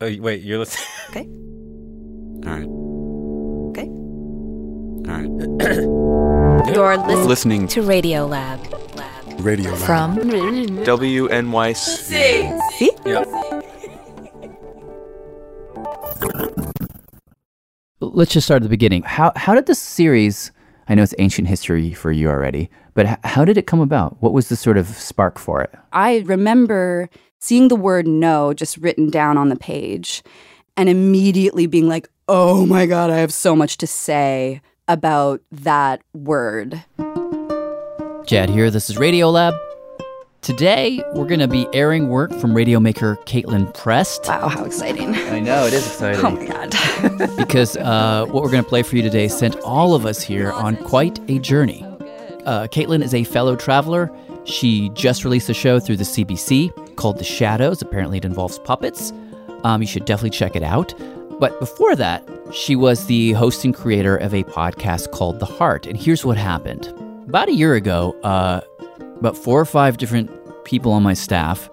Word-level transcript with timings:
Oh, 0.00 0.12
wait, 0.20 0.42
you're 0.42 0.58
listening. 0.58 0.86
Okay. 1.10 1.28
All 2.44 2.58
right. 2.58 2.68
Okay. 3.70 3.88
All 5.08 5.14
right. 5.20 5.30
You're 6.74 6.96
listening, 6.96 7.28
Listening 7.28 7.68
to 7.68 7.82
Radiolab. 7.82 8.58
Radio 9.44 9.70
Lab. 9.70 9.80
From 9.80 10.16
WNYC. 10.16 11.74
See? 12.72 12.90
Yeah. 13.06 13.24
Let's 18.00 18.32
just 18.32 18.46
start 18.46 18.62
at 18.62 18.64
the 18.64 18.68
beginning. 18.68 19.02
How 19.02 19.30
how 19.36 19.54
did 19.54 19.66
this 19.66 19.78
series? 19.78 20.50
I 20.88 20.94
know 20.94 21.02
it's 21.02 21.14
ancient 21.18 21.46
history 21.48 21.92
for 21.94 22.10
you 22.12 22.28
already, 22.28 22.68
but 22.94 23.20
how 23.24 23.44
did 23.44 23.56
it 23.56 23.66
come 23.66 23.80
about? 23.80 24.20
What 24.20 24.32
was 24.32 24.48
the 24.48 24.56
sort 24.56 24.76
of 24.76 24.88
spark 24.88 25.38
for 25.38 25.62
it? 25.62 25.70
I 25.92 26.18
remember 26.26 27.08
seeing 27.44 27.68
the 27.68 27.76
word 27.76 28.06
no 28.06 28.54
just 28.54 28.78
written 28.78 29.10
down 29.10 29.36
on 29.36 29.50
the 29.50 29.56
page 29.56 30.22
and 30.78 30.88
immediately 30.88 31.66
being 31.66 31.86
like, 31.86 32.08
oh 32.26 32.64
my 32.64 32.86
God, 32.86 33.10
I 33.10 33.18
have 33.18 33.34
so 33.34 33.54
much 33.54 33.76
to 33.78 33.86
say 33.86 34.62
about 34.88 35.42
that 35.52 36.00
word. 36.14 36.82
Jad 38.24 38.48
here. 38.48 38.70
This 38.70 38.88
is 38.88 38.96
Radiolab. 38.96 39.58
Today 40.40 41.02
we're 41.12 41.26
going 41.26 41.40
to 41.40 41.48
be 41.48 41.68
airing 41.74 42.08
work 42.08 42.32
from 42.32 42.54
radio 42.54 42.80
maker 42.80 43.16
Kaitlin 43.26 43.74
Prest. 43.74 44.26
Wow, 44.26 44.48
how 44.48 44.64
exciting. 44.64 45.14
I 45.14 45.40
know 45.40 45.66
it 45.66 45.74
is 45.74 45.86
exciting. 45.86 46.24
Oh 46.24 46.30
my 46.30 46.46
God. 46.46 47.36
because 47.36 47.76
uh, 47.76 48.24
what 48.30 48.42
we're 48.42 48.50
going 48.50 48.64
to 48.64 48.68
play 48.68 48.82
for 48.82 48.96
you 48.96 49.02
today 49.02 49.28
sent 49.28 49.54
all 49.56 49.94
of 49.94 50.06
us 50.06 50.22
here 50.22 50.50
on 50.50 50.78
quite 50.78 51.20
a 51.28 51.38
journey. 51.40 51.84
Uh, 52.46 52.68
Kaitlin 52.68 53.02
is 53.02 53.12
a 53.12 53.24
fellow 53.24 53.54
traveler. 53.54 54.10
She 54.44 54.90
just 54.90 55.24
released 55.24 55.48
a 55.48 55.54
show 55.54 55.80
through 55.80 55.96
the 55.96 56.04
CBC 56.04 56.96
called 56.96 57.18
The 57.18 57.24
Shadows. 57.24 57.82
Apparently, 57.82 58.18
it 58.18 58.24
involves 58.24 58.58
puppets. 58.58 59.12
Um, 59.64 59.80
you 59.80 59.88
should 59.88 60.04
definitely 60.04 60.30
check 60.30 60.54
it 60.54 60.62
out. 60.62 60.94
But 61.40 61.58
before 61.58 61.96
that, 61.96 62.28
she 62.52 62.76
was 62.76 63.06
the 63.06 63.32
host 63.32 63.64
and 63.64 63.74
creator 63.74 64.16
of 64.16 64.34
a 64.34 64.44
podcast 64.44 65.10
called 65.10 65.40
The 65.40 65.46
Heart. 65.46 65.86
And 65.86 65.96
here's 65.96 66.24
what 66.24 66.36
happened. 66.36 66.86
About 67.26 67.48
a 67.48 67.52
year 67.52 67.74
ago, 67.74 68.12
uh, 68.22 68.60
about 69.18 69.36
four 69.36 69.58
or 69.58 69.64
five 69.64 69.96
different 69.96 70.30
people 70.64 70.92
on 70.92 71.02
my 71.02 71.14
staff, 71.14 71.70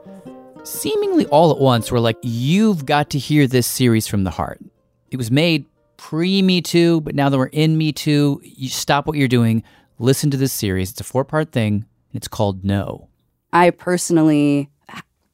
seemingly 0.63 1.25
all 1.27 1.51
at 1.51 1.59
once, 1.59 1.91
were 1.91 1.99
like, 1.99 2.17
You've 2.21 2.85
got 2.85 3.09
to 3.11 3.19
hear 3.19 3.47
this 3.47 3.67
series 3.67 4.07
from 4.07 4.23
The 4.23 4.31
Heart. 4.31 4.61
It 5.09 5.17
was 5.17 5.29
made 5.29 5.65
pre 5.97 6.41
Me 6.41 6.61
Too, 6.61 7.01
but 7.01 7.13
now 7.13 7.29
that 7.29 7.37
we're 7.37 7.47
in 7.47 7.77
Me 7.77 7.91
Too, 7.91 8.41
you 8.43 8.69
stop 8.69 9.05
what 9.05 9.17
you're 9.17 9.27
doing, 9.27 9.61
listen 9.99 10.31
to 10.31 10.37
this 10.37 10.53
series. 10.53 10.91
It's 10.91 11.01
a 11.01 11.03
four 11.03 11.25
part 11.25 11.51
thing, 11.51 11.85
it's 12.13 12.27
called 12.27 12.63
No. 12.63 13.07
I 13.53 13.69
personally, 13.69 14.69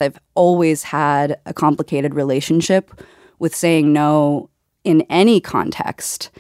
I've 0.02 0.20
always 0.36 0.84
had 0.84 1.40
a 1.46 1.54
complicated 1.54 2.16
relationship 2.16 3.02
with 3.40 3.56
saying 3.56 3.94
no 3.94 4.50
in 4.84 5.02
any 5.10 5.40
context, 5.40 6.32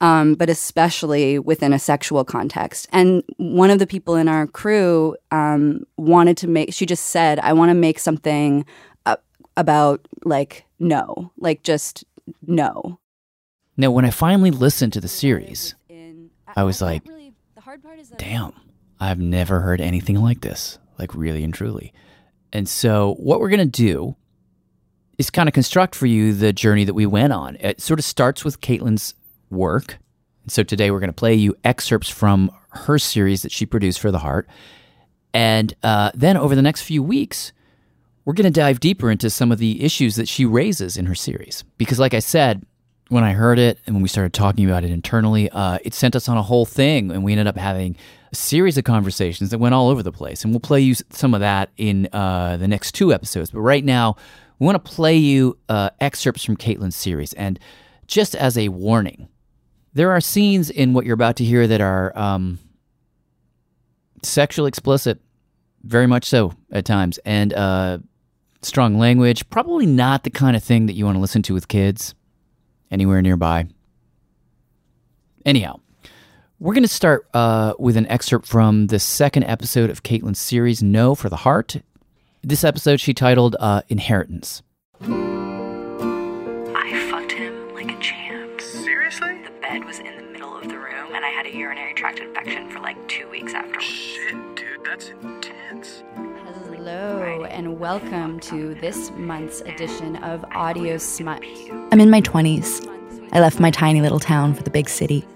um, 0.00 0.34
but 0.34 0.50
especially 0.50 1.38
within 1.38 1.72
a 1.72 1.78
sexual 1.78 2.24
context. 2.24 2.86
And 2.92 3.22
one 3.38 3.70
of 3.70 3.78
the 3.78 3.86
people 3.86 4.14
in 4.16 4.28
our 4.28 4.46
crew 4.46 5.16
um, 5.30 5.84
wanted 5.96 6.36
to 6.38 6.48
make, 6.48 6.72
she 6.72 6.86
just 6.86 7.06
said, 7.06 7.38
I 7.40 7.52
want 7.54 7.70
to 7.70 7.74
make 7.74 7.98
something 7.98 8.64
uh, 9.06 9.16
about 9.56 10.06
like 10.24 10.64
no, 10.78 11.32
like 11.38 11.62
just 11.62 12.04
no. 12.46 13.00
Now, 13.78 13.90
when 13.90 14.04
I 14.04 14.10
finally 14.10 14.50
listened 14.50 14.92
to 14.94 15.00
the 15.00 15.08
series, 15.08 15.74
I 16.56 16.64
was 16.64 16.80
like, 16.80 17.02
damn, 18.16 18.52
I've 18.98 19.18
never 19.18 19.60
heard 19.60 19.80
anything 19.80 20.20
like 20.20 20.40
this, 20.40 20.78
like 20.98 21.14
really 21.14 21.44
and 21.44 21.52
truly. 21.52 21.92
And 22.52 22.68
so, 22.68 23.14
what 23.18 23.40
we're 23.40 23.50
going 23.50 23.58
to 23.58 23.66
do 23.66 24.16
is 25.18 25.30
kind 25.30 25.48
of 25.48 25.52
construct 25.52 25.94
for 25.94 26.06
you 26.06 26.32
the 26.32 26.52
journey 26.52 26.84
that 26.84 26.94
we 26.94 27.06
went 27.06 27.32
on. 27.32 27.56
It 27.60 27.80
sort 27.80 27.98
of 27.98 28.04
starts 28.04 28.44
with 28.44 28.60
Kaitlin's 28.60 29.14
work. 29.50 29.98
And 30.42 30.52
so, 30.52 30.62
today 30.62 30.90
we're 30.90 31.00
going 31.00 31.08
to 31.08 31.14
play 31.14 31.34
you 31.34 31.54
excerpts 31.64 32.08
from 32.08 32.50
her 32.70 32.98
series 32.98 33.42
that 33.42 33.52
she 33.52 33.66
produced 33.66 34.00
for 34.00 34.10
The 34.10 34.20
Heart. 34.20 34.48
And 35.34 35.74
uh, 35.82 36.12
then, 36.14 36.36
over 36.36 36.54
the 36.54 36.62
next 36.62 36.82
few 36.82 37.02
weeks, 37.02 37.52
we're 38.24 38.32
going 38.34 38.50
to 38.50 38.60
dive 38.60 38.80
deeper 38.80 39.10
into 39.10 39.28
some 39.28 39.52
of 39.52 39.58
the 39.58 39.84
issues 39.84 40.16
that 40.16 40.28
she 40.28 40.44
raises 40.44 40.96
in 40.96 41.06
her 41.06 41.14
series. 41.14 41.64
Because, 41.78 41.98
like 41.98 42.14
I 42.14 42.20
said, 42.20 42.64
when 43.08 43.22
I 43.22 43.32
heard 43.32 43.58
it 43.58 43.78
and 43.86 43.94
when 43.94 44.02
we 44.02 44.08
started 44.08 44.32
talking 44.32 44.64
about 44.64 44.84
it 44.84 44.90
internally, 44.90 45.50
uh, 45.50 45.78
it 45.84 45.94
sent 45.94 46.16
us 46.16 46.28
on 46.28 46.36
a 46.36 46.42
whole 46.42 46.64
thing, 46.64 47.10
and 47.10 47.22
we 47.22 47.32
ended 47.32 47.46
up 47.46 47.56
having 47.56 47.96
series 48.32 48.76
of 48.76 48.84
conversations 48.84 49.50
that 49.50 49.58
went 49.58 49.74
all 49.74 49.88
over 49.88 50.02
the 50.02 50.12
place. 50.12 50.44
And 50.44 50.52
we'll 50.52 50.60
play 50.60 50.80
you 50.80 50.94
some 51.10 51.34
of 51.34 51.40
that 51.40 51.70
in 51.76 52.08
uh, 52.12 52.56
the 52.56 52.68
next 52.68 52.92
two 52.92 53.12
episodes. 53.12 53.50
But 53.50 53.60
right 53.60 53.84
now, 53.84 54.16
we 54.58 54.66
want 54.66 54.82
to 54.82 54.90
play 54.90 55.16
you 55.16 55.58
uh, 55.68 55.90
excerpts 56.00 56.44
from 56.44 56.56
Kaitlin's 56.56 56.96
series. 56.96 57.32
And 57.34 57.58
just 58.06 58.34
as 58.34 58.56
a 58.56 58.68
warning, 58.68 59.28
there 59.92 60.10
are 60.10 60.20
scenes 60.20 60.70
in 60.70 60.92
what 60.92 61.06
you're 61.06 61.14
about 61.14 61.36
to 61.36 61.44
hear 61.44 61.66
that 61.66 61.80
are 61.80 62.16
um, 62.18 62.58
sexually 64.22 64.68
explicit, 64.68 65.20
very 65.82 66.06
much 66.06 66.24
so 66.24 66.52
at 66.70 66.84
times, 66.84 67.18
and 67.24 67.52
uh, 67.54 67.98
strong 68.62 68.98
language. 68.98 69.48
Probably 69.50 69.86
not 69.86 70.24
the 70.24 70.30
kind 70.30 70.56
of 70.56 70.62
thing 70.62 70.86
that 70.86 70.94
you 70.94 71.04
want 71.04 71.16
to 71.16 71.20
listen 71.20 71.42
to 71.42 71.54
with 71.54 71.68
kids 71.68 72.14
anywhere 72.90 73.22
nearby. 73.22 73.68
Anyhow, 75.44 75.80
we're 76.58 76.74
going 76.74 76.82
to 76.82 76.88
start 76.88 77.26
uh, 77.34 77.74
with 77.78 77.96
an 77.96 78.06
excerpt 78.06 78.46
from 78.46 78.86
the 78.86 78.98
second 78.98 79.44
episode 79.44 79.90
of 79.90 80.02
Kaitlin's 80.02 80.38
series, 80.38 80.82
No 80.82 81.14
for 81.14 81.28
the 81.28 81.36
Heart. 81.36 81.82
This 82.42 82.64
episode 82.64 82.98
she 82.98 83.12
titled 83.12 83.56
uh, 83.60 83.82
Inheritance. 83.88 84.62
I 85.02 87.08
fucked 87.10 87.32
him 87.32 87.74
like 87.74 87.92
a 87.92 88.00
champ. 88.00 88.60
Seriously? 88.60 89.42
The 89.44 89.50
bed 89.60 89.84
was 89.84 89.98
in 89.98 90.16
the 90.16 90.22
middle 90.32 90.56
of 90.56 90.68
the 90.68 90.78
room, 90.78 91.14
and 91.14 91.24
I 91.24 91.28
had 91.28 91.44
a 91.44 91.54
urinary 91.54 91.92
tract 91.92 92.20
infection 92.20 92.70
for 92.70 92.80
like 92.80 93.06
two 93.06 93.28
weeks 93.28 93.52
afterwards. 93.52 93.84
Shit, 93.84 94.56
dude, 94.56 94.82
that's 94.82 95.10
intense. 95.22 96.02
Hello, 96.14 97.44
and 97.50 97.78
welcome 97.78 98.40
to 98.40 98.74
this 98.76 99.10
month's 99.10 99.60
edition 99.62 100.16
of 100.16 100.42
Audio 100.52 100.96
Smut. 100.96 101.42
I'm 101.92 102.00
in 102.00 102.08
my 102.08 102.22
20s. 102.22 102.90
I 103.32 103.40
left 103.40 103.60
my 103.60 103.70
tiny 103.70 104.00
little 104.00 104.20
town 104.20 104.54
for 104.54 104.62
the 104.62 104.70
big 104.70 104.88
city. 104.88 105.26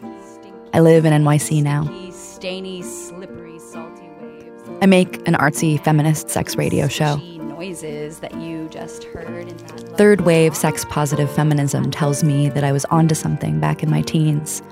I 0.72 0.78
live 0.80 1.04
in 1.04 1.12
NYC 1.12 1.64
now. 1.64 1.84
Stainy, 2.12 2.80
slippery, 2.82 3.58
salty 3.58 4.08
waves. 4.20 4.70
I 4.80 4.86
make 4.86 5.16
an 5.26 5.34
artsy 5.34 5.82
feminist 5.82 6.30
sex 6.30 6.54
radio 6.54 6.86
show. 6.86 7.16
Noises 7.16 8.20
that 8.20 8.40
you 8.40 8.68
just 8.68 9.02
heard 9.04 9.48
in 9.48 9.56
that 9.56 9.96
Third 9.98 10.20
wave 10.20 10.56
sex 10.56 10.84
positive 10.88 11.30
feminism 11.30 11.90
tells 11.90 12.22
me 12.22 12.48
that 12.50 12.62
I 12.62 12.70
was 12.70 12.84
onto 12.86 13.16
something 13.16 13.58
back 13.58 13.82
in 13.82 13.90
my 13.90 14.00
teens. 14.02 14.62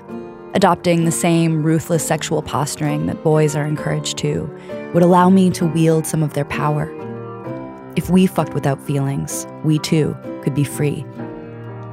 Adopting 0.53 1.03
the 1.03 1.11
same 1.11 1.63
ruthless 1.63 2.07
sexual 2.07 2.41
posturing 2.41 3.05
that 3.07 3.21
boys 3.21 3.55
are 3.55 3.65
encouraged 3.65 4.17
to 4.19 4.49
would 4.93 5.03
allow 5.03 5.29
me 5.29 5.49
to 5.51 5.65
wield 5.65 6.07
some 6.07 6.23
of 6.23 6.33
their 6.33 6.45
power. 6.45 6.89
If 7.97 8.09
we 8.09 8.25
fucked 8.25 8.53
without 8.53 8.81
feelings, 8.81 9.45
we 9.65 9.79
too 9.79 10.15
could 10.43 10.55
be 10.55 10.63
free. 10.63 11.05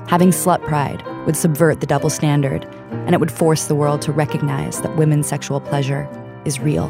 Having 0.09 0.31
slut 0.31 0.63
pride 0.63 1.05
would 1.27 1.37
subvert 1.37 1.81
the 1.81 1.87
double 1.87 2.11
standard, 2.11 2.65
and 2.93 3.13
it 3.13 3.19
would 3.19 3.33
force 3.33 3.67
the 3.67 3.75
world 3.75 4.01
to 4.03 4.13
recognize 4.13 4.81
that 4.83 4.97
women's 4.97 5.27
sexual 5.27 5.61
pleasure 5.61 6.09
is 6.45 6.61
real. 6.61 6.89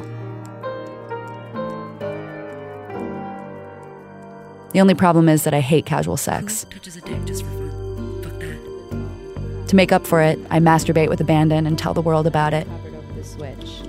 The 4.72 4.80
only 4.82 4.94
problem 4.94 5.30
is 5.30 5.44
that 5.44 5.54
I 5.54 5.60
hate 5.60 5.86
casual 5.86 6.18
sex. 6.18 6.66
Touches 6.68 6.96
a 6.96 7.00
dick 7.00 7.24
just 7.24 7.42
for 7.44 7.48
fun. 7.48 8.22
Fuck 8.22 8.38
that. 8.40 9.68
To 9.68 9.76
make 9.76 9.92
up 9.92 10.06
for 10.06 10.20
it, 10.20 10.38
I 10.50 10.60
masturbate 10.60 11.08
with 11.08 11.22
abandon 11.22 11.66
and 11.66 11.78
tell 11.78 11.94
the 11.94 12.02
world 12.02 12.26
about 12.26 12.52
it. 12.52 12.68
The 13.16 13.24
switch. 13.24 13.80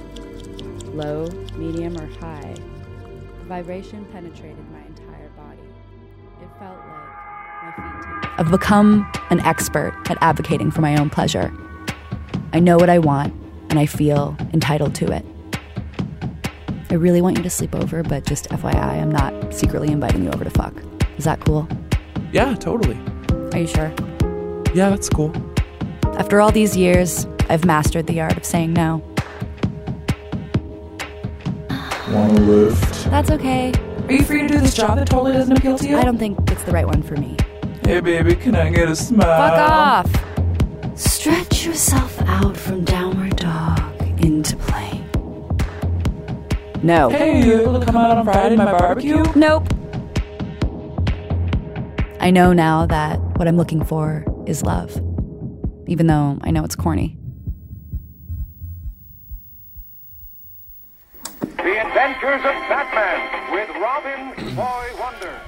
Low, 0.85 1.27
medium, 1.57 1.97
or 1.97 2.07
high. 2.21 2.55
The 3.39 3.45
vibration 3.45 4.05
penetrated 4.13 4.63
my 4.71 4.79
entire 4.85 5.27
body. 5.35 5.59
It 6.41 6.47
felt 6.57 6.77
like 6.77 6.87
my 7.61 7.73
feet 7.75 8.01
tingled. 8.01 8.06
I've 8.39 8.51
become 8.51 9.11
an 9.31 9.39
expert 9.39 9.99
at 10.11 10.17
advocating 10.21 10.69
for 10.69 10.81
my 10.81 10.95
own 10.95 11.09
pleasure. 11.09 11.51
I 12.53 12.59
know 12.59 12.77
what 12.77 12.87
I 12.87 12.99
want, 12.99 13.33
and 13.71 13.79
I 13.79 13.87
feel 13.87 14.37
entitled 14.53 14.93
to 14.95 15.11
it. 15.11 15.25
I 16.91 16.93
really 16.93 17.19
want 17.19 17.37
you 17.37 17.43
to 17.43 17.49
sleep 17.49 17.73
over, 17.73 18.03
but 18.03 18.25
just 18.25 18.47
FYI, 18.49 19.01
I'm 19.01 19.11
not 19.11 19.53
secretly 19.53 19.91
inviting 19.91 20.23
you 20.23 20.29
over 20.29 20.43
to 20.43 20.51
fuck. 20.51 20.73
Is 21.17 21.25
that 21.25 21.39
cool? 21.41 21.67
Yeah, 22.31 22.53
totally. 22.53 22.97
Are 23.53 23.59
you 23.59 23.67
sure? 23.67 23.91
Yeah, 24.75 24.89
that's 24.89 25.09
cool. 25.09 25.33
After 26.19 26.39
all 26.39 26.51
these 26.51 26.77
years, 26.77 27.25
I've 27.49 27.65
mastered 27.65 28.05
the 28.05 28.21
art 28.21 28.37
of 28.37 28.45
saying 28.45 28.73
no. 28.73 28.97
Want 32.11 32.37
a 32.37 32.41
lift? 32.41 33.05
That's 33.05 33.31
okay. 33.31 33.73
Are 34.07 34.11
you 34.11 34.23
free 34.23 34.43
to 34.43 34.47
do 34.47 34.59
this 34.59 34.75
job 34.75 34.97
that 34.97 35.07
totally 35.07 35.33
doesn't 35.33 35.57
appeal 35.57 35.77
to 35.79 35.87
you? 35.87 35.97
I 35.97 36.03
don't 36.03 36.19
think 36.19 36.37
it's 36.51 36.63
the 36.63 36.71
right 36.71 36.85
one 36.85 37.01
for 37.01 37.15
me. 37.15 37.35
Hey, 37.87 38.01
baby, 38.01 38.35
can 38.35 38.53
I 38.53 38.69
get 38.69 38.89
a 38.89 38.95
smile? 38.97 39.49
Fuck 39.49 39.71
off! 39.71 40.99
Stretch 40.99 41.65
yourself 41.65 42.21
out 42.23 42.57
from 42.57 42.83
downward 42.83 43.37
dog 43.37 43.79
into 44.21 44.57
plane. 44.57 45.09
No. 46.83 47.07
Hey, 47.07 47.45
you 47.45 47.61
able 47.61 47.79
to 47.79 47.85
come 47.85 47.95
out 47.95 48.17
on 48.17 48.25
Friday 48.25 48.57
to 48.57 48.63
my 48.65 48.77
barbecue? 48.77 49.23
Nope. 49.37 49.69
I 52.19 52.29
know 52.29 52.51
now 52.51 52.85
that 52.87 53.21
what 53.37 53.47
I'm 53.47 53.55
looking 53.55 53.85
for 53.85 54.25
is 54.45 54.63
love, 54.63 54.91
even 55.87 56.07
though 56.07 56.39
I 56.41 56.51
know 56.51 56.65
it's 56.65 56.75
corny. 56.75 57.17
The 61.39 61.87
Adventures 61.87 62.43
of 62.43 62.57
Batman 62.67 63.53
with 63.53 63.69
Robin 63.77 64.55
Boy 64.57 64.89
Wonder. 64.99 65.39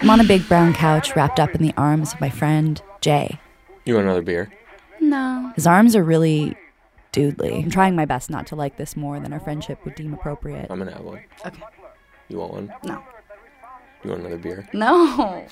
I'm 0.00 0.10
on 0.10 0.20
a 0.20 0.24
big 0.24 0.48
brown 0.48 0.74
couch 0.74 1.16
wrapped 1.16 1.40
up 1.40 1.54
in 1.54 1.62
the 1.62 1.74
arms 1.76 2.14
of 2.14 2.20
my 2.20 2.30
friend, 2.30 2.80
Jay. 3.00 3.40
You 3.84 3.94
want 3.94 4.06
another 4.06 4.22
beer? 4.22 4.52
No. 5.00 5.52
His 5.54 5.66
arms 5.66 5.96
are 5.96 6.04
really 6.04 6.56
dudely. 7.12 7.54
I'm 7.64 7.70
trying 7.70 7.96
my 7.96 8.04
best 8.04 8.30
not 8.30 8.46
to 8.48 8.56
like 8.56 8.76
this 8.76 8.96
more 8.96 9.18
than 9.18 9.32
our 9.32 9.40
friendship 9.40 9.84
would 9.84 9.94
deem 9.94 10.14
appropriate. 10.14 10.66
I'm 10.70 10.78
gonna 10.78 10.92
have 10.92 11.04
one. 11.04 11.20
Okay. 11.44 11.62
You 12.28 12.38
want 12.38 12.52
one? 12.52 12.74
No. 12.84 13.02
You 14.04 14.10
want 14.10 14.20
another 14.20 14.38
beer? 14.38 14.68
No. 14.72 15.46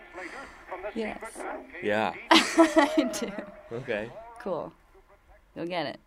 yes. 0.94 1.18
Yeah. 1.82 2.14
I 2.30 3.10
do. 3.20 3.30
Okay. 3.72 4.10
Cool. 4.40 4.72
You'll 5.54 5.66
get 5.66 5.86
it. 5.86 6.00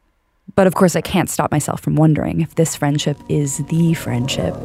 But 0.56 0.68
of 0.68 0.76
course, 0.76 0.96
I 0.96 1.02
can't 1.02 1.30
stop 1.30 1.52
myself 1.52 1.82
from 1.82 1.96
wondering 1.96 2.42
if 2.42 2.56
this 2.56 2.76
friendship 2.76 3.18
is 3.30 3.58
the 3.68 3.94
friendship. 3.94 4.56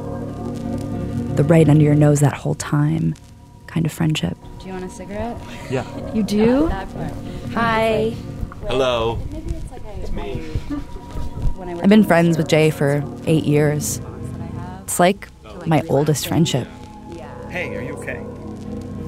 The 1.37 1.45
right 1.45 1.69
under 1.69 1.83
your 1.83 1.95
nose 1.95 2.21
that 2.21 2.35
whole 2.35 2.55
time 2.55 3.15
kind 3.67 3.87
of 3.87 3.93
friendship. 3.93 4.37
Do 4.59 4.67
you 4.67 4.73
want 4.73 4.85
a 4.85 4.91
cigarette? 4.91 5.37
Yeah. 5.71 5.85
You 6.13 6.23
do? 6.23 6.67
Hi. 7.55 8.15
Hello. 8.67 9.19
It's 10.03 10.13
me. 10.13 10.51
I've 11.83 11.89
been 11.89 12.05
friends 12.05 12.37
with 12.37 12.49
Jay 12.49 12.71
for 12.71 13.03
eight 13.27 13.45
years. 13.45 14.01
It's 14.83 14.99
like 14.99 15.29
my 15.67 15.83
oldest 15.89 16.27
friendship. 16.27 16.69
Hey, 17.49 17.75
are 17.75 17.83
you 17.83 17.95
okay? 17.97 18.25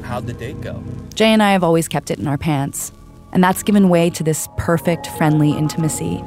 How'd 0.02 0.26
the 0.26 0.32
date 0.32 0.60
go? 0.60 0.82
Jay 1.14 1.26
and 1.26 1.42
I 1.42 1.52
have 1.52 1.62
always 1.62 1.86
kept 1.86 2.10
it 2.10 2.18
in 2.18 2.26
our 2.26 2.38
pants, 2.38 2.92
and 3.32 3.42
that's 3.42 3.62
given 3.62 3.88
way 3.88 4.10
to 4.10 4.22
this 4.22 4.48
perfect, 4.56 5.06
friendly 5.18 5.52
intimacy. 5.52 6.22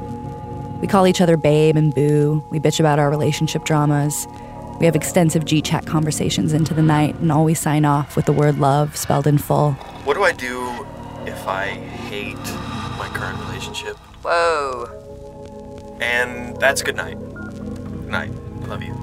We 0.80 0.86
call 0.88 1.06
each 1.06 1.20
other 1.20 1.36
babe 1.36 1.76
and 1.76 1.94
boo. 1.94 2.44
We 2.50 2.58
bitch 2.58 2.80
about 2.80 2.98
our 2.98 3.10
relationship 3.10 3.64
dramas. 3.64 4.26
We 4.78 4.86
have 4.86 4.94
extensive 4.94 5.44
G 5.44 5.62
chat 5.62 5.86
conversations 5.86 6.52
into 6.52 6.74
the 6.74 6.82
night 6.82 7.14
and 7.16 7.32
always 7.32 7.58
sign 7.58 7.84
off 7.84 8.14
with 8.14 8.26
the 8.26 8.32
word 8.32 8.58
love 8.58 8.96
spelled 8.96 9.26
in 9.26 9.38
full. 9.38 9.72
What 10.04 10.14
do 10.14 10.22
I 10.22 10.32
do 10.32 10.86
if 11.26 11.48
I 11.48 11.68
hate 11.68 12.36
my 12.98 13.10
current 13.14 13.38
relationship? 13.46 13.96
Whoa. 14.22 15.98
And 16.00 16.56
that's 16.58 16.82
good 16.82 16.96
night. 16.96 17.18
Good 17.18 18.08
night. 18.08 18.30
I 18.62 18.66
love 18.66 18.82
you. 18.82 18.94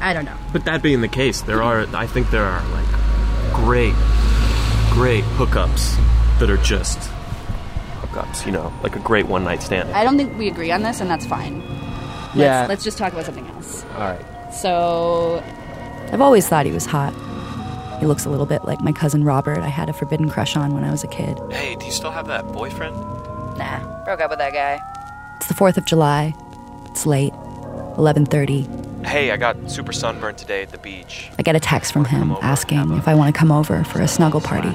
I 0.00 0.12
don't 0.12 0.24
know. 0.24 0.36
But 0.52 0.64
that 0.64 0.82
being 0.82 1.00
the 1.00 1.08
case, 1.08 1.42
there 1.42 1.62
are, 1.62 1.86
I 1.94 2.06
think 2.06 2.30
there 2.30 2.44
are 2.44 2.66
like 2.70 3.54
great, 3.54 3.94
great 4.90 5.24
hookups 5.36 5.96
that 6.40 6.50
are 6.50 6.56
just 6.56 6.98
hookups, 8.00 8.46
you 8.46 8.52
know, 8.52 8.72
like 8.82 8.96
a 8.96 9.00
great 9.00 9.26
one 9.26 9.44
night 9.44 9.62
stand. 9.62 9.90
I 9.92 10.02
don't 10.02 10.16
think 10.16 10.36
we 10.38 10.48
agree 10.48 10.72
on 10.72 10.82
this, 10.82 11.00
and 11.00 11.08
that's 11.08 11.26
fine. 11.26 11.60
Yeah. 12.34 12.60
Let's, 12.60 12.68
let's 12.68 12.84
just 12.84 12.98
talk 12.98 13.12
about 13.12 13.26
something 13.26 13.46
else. 13.48 13.84
All 13.94 14.00
right. 14.00 14.24
So, 14.52 15.42
I've 16.12 16.20
always 16.20 16.48
thought 16.48 16.66
he 16.66 16.72
was 16.72 16.86
hot. 16.86 17.14
He 18.00 18.06
looks 18.06 18.24
a 18.24 18.30
little 18.30 18.46
bit 18.46 18.64
like 18.64 18.80
my 18.80 18.92
cousin 18.92 19.24
Robert 19.24 19.58
I 19.58 19.68
had 19.68 19.88
a 19.88 19.92
forbidden 19.92 20.30
crush 20.30 20.56
on 20.56 20.72
when 20.74 20.84
I 20.84 20.90
was 20.90 21.04
a 21.04 21.08
kid. 21.08 21.38
Hey, 21.50 21.76
do 21.76 21.84
you 21.86 21.92
still 21.92 22.10
have 22.10 22.26
that 22.28 22.46
boyfriend? 22.52 22.96
Nah, 23.58 24.04
broke 24.04 24.20
up 24.20 24.30
with 24.30 24.38
that 24.38 24.52
guy. 24.52 24.80
It's 25.36 25.48
the 25.48 25.54
4th 25.54 25.76
of 25.76 25.84
July. 25.84 26.34
It's 26.86 27.06
late. 27.06 27.32
11:30. 27.96 29.06
Hey, 29.06 29.30
I 29.30 29.36
got 29.36 29.56
super 29.70 29.92
sunburned 29.92 30.38
today 30.38 30.62
at 30.62 30.70
the 30.70 30.78
beach. 30.78 31.30
I 31.38 31.42
get 31.42 31.56
a 31.56 31.60
text 31.60 31.92
from 31.92 32.04
him 32.06 32.32
asking 32.40 32.92
if 32.92 33.08
I 33.08 33.14
want 33.14 33.34
to 33.34 33.38
come 33.38 33.52
over 33.52 33.84
for 33.84 34.00
a 34.00 34.08
snuggle 34.08 34.40
party. 34.40 34.72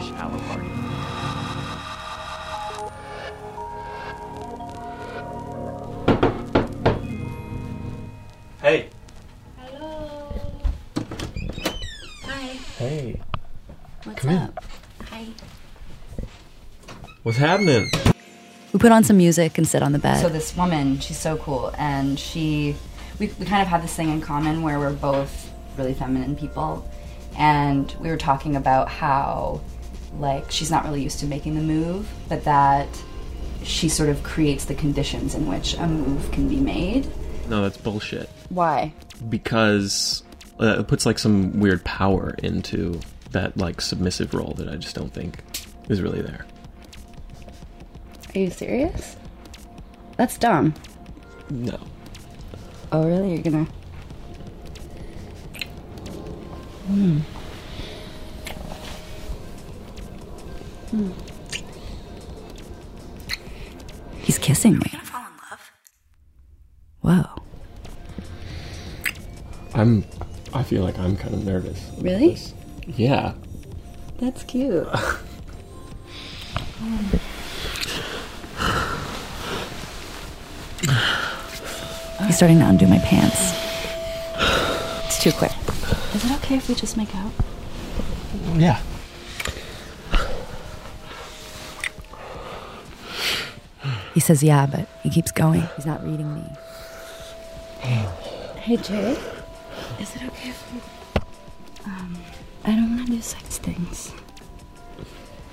What's 17.26 17.40
happening? 17.40 17.90
We 18.72 18.78
put 18.78 18.92
on 18.92 19.04
some 19.04 19.18
music 19.18 19.58
and 19.58 19.68
sit 19.68 19.82
on 19.82 19.94
the 19.94 19.98
bed. 19.98 20.22
so 20.22 20.30
this 20.30 20.56
woman, 20.56 21.00
she's 21.00 21.18
so 21.18 21.38
cool, 21.38 21.74
and 21.76 22.20
she, 22.20 22.76
we, 23.18 23.32
we 23.40 23.48
kind 23.48 23.64
of 23.64 23.68
have 23.68 23.82
this 23.82 23.96
thing 23.96 24.12
in 24.12 24.22
common 24.22 24.62
where 24.62 24.78
we're 24.78 24.94
both 24.94 25.52
really 25.76 25.96
feminine 25.96 26.36
people, 26.36 26.88
and 27.36 27.96
we 28.00 28.10
were 28.10 28.18
talking 28.18 28.56
about 28.56 28.90
how, 28.90 29.60
like, 30.20 30.52
she's 30.52 30.70
not 30.70 30.86
really 30.86 31.02
used 31.02 31.18
to 31.22 31.26
making 31.26 31.56
the 31.56 31.64
move, 31.64 32.08
but 32.30 32.44
that 32.44 32.88
she 33.64 33.90
sort 33.90 34.10
of 34.10 34.22
creates 34.22 34.66
the 34.66 34.76
conditions 34.76 35.34
in 35.34 35.48
which 35.48 35.74
a 35.80 35.88
move 35.88 36.32
can 36.32 36.48
be 36.48 36.58
made. 36.58 37.08
No, 37.50 37.64
that's 37.64 37.78
bullshit. 37.78 38.30
Why? 38.50 38.94
Because 39.30 40.22
uh, 40.60 40.78
it 40.78 40.88
puts 40.88 41.08
like 41.08 41.18
some 41.18 41.60
weird 41.60 41.84
power 41.86 42.36
into 42.44 43.00
that 43.32 43.58
like 43.58 43.82
submissive 43.82 44.36
role 44.36 44.54
that 44.58 44.70
I 44.70 44.76
just 44.76 44.96
don't 44.96 45.12
think 45.12 45.40
is 45.90 46.04
really 46.04 46.22
there. 46.22 46.46
Are 48.36 48.40
you 48.40 48.50
serious? 48.50 49.16
That's 50.18 50.38
dumb. 50.38 50.74
No. 51.50 51.80
Oh, 52.92 53.08
really? 53.08 53.36
You're 53.36 53.44
gonna. 53.44 53.64
Hmm. 56.88 57.20
Hmm. 60.92 61.12
He's 64.20 64.38
kissing 64.38 64.74
me. 64.74 64.82
You're 64.92 65.00
gonna 65.00 65.06
fall 65.06 65.22
in 65.22 65.28
love? 65.50 65.72
Whoa. 67.00 67.24
I'm. 69.74 70.04
I 70.54 70.64
feel 70.64 70.84
like 70.84 71.00
I'm 71.00 71.16
kind 71.16 71.34
of 71.34 71.46
nervous. 71.46 71.90
Really? 72.00 72.38
Yeah. 72.86 73.34
That's 74.20 74.44
cute. 74.44 74.90
He's 82.26 82.38
starting 82.38 82.60
to 82.60 82.68
undo 82.68 82.88
my 82.88 83.00
pants. 83.00 83.54
It's 85.06 85.22
too 85.22 85.32
quick. 85.32 85.52
Is 86.16 86.26
it 86.26 86.32
okay 86.38 86.56
if 86.58 86.68
we 86.68 86.76
just 86.76 86.98
make 86.98 87.14
out? 87.16 87.32
Yeah. 88.56 88.82
He 94.14 94.20
says 94.20 94.42
yeah, 94.42 94.66
but 94.66 94.88
he 95.04 95.10
keeps 95.10 95.32
going. 95.32 95.68
He's 95.76 95.86
not 95.86 96.04
reading 96.04 96.34
me. 96.34 96.44
Hey, 97.80 98.78
Jay. 98.78 99.12
Is 100.00 100.16
it 100.16 100.24
okay 100.24 100.50
if 100.50 100.74
we. 100.74 100.80
Um, 101.86 102.18
I 102.64 102.72
don't 102.72 102.96
want 102.96 103.06
to 103.06 103.12
do 103.12 103.22
sex 103.22 103.60
things. 103.60 104.12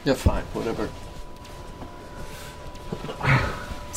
Yeah, 0.05 0.15
fine, 0.15 0.45
whatever. 0.55 0.89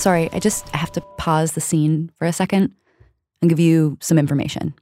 Sorry, 0.05 0.29
I 0.33 0.38
just 0.38 0.69
have 0.69 0.91
to 0.91 1.01
pause 1.17 1.53
the 1.53 1.62
scene 1.62 2.12
for 2.19 2.27
a 2.27 2.31
second 2.31 2.75
and 3.41 3.50
give 3.50 3.59
you 3.59 3.97
some 4.01 4.19
information. 4.19 4.75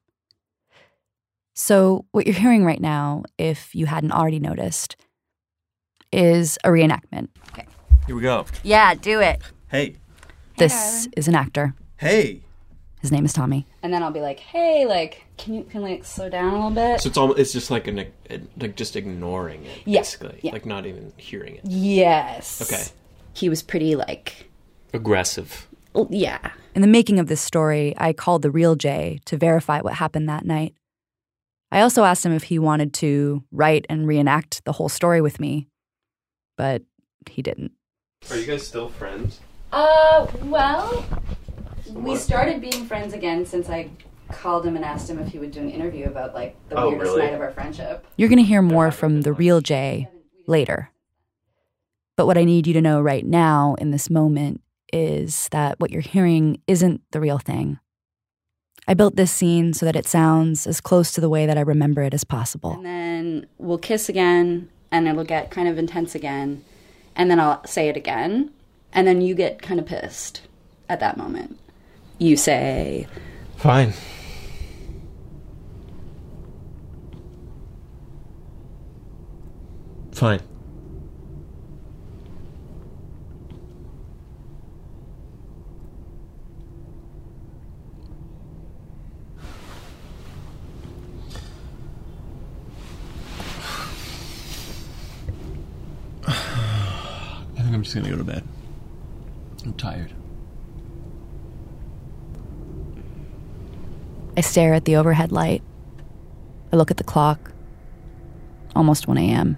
So, 1.54 2.04
what 2.12 2.28
you're 2.28 2.36
hearing 2.36 2.66
right 2.66 2.82
now, 2.82 3.24
if 3.38 3.74
you 3.74 3.86
hadn't 3.86 4.12
already 4.12 4.40
noticed, 4.40 4.98
is 6.12 6.58
a 6.66 6.68
reenactment. 6.68 7.30
Okay. 7.54 7.66
Here 8.06 8.18
we 8.18 8.22
go. 8.22 8.46
Yeah, 8.64 8.96
do 8.96 9.22
it. 9.22 9.42
Hey. 9.70 9.96
This 10.58 11.08
is 11.16 11.30
an 11.30 11.36
actor. 11.36 11.74
Hey. 11.96 12.42
His 13.00 13.10
name 13.10 13.24
is 13.24 13.32
Tommy. 13.32 13.66
And 13.82 13.94
then 13.94 14.04
I'll 14.04 14.12
be 14.12 14.20
like, 14.20 14.42
hey, 14.42 14.86
like, 14.86 15.24
can 15.38 15.54
you 15.54 15.64
can 15.64 15.82
like 15.84 16.04
slow 16.04 16.28
down 16.28 16.50
a 16.52 16.56
little 16.56 16.72
bit? 16.72 17.00
So 17.00 17.08
it's 17.08 17.18
all 17.18 17.34
it's 17.36 17.54
just 17.54 17.72
like 17.72 17.88
an 17.88 18.08
like 18.58 18.76
just 18.76 18.98
ignoring 18.98 19.64
it, 19.64 19.84
Yeah, 19.86 20.02
basically, 20.02 20.42
yeah. 20.44 20.52
like 20.52 20.66
not 20.66 20.86
even 20.86 21.14
hearing 21.16 21.56
it. 21.56 21.62
yes. 21.64 22.62
Okay. 22.62 22.84
He 23.32 23.48
was 23.48 23.64
pretty 23.64 23.96
like, 23.96 24.50
Aggressive. 24.94 25.68
oh, 25.96 26.08
yeah. 26.12 26.52
In 26.76 26.82
the 26.82 26.88
making 26.88 27.20
of 27.20 27.28
this 27.28 27.42
story, 27.42 27.94
I 27.98 28.14
called 28.14 28.42
the 28.42 28.50
real 28.52 28.76
Jay 28.76 29.20
to 29.26 29.38
verify 29.38 29.82
what 29.82 29.94
happened 29.96 30.28
that 30.30 30.46
night. 30.46 30.74
I 31.72 31.82
also 31.82 32.04
asked 32.04 32.26
him 32.26 32.32
if 32.34 32.44
he 32.44 32.58
wanted 32.60 32.94
to 32.96 33.44
write 33.52 33.86
and 33.90 34.08
reenact 34.08 34.64
the 34.66 34.72
whole 34.74 34.90
story 34.90 35.22
with 35.22 35.40
me, 35.40 35.68
but 36.58 36.84
he 37.30 37.42
didn't. 37.42 37.72
Are 38.30 38.38
you 38.38 38.46
guys 38.46 38.66
still 38.66 38.90
friends? 38.90 39.40
Uh, 39.72 40.28
well, 40.44 41.06
we 41.92 42.16
started 42.16 42.62
being 42.62 42.86
friends 42.86 43.14
again 43.14 43.46
since 43.46 43.70
I 43.70 43.90
called 44.32 44.66
him 44.66 44.76
and 44.76 44.86
asked 44.86 45.10
him 45.10 45.20
if 45.20 45.28
he 45.30 45.40
would 45.40 45.52
do 45.52 45.60
an 45.62 45.70
interview 45.70 46.06
about 46.06 46.34
like 46.34 46.56
the 46.70 46.76
Oh, 46.80 46.90
weirdest 46.90 47.12
really? 47.16 47.26
night 47.26 47.34
of 47.34 47.42
our 47.42 47.52
friendship. 47.52 48.06
You're 48.18 48.30
going 48.30 48.38
to 48.40 48.44
hear 48.44 48.62
more 48.62 48.92
from 48.92 49.22
the 49.22 49.34
real 49.34 49.62
Jay 49.62 50.08
later. 50.48 50.90
But 52.16 52.26
what 52.28 52.38
I 52.38 52.44
need 52.44 52.66
you 52.68 52.74
to 52.74 52.82
know 52.82 53.02
right 53.02 53.26
now 53.26 53.76
in 53.80 53.92
this 53.92 54.10
moment 54.10 54.62
is 54.94 55.50
that 55.52 55.80
what 55.80 55.92
you're 55.92 56.02
hearing 56.02 56.62
isn't 56.68 57.02
the 57.12 57.20
real 57.20 57.40
thing. 57.40 57.80
I 58.88 58.94
built 58.94 59.16
this 59.16 59.32
scene 59.32 59.74
so 59.74 59.86
that 59.86 59.96
it 59.96 60.06
sounds 60.06 60.68
as 60.68 60.80
close 60.80 61.12
to 61.12 61.22
the 61.22 61.30
way 61.30 61.46
that 61.46 61.58
I 61.58 61.62
remember 61.62 62.04
it 62.04 62.14
as 62.14 62.24
possible. 62.24 62.74
And 62.74 62.86
then 62.86 63.48
we'll 63.58 63.78
kiss 63.78 64.10
again, 64.10 64.70
and 64.92 65.08
it'll 65.08 65.24
get 65.24 65.52
kind 65.52 65.68
of 65.68 65.78
intense 65.78 66.16
again, 66.16 66.64
and 67.16 67.32
then 67.32 67.40
I'll 67.40 67.66
say 67.66 67.90
it 67.90 67.98
again, 67.98 68.52
and 68.92 69.08
then 69.08 69.22
you 69.22 69.36
get 69.36 69.62
kind 69.62 69.80
of 69.80 69.86
pissed 69.86 70.42
at 70.90 71.00
that 71.00 71.18
moment. 71.18 71.60
You 72.20 72.38
say, 72.38 73.08
Fine. 73.58 73.94
Fine. 80.12 80.42
I'm 97.84 97.86
just 97.86 97.96
gonna 97.98 98.10
go 98.12 98.16
to 98.16 98.24
bed. 98.24 98.48
I'm 99.66 99.74
tired. 99.74 100.14
I 104.38 104.40
stare 104.40 104.74
at 104.74 104.86
the 104.86 104.96
overhead 104.96 105.34
light. 105.34 105.62
I 106.72 106.78
look 106.78 106.92
at 106.92 106.96
the 106.96 107.04
clock. 107.04 107.52
Almost 108.74 109.10
1 109.10 109.18
a.m. 109.18 109.58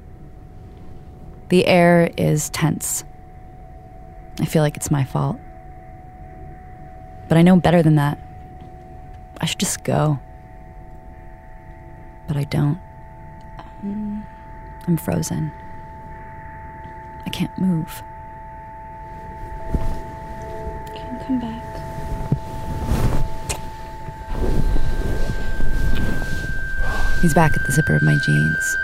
The 1.50 1.68
air 1.68 2.12
is 2.18 2.50
tense. 2.50 3.04
I 4.40 4.46
feel 4.46 4.64
like 4.64 4.76
it's 4.76 4.90
my 4.90 5.04
fault. 5.04 5.38
But 7.30 7.38
I 7.38 7.44
know 7.44 7.58
better 7.58 7.84
than 7.84 7.94
that. 7.98 8.18
I 9.40 9.46
should 9.46 9.60
just 9.60 9.84
go. 9.84 10.20
But 12.28 12.38
I 12.38 12.46
don't. 12.46 12.80
Um. 13.84 14.26
I'm 14.88 14.98
frozen. 14.98 15.52
I 17.24 17.30
can't 17.30 17.56
move. 17.60 18.02
Come 21.26 21.40
back? 21.40 21.64
He's 27.22 27.34
back 27.34 27.58
at 27.58 27.66
the 27.66 27.72
zipper 27.72 27.96
of 27.96 28.04
my 28.04 28.18
jeans. 28.18 28.78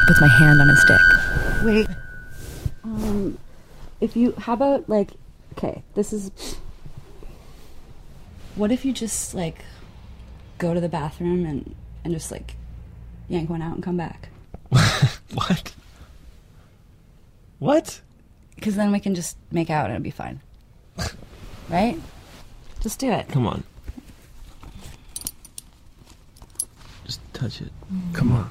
He 0.00 0.06
puts 0.06 0.20
my 0.20 0.28
hand 0.28 0.60
on 0.60 0.68
his 0.68 0.84
dick. 0.84 1.00
Wait. 1.64 1.88
Um, 2.84 3.38
if 4.00 4.16
you, 4.16 4.34
how 4.36 4.52
about 4.52 4.88
like, 4.88 5.12
okay, 5.52 5.82
this 5.94 6.12
is. 6.12 6.30
What 8.56 8.70
if 8.70 8.84
you 8.84 8.92
just 8.92 9.34
like 9.34 9.64
go 10.58 10.74
to 10.74 10.80
the 10.80 10.88
bathroom 10.88 11.46
and 11.46 11.74
and 12.04 12.12
just 12.12 12.30
like 12.30 12.56
yank 13.28 13.48
one 13.48 13.62
out 13.62 13.74
and 13.74 13.82
come 13.82 13.96
back? 13.96 14.28
What? 15.32 15.72
What? 17.60 18.00
Because 18.60 18.76
then 18.76 18.92
we 18.92 19.00
can 19.00 19.14
just 19.14 19.38
make 19.50 19.70
out 19.70 19.86
and 19.86 19.94
it'll 19.94 20.04
be 20.04 20.10
fine. 20.10 20.38
right? 21.70 21.98
Just 22.80 23.00
do 23.00 23.10
it. 23.10 23.26
Come 23.28 23.46
on. 23.46 23.64
Just 27.06 27.20
touch 27.32 27.62
it. 27.62 27.72
Mm. 27.90 28.14
Come 28.14 28.32
on. 28.32 28.50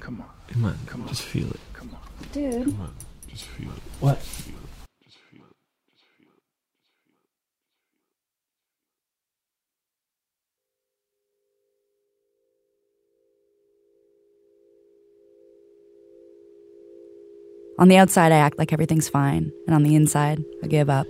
Come 0.00 0.20
on. 0.22 0.28
Come 0.48 0.64
on. 0.64 0.78
Come 0.86 1.02
on. 1.02 1.08
Just 1.08 1.22
feel 1.22 1.50
it. 1.50 1.60
Come 1.74 1.90
on. 1.92 2.28
Dude. 2.32 2.64
Come 2.64 2.80
on. 2.80 2.94
Just 3.28 3.44
feel 3.44 3.68
it. 3.68 3.82
What? 4.00 4.18
On 17.80 17.88
the 17.88 17.96
outside, 17.96 18.30
I 18.30 18.36
act 18.36 18.58
like 18.58 18.74
everything's 18.74 19.08
fine, 19.08 19.52
and 19.66 19.74
on 19.74 19.84
the 19.84 19.96
inside, 19.96 20.44
I 20.62 20.66
give 20.66 20.90
up 20.90 21.06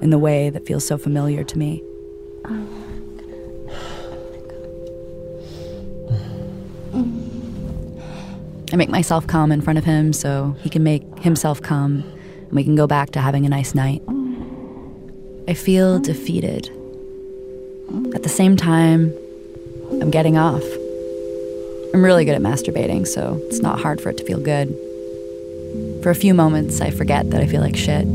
in 0.00 0.08
the 0.08 0.18
way 0.18 0.48
that 0.48 0.66
feels 0.66 0.86
so 0.86 0.96
familiar 0.96 1.44
to 1.44 1.58
me. 1.58 1.82
I 8.72 8.76
make 8.76 8.88
myself 8.88 9.26
come 9.26 9.52
in 9.52 9.60
front 9.60 9.78
of 9.78 9.84
him 9.84 10.14
so 10.14 10.56
he 10.62 10.70
can 10.70 10.82
make 10.82 11.02
himself 11.18 11.60
come, 11.60 12.02
and 12.38 12.52
we 12.52 12.64
can 12.64 12.74
go 12.74 12.86
back 12.86 13.10
to 13.10 13.20
having 13.20 13.44
a 13.44 13.50
nice 13.50 13.74
night. 13.74 14.00
I 15.46 15.52
feel 15.52 15.98
defeated. 15.98 16.70
At 18.14 18.22
the 18.22 18.30
same 18.30 18.56
time, 18.56 19.12
I'm 20.00 20.10
getting 20.10 20.38
off. 20.38 20.64
I'm 21.92 22.02
really 22.02 22.24
good 22.24 22.34
at 22.34 22.40
masturbating, 22.40 23.06
so 23.06 23.38
it's 23.48 23.60
not 23.60 23.78
hard 23.78 24.00
for 24.00 24.08
it 24.08 24.16
to 24.16 24.24
feel 24.24 24.40
good. 24.40 24.74
For 26.02 26.10
a 26.10 26.14
few 26.16 26.34
moments, 26.34 26.80
I 26.80 26.90
forget 26.90 27.30
that 27.30 27.40
I 27.40 27.46
feel 27.46 27.60
like 27.60 27.76
shit. 27.76 28.06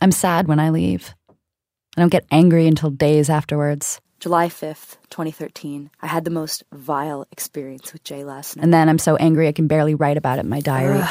I'm 0.00 0.10
sad 0.10 0.48
when 0.48 0.58
I 0.58 0.70
leave. 0.70 1.14
I 1.96 2.00
don't 2.00 2.08
get 2.08 2.26
angry 2.32 2.66
until 2.66 2.90
days 2.90 3.30
afterwards. 3.30 4.00
July 4.18 4.48
5th, 4.48 4.96
2013. 5.10 5.90
I 6.02 6.06
had 6.08 6.24
the 6.24 6.30
most 6.30 6.64
vile 6.72 7.26
experience 7.30 7.92
with 7.92 8.02
Jay 8.04 8.24
last 8.24 8.56
night. 8.56 8.64
And 8.64 8.74
then 8.74 8.88
I'm 8.88 8.98
so 8.98 9.16
angry 9.16 9.48
I 9.48 9.52
can 9.52 9.68
barely 9.68 9.94
write 9.94 10.16
about 10.16 10.38
it 10.38 10.44
in 10.44 10.50
my 10.50 10.60
diary. 10.60 11.04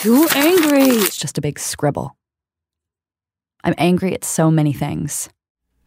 Too 0.00 0.28
angry! 0.36 0.84
It's 0.84 1.16
just 1.16 1.38
a 1.38 1.40
big 1.40 1.58
scribble. 1.58 2.17
I'm 3.64 3.74
angry 3.76 4.14
at 4.14 4.24
so 4.24 4.50
many 4.50 4.72
things. 4.72 5.28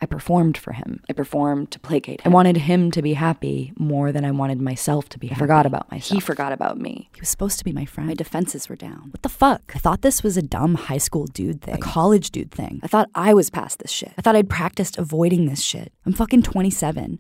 I 0.04 0.08
performed 0.08 0.58
for 0.58 0.74
him. 0.74 1.04
I 1.08 1.14
performed 1.14 1.70
to 1.72 1.80
placate 1.80 2.22
him. 2.22 2.32
I 2.32 2.34
wanted 2.34 2.58
him 2.58 2.90
to 2.90 3.04
be 3.04 3.14
happy 3.14 3.72
more 3.78 4.12
than 4.12 4.26
I 4.26 4.32
wanted 4.32 4.60
myself 4.60 5.08
to 5.10 5.20
be 5.20 5.28
happy. 5.28 5.38
I 5.38 5.40
forgot 5.40 5.68
about 5.68 5.92
myself. 5.92 6.16
He 6.16 6.20
forgot 6.20 6.52
about 6.52 6.80
me. 6.80 7.10
He 7.14 7.20
was 7.20 7.30
supposed 7.30 7.60
to 7.60 7.64
be 7.64 7.72
my 7.72 7.86
friend. 7.86 8.08
My 8.08 8.16
defenses 8.16 8.68
were 8.68 8.76
down. 8.76 9.10
What 9.12 9.22
the 9.22 9.30
fuck? 9.30 9.74
I 9.76 9.80
thought 9.80 10.02
this 10.02 10.24
was 10.24 10.38
a 10.38 10.42
dumb 10.42 10.74
high 10.74 10.98
school 10.98 11.28
dude 11.28 11.62
thing. 11.62 11.76
A 11.76 11.78
college 11.78 12.32
dude 12.32 12.50
thing. 12.50 12.80
I 12.82 12.88
thought 12.88 13.10
I 13.14 13.36
was 13.36 13.52
past 13.52 13.78
this 13.78 13.92
shit. 13.92 14.12
I 14.18 14.24
thought 14.24 14.36
I'd 14.36 14.50
practiced 14.50 14.98
avoiding 14.98 15.46
this 15.46 15.62
shit. 15.62 15.94
I'm 16.04 16.14
fucking 16.14 16.42
27. 16.42 17.20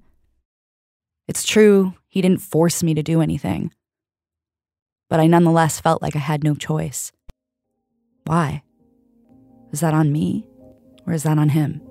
It's 1.27 1.45
true, 1.45 1.93
he 2.07 2.21
didn't 2.21 2.41
force 2.41 2.81
me 2.81 2.95
to 2.95 3.03
do 3.03 3.21
anything. 3.21 3.71
But 5.07 5.19
I 5.19 5.27
nonetheless 5.27 5.79
felt 5.79 6.01
like 6.01 6.15
I 6.15 6.19
had 6.19 6.43
no 6.43 6.55
choice. 6.55 7.11
Why? 8.25 8.63
Is 9.71 9.79
that 9.79 9.93
on 9.93 10.11
me? 10.11 10.45
Or 11.07 11.13
is 11.13 11.23
that 11.23 11.37
on 11.37 11.49
him? 11.49 11.81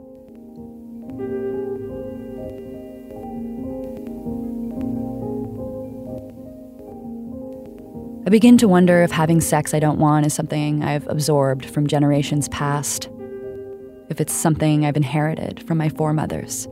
I 8.26 8.30
begin 8.30 8.58
to 8.58 8.68
wonder 8.68 9.02
if 9.02 9.10
having 9.10 9.40
sex 9.40 9.74
I 9.74 9.80
don't 9.80 9.98
want 9.98 10.24
is 10.26 10.34
something 10.34 10.84
I've 10.84 11.06
absorbed 11.08 11.66
from 11.66 11.88
generations 11.88 12.48
past, 12.48 13.08
if 14.08 14.20
it's 14.20 14.32
something 14.32 14.84
I've 14.86 14.96
inherited 14.96 15.66
from 15.66 15.78
my 15.78 15.88
foremothers. 15.88 16.68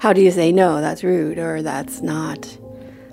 How 0.00 0.12
do 0.12 0.20
you 0.20 0.30
say 0.30 0.52
no? 0.52 0.80
That's 0.80 1.02
rude, 1.02 1.38
or 1.38 1.62
that's 1.62 2.02
not 2.02 2.58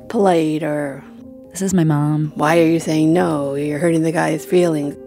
polite, 0.10 0.64
or. 0.64 1.04
This 1.52 1.62
is 1.62 1.74
my 1.74 1.84
mom. 1.84 2.34
Why 2.36 2.60
are 2.60 2.66
you 2.68 2.80
saying 2.80 3.14
no? 3.14 3.56
You're 3.56 3.80
hurting 3.80 4.02
the 4.02 4.12
guy's 4.12 4.46
feelings. 4.46 4.98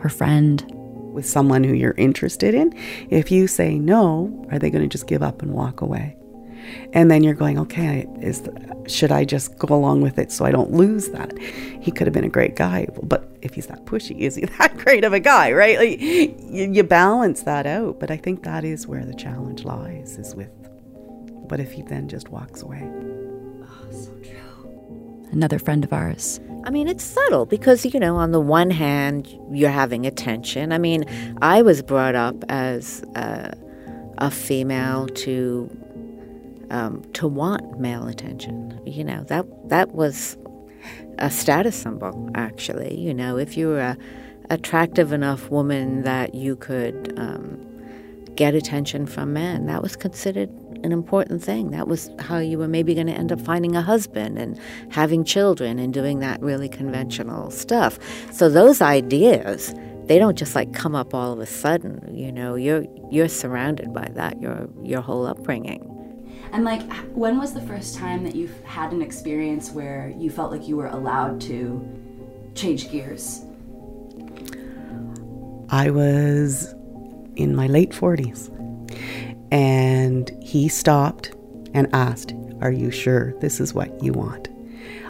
Her 0.00 0.08
friend. 0.08 0.64
With 1.12 1.28
someone 1.28 1.62
who 1.62 1.74
you're 1.74 1.94
interested 1.98 2.54
in, 2.54 2.72
if 3.10 3.30
you 3.30 3.46
say 3.46 3.78
no, 3.78 4.46
are 4.50 4.58
they 4.58 4.70
going 4.70 4.82
to 4.82 4.88
just 4.88 5.06
give 5.06 5.22
up 5.22 5.42
and 5.42 5.52
walk 5.52 5.82
away? 5.82 6.16
And 6.92 7.10
then 7.10 7.22
you're 7.22 7.34
going, 7.34 7.58
okay, 7.58 8.06
is 8.20 8.48
should 8.86 9.12
I 9.12 9.24
just 9.24 9.58
go 9.58 9.74
along 9.74 10.02
with 10.02 10.18
it 10.18 10.30
so 10.32 10.44
I 10.44 10.50
don't 10.50 10.72
lose 10.72 11.08
that? 11.10 11.36
He 11.38 11.90
could 11.90 12.06
have 12.06 12.14
been 12.14 12.24
a 12.24 12.30
great 12.30 12.56
guy, 12.56 12.86
but 13.02 13.28
if 13.42 13.54
he's 13.54 13.66
that 13.66 13.84
pushy, 13.84 14.18
is 14.20 14.36
he 14.36 14.44
that 14.58 14.76
great 14.78 15.04
of 15.04 15.12
a 15.12 15.20
guy, 15.20 15.52
right? 15.52 15.78
Like, 15.78 16.00
you, 16.00 16.72
you 16.72 16.82
balance 16.82 17.42
that 17.42 17.66
out, 17.66 18.00
but 18.00 18.10
I 18.10 18.16
think 18.16 18.42
that 18.44 18.64
is 18.64 18.86
where 18.86 19.04
the 19.04 19.14
challenge 19.14 19.64
lies, 19.64 20.18
is 20.18 20.34
with, 20.34 20.50
what 21.48 21.60
if 21.60 21.72
he 21.72 21.82
then 21.82 22.08
just 22.08 22.28
walks 22.28 22.62
away? 22.62 22.82
Oh, 23.62 23.90
so 23.90 24.12
true. 24.22 25.28
Another 25.32 25.58
friend 25.58 25.84
of 25.84 25.92
ours. 25.92 26.40
I 26.64 26.70
mean, 26.70 26.88
it's 26.88 27.04
subtle 27.04 27.46
because, 27.46 27.84
you 27.84 27.98
know, 27.98 28.16
on 28.16 28.32
the 28.32 28.40
one 28.40 28.70
hand, 28.70 29.28
you're 29.50 29.70
having 29.70 30.06
attention. 30.06 30.72
I 30.72 30.78
mean, 30.78 31.04
I 31.42 31.62
was 31.62 31.82
brought 31.82 32.14
up 32.14 32.36
as 32.48 33.02
a, 33.16 33.56
a 34.18 34.30
female 34.30 35.08
to 35.08 35.70
um, 36.70 37.02
to 37.12 37.28
want 37.28 37.78
male 37.78 38.06
attention. 38.06 38.80
You 38.86 39.04
know, 39.04 39.24
that 39.24 39.46
that 39.68 39.92
was 39.92 40.36
a 41.18 41.30
status 41.30 41.76
symbol, 41.76 42.30
actually. 42.34 42.98
You 42.98 43.12
know, 43.12 43.36
if 43.36 43.56
you 43.56 43.68
were 43.68 43.80
a 43.80 43.98
attractive 44.50 45.12
enough 45.12 45.50
woman 45.50 46.02
that 46.02 46.34
you 46.34 46.56
could 46.56 47.14
um, 47.16 47.58
get 48.34 48.54
attention 48.54 49.06
from 49.06 49.32
men, 49.32 49.66
that 49.66 49.82
was 49.82 49.96
considered 49.96 50.50
an 50.82 50.92
important 50.92 51.42
thing. 51.42 51.70
That 51.70 51.88
was 51.88 52.10
how 52.18 52.38
you 52.38 52.58
were 52.58 52.68
maybe 52.68 52.94
going 52.94 53.06
to 53.06 53.12
end 53.12 53.32
up 53.32 53.40
finding 53.40 53.76
a 53.76 53.82
husband 53.82 54.38
and 54.38 54.58
having 54.90 55.24
children 55.24 55.78
and 55.78 55.92
doing 55.92 56.20
that 56.20 56.40
really 56.40 56.68
conventional 56.68 57.50
stuff. 57.50 57.98
So 58.32 58.48
those 58.48 58.80
ideas, 58.80 59.74
they 60.06 60.18
don't 60.18 60.36
just 60.36 60.54
like 60.54 60.72
come 60.72 60.94
up 60.94 61.14
all 61.14 61.32
of 61.32 61.38
a 61.38 61.46
sudden. 61.46 62.14
You 62.14 62.32
know, 62.32 62.54
you're 62.54 62.84
you're 63.10 63.28
surrounded 63.28 63.92
by 63.92 64.08
that 64.14 64.40
your 64.40 64.68
your 64.82 65.00
whole 65.00 65.26
upbringing. 65.26 65.88
And 66.52 66.64
like, 66.64 66.82
when 67.14 67.38
was 67.38 67.54
the 67.54 67.62
first 67.62 67.96
time 67.96 68.24
that 68.24 68.34
you've 68.34 68.62
had 68.64 68.92
an 68.92 69.00
experience 69.00 69.70
where 69.70 70.12
you 70.18 70.28
felt 70.30 70.52
like 70.52 70.68
you 70.68 70.76
were 70.76 70.88
allowed 70.88 71.40
to 71.42 71.82
change 72.54 72.90
gears? 72.90 73.40
I 75.70 75.88
was 75.88 76.74
in 77.36 77.56
my 77.56 77.66
late 77.66 77.90
40s. 77.90 78.50
And 79.52 80.30
he 80.42 80.68
stopped 80.68 81.32
and 81.74 81.86
asked, 81.92 82.34
Are 82.62 82.72
you 82.72 82.90
sure 82.90 83.38
this 83.40 83.60
is 83.60 83.74
what 83.74 84.02
you 84.02 84.14
want? 84.14 84.48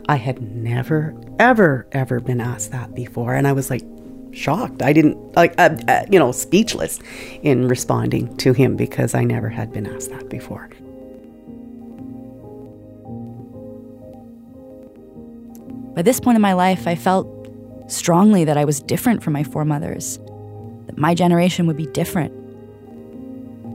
I 0.08 0.16
had 0.16 0.42
never, 0.42 1.14
ever, 1.38 1.86
ever 1.92 2.18
been 2.18 2.40
asked 2.40 2.72
that 2.72 2.92
before. 2.92 3.34
And 3.34 3.46
I 3.46 3.52
was 3.52 3.70
like, 3.70 3.84
shocked. 4.32 4.82
I 4.82 4.92
didn't, 4.92 5.36
like, 5.36 5.54
uh, 5.58 5.76
uh, 5.86 6.06
you 6.10 6.18
know, 6.18 6.32
speechless 6.32 6.98
in 7.42 7.68
responding 7.68 8.36
to 8.38 8.52
him 8.52 8.76
because 8.76 9.14
I 9.14 9.22
never 9.22 9.48
had 9.48 9.72
been 9.72 9.86
asked 9.86 10.10
that 10.10 10.28
before. 10.28 10.68
By 15.94 16.02
this 16.02 16.18
point 16.18 16.36
in 16.36 16.42
my 16.42 16.54
life, 16.54 16.88
I 16.88 16.94
felt 16.96 17.28
strongly 17.86 18.44
that 18.44 18.56
I 18.56 18.64
was 18.64 18.80
different 18.80 19.22
from 19.22 19.34
my 19.34 19.44
foremothers, 19.44 20.18
that 20.86 20.96
my 20.98 21.14
generation 21.14 21.66
would 21.66 21.76
be 21.76 21.86
different. 21.86 22.41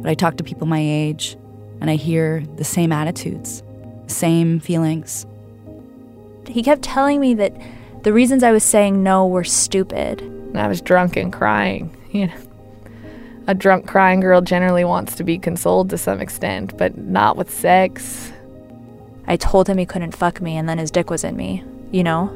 But 0.07 0.11
I 0.11 0.15
talk 0.15 0.37
to 0.37 0.43
people 0.45 0.67
my 0.67 0.79
age, 0.79 1.35
and 1.81 1.89
I 1.89 1.97
hear 1.97 2.41
the 2.55 2.63
same 2.63 2.93
attitudes, 2.93 3.61
same 4.07 4.61
feelings. 4.61 5.25
He 6.47 6.63
kept 6.63 6.81
telling 6.81 7.19
me 7.19 7.33
that 7.33 7.53
the 8.03 8.13
reasons 8.13 8.41
I 8.41 8.53
was 8.53 8.63
saying 8.63 9.03
no 9.03 9.27
were 9.27 9.43
stupid. 9.43 10.21
And 10.21 10.61
I 10.61 10.69
was 10.69 10.79
drunk 10.79 11.17
and 11.17 11.33
crying, 11.33 11.93
you 12.11 12.27
know. 12.27 12.37
A 13.47 13.53
drunk 13.53 13.85
crying 13.85 14.21
girl 14.21 14.39
generally 14.39 14.85
wants 14.85 15.13
to 15.15 15.25
be 15.25 15.37
consoled 15.37 15.89
to 15.89 15.97
some 15.97 16.21
extent, 16.21 16.77
but 16.77 16.97
not 16.97 17.35
with 17.35 17.51
sex. 17.51 18.31
I 19.27 19.35
told 19.35 19.67
him 19.67 19.77
he 19.77 19.85
couldn't 19.85 20.15
fuck 20.15 20.39
me, 20.39 20.55
and 20.55 20.69
then 20.69 20.77
his 20.77 20.89
dick 20.89 21.09
was 21.09 21.25
in 21.25 21.35
me 21.35 21.65
you 21.91 22.05
know? 22.05 22.29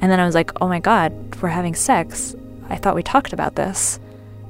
And 0.00 0.10
then 0.10 0.18
I 0.18 0.26
was 0.26 0.34
like, 0.34 0.50
oh 0.60 0.66
my 0.66 0.80
God, 0.80 1.12
we're 1.40 1.50
having 1.50 1.76
sex. 1.76 2.34
I 2.68 2.74
thought 2.74 2.96
we 2.96 3.04
talked 3.04 3.32
about 3.32 3.54
this. 3.54 4.00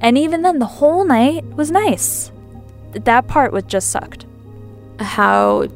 And 0.00 0.16
even 0.16 0.40
then, 0.40 0.58
the 0.58 0.64
whole 0.64 1.04
night 1.04 1.44
was 1.54 1.70
nice. 1.70 2.30
That 3.04 3.28
part 3.28 3.52
was 3.52 3.64
just 3.64 3.90
sucked. 3.90 4.26
How 4.98 5.66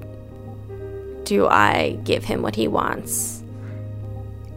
do 1.24 1.46
I 1.46 1.98
give 2.04 2.24
him 2.24 2.42
what 2.42 2.56
he 2.56 2.66
wants 2.66 3.42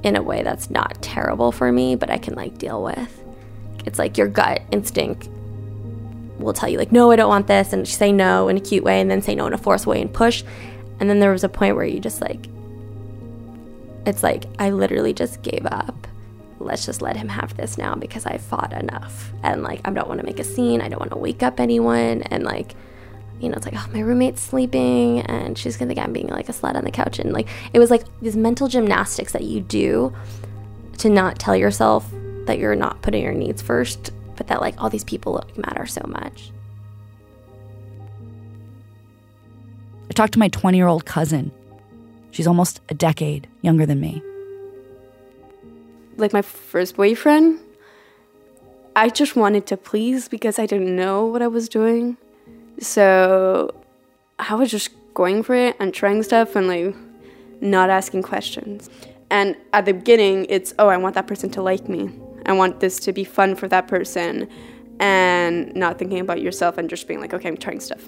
in 0.04 0.15
a 0.15 0.23
way 0.23 0.43
that's 0.43 0.69
not 0.69 1.02
terrible 1.02 1.52
for 1.52 1.71
me, 1.71 1.95
but 1.95 2.10
I 2.10 2.17
can 2.17 2.36
like 2.36 2.58
deal 2.58 2.84
with? 2.84 3.23
It's 3.86 3.99
like 3.99 4.17
your 4.17 4.28
gut 4.28 4.62
instinct 4.71 5.30
will 6.39 6.54
tell 6.54 6.69
you, 6.69 6.78
like, 6.78 6.91
no, 6.91 7.12
I 7.12 7.15
don't 7.15 7.30
want 7.30 7.47
this, 7.47 7.73
and 7.73 7.88
say 7.88 8.12
no 8.12 8.47
in 8.47 8.58
a 8.58 8.62
cute 8.62 8.84
way, 8.84 8.99
and 8.99 9.10
then 9.12 9.21
say 9.21 9.36
no 9.36 9.45
in 9.45 9.54
a 9.54 9.58
forced 9.58 9.86
way 9.86 10.02
and 10.02 10.12
push. 10.12 10.43
And 10.99 11.10
then 11.10 11.19
there 11.19 11.32
was 11.32 11.43
a 11.43 11.49
point 11.49 11.76
where 11.76 11.86
you 11.86 11.99
just 11.99 12.21
like 12.21 12.47
it's 14.06 14.23
like 14.23 14.45
I 14.60 14.69
literally 14.69 15.13
just 15.13 15.41
gave 15.41 15.65
up. 15.65 16.08
Let's 16.63 16.86
just 16.86 17.02
let 17.02 17.15
him 17.15 17.30
have 17.30 17.56
this 17.58 17.78
now 17.78 17.95
because 17.95 18.26
I 18.26 18.38
fought 18.38 18.73
enough. 18.73 19.32
And 19.43 19.63
like 19.63 19.82
I 19.86 19.91
don't 19.91 20.08
want 20.08 20.19
to 20.19 20.26
make 20.26 20.39
a 20.39 20.43
scene. 20.43 20.82
I 20.82 20.89
don't 20.89 20.99
want 20.99 21.12
to 21.12 21.17
wake 21.17 21.43
up 21.43 21.60
anyone. 21.60 22.23
And 22.23 22.43
like, 22.43 22.76
you 23.39 23.49
know, 23.49 23.56
it's 23.56 23.65
like, 23.65 23.76
oh, 23.78 23.88
my 23.93 23.99
roommate's 23.99 24.41
sleeping 24.41 25.21
and 25.21 25.58
she's 25.58 25.78
gonna 25.78 25.93
think 25.93 26.06
I'm 26.06 26.13
being 26.13 26.28
like 26.28 26.49
a 26.49 26.54
slut 26.54 26.76
on 26.76 26.84
the 26.84 26.91
couch. 26.91 27.19
And 27.19 27.34
like 27.34 27.47
it 27.73 27.80
was 27.80 27.91
like 27.91 28.04
these 28.21 28.36
mental 28.36 28.67
gymnastics 28.67 29.34
that 29.34 29.43
you 29.43 29.62
do 29.62 30.13
to 30.99 31.10
not 31.10 31.39
tell 31.39 31.56
yourself 31.56 32.10
that 32.45 32.60
you're 32.60 32.76
not 32.76 33.02
putting 33.02 33.23
your 33.23 33.34
needs 33.34 33.62
first, 33.62 34.12
but 34.36 34.47
that 34.47 34.62
like 34.62 34.76
all 34.82 34.89
these 34.89 35.04
people 35.04 35.43
matter 35.58 35.86
so 35.86 36.02
much. 36.08 36.52
I 40.10 40.13
talked 40.13 40.34
to 40.34 40.39
my 40.39 40.47
20 40.49 40.78
year 40.78 40.88
old 40.88 41.06
cousin 41.06 41.52
She's 42.34 42.47
almost 42.47 42.82
a 42.89 42.95
decade 42.95 43.47
younger 43.62 43.86
than 43.86 43.99
me. 43.99 44.23
Like 46.17 46.34
my 46.34 46.41
first 46.41 46.95
boyfriend, 46.95 47.60
I 48.95 49.10
just 49.10 49.36
wanted 49.36 49.65
to 49.67 49.78
please 49.78 50.28
because 50.28 50.60
I 50.60 50.65
didn't 50.65 50.95
know 50.95 51.26
what 51.26 51.41
I 51.41 51.47
was 51.47 51.67
doing. 51.67 52.17
So 52.80 53.73
I 54.39 54.56
was 54.56 54.69
just 54.69 54.91
going 55.13 55.43
for 55.43 55.56
it 55.56 55.76
and 55.80 55.93
trying 55.93 56.23
stuff 56.23 56.56
and 56.56 56.67
like 56.67 56.95
not 57.62 57.89
asking 57.89 58.23
questions. 58.23 58.89
And 59.30 59.56
at 59.73 59.86
the 59.86 59.93
beginning, 59.93 60.45
it's, 60.49 60.73
oh, 60.78 60.89
I 60.89 60.97
want 60.97 61.15
that 61.15 61.28
person 61.28 61.49
to 61.52 61.62
like 61.62 61.89
me. 61.89 62.12
I 62.45 62.54
want 62.54 62.80
this 62.80 62.99
to 63.02 63.13
be 63.13 63.23
fun 63.23 63.56
for 63.56 63.67
that 63.69 63.88
person. 63.88 64.47
And 64.99 65.73
not 65.76 65.97
thinking 65.97 66.19
about 66.19 66.41
yourself 66.41 66.78
and 66.78 66.89
just 66.89 67.08
being 67.08 67.19
like, 67.19 67.34
okay, 67.34 67.47
I'm 67.47 67.58
trying 67.58 67.80
stuff. 67.80 68.04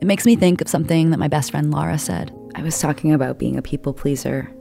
It 0.00 0.04
makes 0.04 0.26
me 0.26 0.36
think 0.36 0.60
of 0.60 0.68
something 0.68 1.10
that 1.10 1.18
my 1.18 1.28
best 1.28 1.52
friend 1.52 1.70
Laura 1.70 1.98
said. 1.98 2.36
I 2.54 2.62
was 2.62 2.78
talking 2.78 3.12
about 3.12 3.38
being 3.38 3.56
a 3.56 3.62
people 3.62 3.94
pleaser 3.94 4.52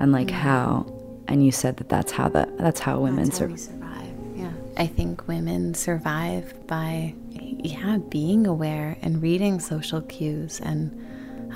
and 0.00 0.12
like 0.12 0.30
how 0.30 0.86
and 1.28 1.44
you 1.44 1.52
said 1.52 1.76
that 1.78 1.88
that's 1.88 2.12
how 2.12 2.28
the 2.28 2.52
that's 2.58 2.80
how 2.80 3.00
women 3.00 3.24
that's 3.24 3.38
sur- 3.38 3.56
survive. 3.56 4.12
Yeah. 4.36 4.52
I 4.76 4.86
think 4.86 5.26
women 5.26 5.74
survive 5.74 6.66
by 6.66 7.14
yeah, 7.30 7.98
being 8.08 8.46
aware 8.46 8.96
and 9.00 9.22
reading 9.22 9.58
social 9.60 10.02
cues 10.02 10.60
and 10.60 11.00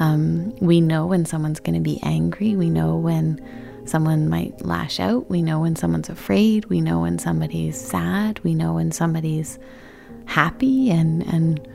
um, 0.01 0.55
we 0.57 0.81
know 0.81 1.07
when 1.07 1.27
someone's 1.27 1.61
going 1.61 1.74
to 1.74 1.81
be 1.81 1.98
angry. 2.03 2.55
We 2.55 2.70
know 2.70 2.96
when 2.96 3.44
someone 3.85 4.29
might 4.29 4.64
lash 4.64 5.01
out. 5.01 5.29
We 5.29 5.42
know 5.42 5.61
when 5.61 5.74
someone's 5.74 6.09
afraid. 6.09 6.66
We 6.66 6.81
know 6.81 7.01
when 7.01 7.18
somebody's 7.18 7.81
sad. 7.81 8.38
We 8.44 8.55
know 8.55 8.74
when 8.74 8.92
somebody's 8.92 9.59
happy 10.27 10.90
and 10.90 11.22
and 11.27 11.66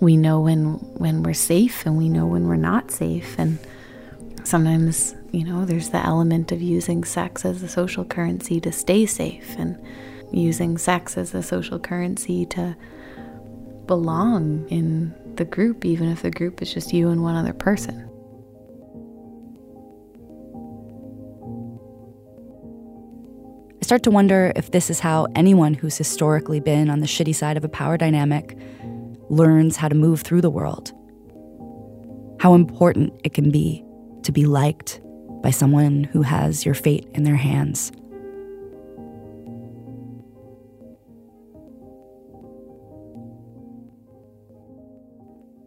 we 0.00 0.16
know 0.16 0.40
when 0.40 0.74
when 0.98 1.22
we're 1.22 1.34
safe 1.34 1.86
and 1.86 1.96
we 1.96 2.08
know 2.08 2.26
when 2.26 2.48
we're 2.48 2.56
not 2.56 2.90
safe 2.90 3.38
and 3.38 3.58
sometimes 4.44 5.14
you 5.32 5.44
know 5.44 5.64
there's 5.64 5.88
the 5.88 6.04
element 6.04 6.52
of 6.52 6.60
using 6.60 7.04
sex 7.04 7.44
as 7.44 7.62
a 7.62 7.68
social 7.68 8.04
currency 8.04 8.60
to 8.60 8.70
stay 8.70 9.06
safe 9.06 9.56
and 9.58 9.82
using 10.30 10.76
sex 10.76 11.16
as 11.16 11.34
a 11.34 11.42
social 11.42 11.78
currency 11.78 12.44
to 12.46 12.76
belong 13.86 14.68
in 14.68 15.14
the 15.36 15.44
group 15.44 15.84
even 15.84 16.08
if 16.10 16.22
the 16.22 16.30
group 16.30 16.60
is 16.60 16.72
just 16.72 16.92
you 16.92 17.08
and 17.08 17.22
one 17.22 17.34
other 17.34 17.54
person 17.54 18.08
I 23.80 23.84
start 23.84 24.04
to 24.04 24.10
wonder 24.12 24.52
if 24.54 24.70
this 24.70 24.90
is 24.90 25.00
how 25.00 25.26
anyone 25.34 25.74
who's 25.74 25.98
historically 25.98 26.60
been 26.60 26.88
on 26.88 27.00
the 27.00 27.06
shitty 27.06 27.34
side 27.34 27.56
of 27.56 27.64
a 27.64 27.68
power 27.68 27.96
dynamic 27.96 28.56
learns 29.28 29.76
how 29.76 29.88
to 29.88 29.96
move 29.96 30.20
through 30.20 30.40
the 30.40 30.50
world. 30.50 30.92
How 32.38 32.54
important 32.54 33.12
it 33.24 33.34
can 33.34 33.50
be 33.50 33.84
to 34.22 34.30
be 34.30 34.46
liked 34.46 35.01
by 35.42 35.50
someone 35.50 36.04
who 36.04 36.22
has 36.22 36.64
your 36.64 36.74
fate 36.74 37.06
in 37.14 37.24
their 37.24 37.36
hands. 37.36 37.92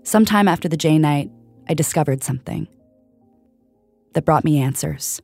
Sometime 0.04 0.48
after 0.48 0.70
the 0.70 0.78
Jay 0.78 0.98
night, 0.98 1.30
I 1.68 1.74
discovered 1.74 2.24
something 2.24 2.68
that 4.14 4.24
brought 4.24 4.46
me 4.46 4.60
answers. 4.60 5.22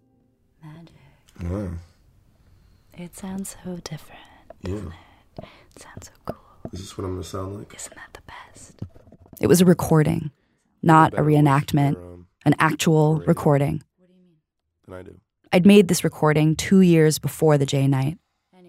Magic. 0.63 0.95
Wow. 1.43 1.69
It 2.97 3.15
sounds 3.15 3.55
so 3.63 3.77
different. 3.83 4.21
Yeah. 4.61 4.91
It 5.41 5.79
sounds 5.79 6.07
so 6.07 6.11
cool. 6.25 6.37
Is 6.73 6.79
this 6.79 6.97
what 6.97 7.05
I'm 7.05 7.11
gonna 7.13 7.23
sound 7.23 7.57
like? 7.57 7.73
Isn't 7.75 7.95
that 7.95 8.09
the 8.13 8.21
best? 8.27 8.81
It 9.39 9.47
was 9.47 9.61
a 9.61 9.65
recording, 9.65 10.31
not 10.83 11.13
a 11.13 11.21
reenactment, 11.21 11.95
um, 11.95 12.27
an 12.45 12.55
actual 12.59 13.19
recording. 13.25 13.83
Than 14.91 14.99
I 14.99 15.03
do. 15.03 15.21
I'd 15.53 15.65
made 15.65 15.87
this 15.87 16.03
recording 16.03 16.53
two 16.53 16.81
years 16.81 17.17
before 17.17 17.57
the 17.57 17.65
Jay 17.65 17.87
night, 17.87 18.17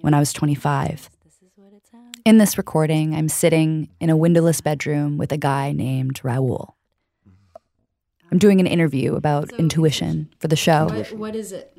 when 0.03 0.15
I 0.15 0.21
was 0.21 0.33
25. 0.33 1.11
In 2.25 2.39
this 2.39 2.57
recording, 2.57 3.13
I'm 3.13 3.29
sitting 3.29 3.89
in 4.01 4.09
a 4.09 4.17
windowless 4.17 4.61
bedroom 4.61 5.19
with 5.19 5.33
a 5.33 5.37
guy 5.37 5.73
named 5.73 6.21
Raoul. 6.23 6.77
I'm 8.31 8.39
doing 8.39 8.61
an 8.61 8.69
interview 8.69 9.17
about 9.17 9.53
intuition 9.55 10.33
for 10.39 10.47
the 10.47 10.55
show. 10.55 10.87
what 11.17 11.35
is 11.35 11.51
it? 11.51 11.77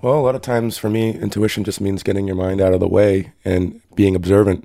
Well, 0.00 0.14
a 0.14 0.22
lot 0.22 0.36
of 0.36 0.42
times 0.42 0.78
for 0.78 0.88
me, 0.88 1.10
intuition 1.10 1.64
just 1.64 1.80
means 1.80 2.04
getting 2.04 2.28
your 2.28 2.36
mind 2.36 2.60
out 2.60 2.72
of 2.72 2.78
the 2.78 2.86
way 2.86 3.32
and 3.44 3.80
being 3.96 4.14
observant. 4.14 4.64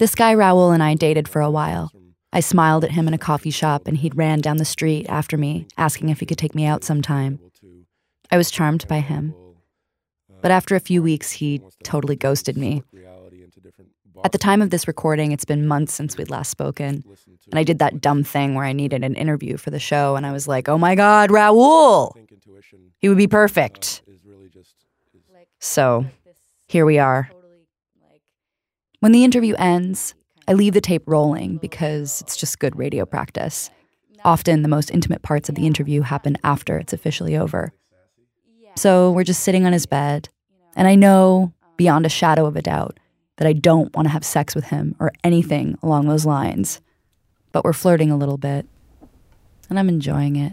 This 0.00 0.16
guy 0.16 0.34
Raoul 0.34 0.72
and 0.72 0.82
I 0.82 0.94
dated 0.94 1.28
for 1.28 1.40
a 1.40 1.50
while. 1.50 1.92
I 2.32 2.40
smiled 2.40 2.84
at 2.84 2.92
him 2.92 3.06
in 3.06 3.14
a 3.14 3.18
coffee 3.18 3.50
shop 3.50 3.86
and 3.86 3.96
he'd 3.96 4.16
ran 4.16 4.40
down 4.40 4.56
the 4.56 4.64
street 4.64 5.06
after 5.08 5.36
me, 5.36 5.68
asking 5.76 6.08
if 6.08 6.18
he 6.18 6.26
could 6.26 6.38
take 6.38 6.56
me 6.56 6.64
out 6.64 6.82
sometime. 6.82 7.38
I 8.30 8.36
was 8.36 8.50
charmed 8.50 8.86
by 8.88 9.00
him. 9.00 9.34
But 10.40 10.50
after 10.50 10.74
a 10.74 10.80
few 10.80 11.02
weeks, 11.02 11.32
he 11.32 11.60
totally 11.82 12.16
ghosted 12.16 12.56
me. 12.56 12.82
At 14.24 14.32
the 14.32 14.38
time 14.38 14.62
of 14.62 14.70
this 14.70 14.86
recording, 14.86 15.32
it's 15.32 15.44
been 15.44 15.66
months 15.66 15.94
since 15.94 16.16
we'd 16.16 16.30
last 16.30 16.50
spoken. 16.50 17.04
And 17.50 17.58
I 17.58 17.64
did 17.64 17.78
that 17.78 18.00
dumb 18.00 18.22
thing 18.22 18.54
where 18.54 18.64
I 18.64 18.72
needed 18.72 19.02
an 19.02 19.14
interview 19.14 19.56
for 19.56 19.70
the 19.70 19.78
show, 19.78 20.16
and 20.16 20.26
I 20.26 20.32
was 20.32 20.46
like, 20.46 20.68
oh 20.68 20.78
my 20.78 20.94
God, 20.94 21.30
Raoul! 21.30 22.16
He 22.98 23.08
would 23.08 23.18
be 23.18 23.26
perfect. 23.26 24.02
So 25.58 26.06
here 26.68 26.86
we 26.86 26.98
are. 26.98 27.30
When 29.00 29.12
the 29.12 29.24
interview 29.24 29.54
ends, 29.58 30.14
I 30.46 30.52
leave 30.52 30.74
the 30.74 30.80
tape 30.80 31.02
rolling 31.06 31.56
because 31.56 32.20
it's 32.20 32.36
just 32.36 32.58
good 32.58 32.76
radio 32.76 33.06
practice. 33.06 33.70
Often, 34.24 34.60
the 34.60 34.68
most 34.68 34.90
intimate 34.90 35.22
parts 35.22 35.48
of 35.48 35.54
the 35.54 35.66
interview 35.66 36.02
happen 36.02 36.36
after 36.44 36.76
it's 36.76 36.92
officially 36.92 37.36
over. 37.36 37.72
So 38.76 39.10
we're 39.10 39.24
just 39.24 39.42
sitting 39.42 39.66
on 39.66 39.72
his 39.72 39.86
bed, 39.86 40.28
and 40.76 40.88
I 40.88 40.94
know, 40.94 41.52
beyond 41.76 42.06
a 42.06 42.08
shadow 42.08 42.46
of 42.46 42.56
a 42.56 42.62
doubt, 42.62 42.98
that 43.36 43.46
I 43.48 43.52
don't 43.52 43.94
want 43.94 44.06
to 44.06 44.12
have 44.12 44.24
sex 44.24 44.54
with 44.54 44.64
him 44.66 44.94
or 44.98 45.12
anything 45.24 45.78
along 45.82 46.06
those 46.06 46.26
lines. 46.26 46.80
But 47.52 47.64
we're 47.64 47.72
flirting 47.72 48.10
a 48.10 48.16
little 48.16 48.38
bit, 48.38 48.66
and 49.68 49.78
I'm 49.78 49.88
enjoying 49.88 50.36
it. 50.36 50.52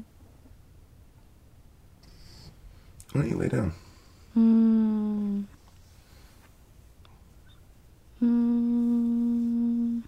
Why 3.12 3.22
don't 3.22 3.30
you 3.30 3.38
lay 3.38 3.50
down? 3.50 3.74
Hmm. 4.34 5.42
Hmm. 8.20 10.00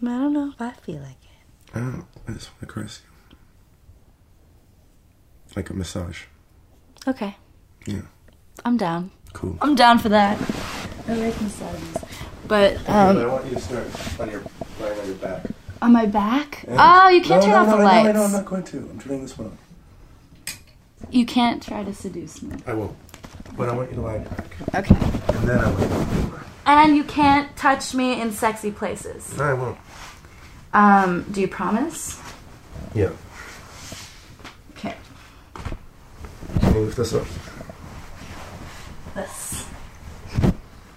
I 0.00 0.06
don't 0.06 0.32
know 0.32 0.50
if 0.54 0.60
I 0.60 0.70
feel 0.72 1.00
like 1.00 1.10
it. 1.10 1.74
I 1.74 1.80
don't. 1.80 2.04
I 2.28 2.32
just 2.32 2.50
want 2.52 2.60
to 2.60 2.66
caress 2.66 3.00
you. 3.04 3.07
Like 5.56 5.70
a 5.70 5.74
massage. 5.74 6.24
Okay, 7.06 7.36
Yeah. 7.86 8.02
I'm 8.64 8.76
down. 8.76 9.10
Cool. 9.32 9.56
I'm 9.62 9.74
down 9.74 9.98
for 9.98 10.08
that. 10.10 10.36
I 11.08 11.12
like 11.14 11.40
massages. 11.40 11.96
But, 12.46 12.76
um 12.88 13.18
I 13.18 13.26
want 13.26 13.46
you 13.46 13.54
to 13.54 13.60
start 13.60 14.20
on 14.20 14.30
your 14.30 14.42
lying 14.80 14.98
on 15.00 15.06
your 15.06 15.14
back. 15.16 15.46
on 15.82 15.92
my 15.92 16.06
back? 16.06 16.64
Yeah. 16.68 16.76
Oh, 17.04 17.08
you 17.08 17.20
can't 17.22 17.40
No, 17.42 17.46
turn 17.46 17.50
no, 17.50 17.56
off 17.58 17.66
no, 17.66 17.72
the 17.72 17.78
no, 17.78 17.84
lights. 17.84 18.06
No, 18.06 18.12
no, 18.12 18.22
I'm 18.24 18.32
not 18.32 18.44
going 18.46 18.64
to. 18.64 18.76
I'm 18.78 18.98
turning 19.00 19.22
this 19.22 19.38
one 19.38 19.48
on. 19.48 19.58
You 21.10 21.24
can't 21.24 21.62
try 21.62 21.84
to 21.84 21.94
seduce 21.94 22.42
me. 22.42 22.56
I 22.66 22.74
won't. 22.74 22.96
But 23.56 23.68
I 23.68 23.74
want 23.74 23.90
you 23.90 23.96
to 23.96 24.02
lie 24.02 24.16
on 24.16 24.20
your 24.22 24.30
back. 24.30 24.90
Okay. 24.90 24.94
And 25.38 25.48
then 25.48 25.58
I 25.58 25.70
want 25.70 25.80
you 25.80 25.88
to. 25.88 26.40
And 26.66 26.96
you 26.96 27.04
can't 27.04 27.56
touch 27.56 27.94
me 27.94 28.20
in 28.20 28.32
sexy 28.32 28.70
places. 28.70 29.36
No, 29.38 29.44
I 29.44 29.54
won't. 29.54 29.78
Um, 30.74 31.22
do 31.32 31.40
you 31.40 31.48
promise? 31.48 32.20
Yeah. 32.94 33.10
Lift 36.78 36.96
this 36.96 37.14
up? 37.14 37.26
This. 39.14 39.66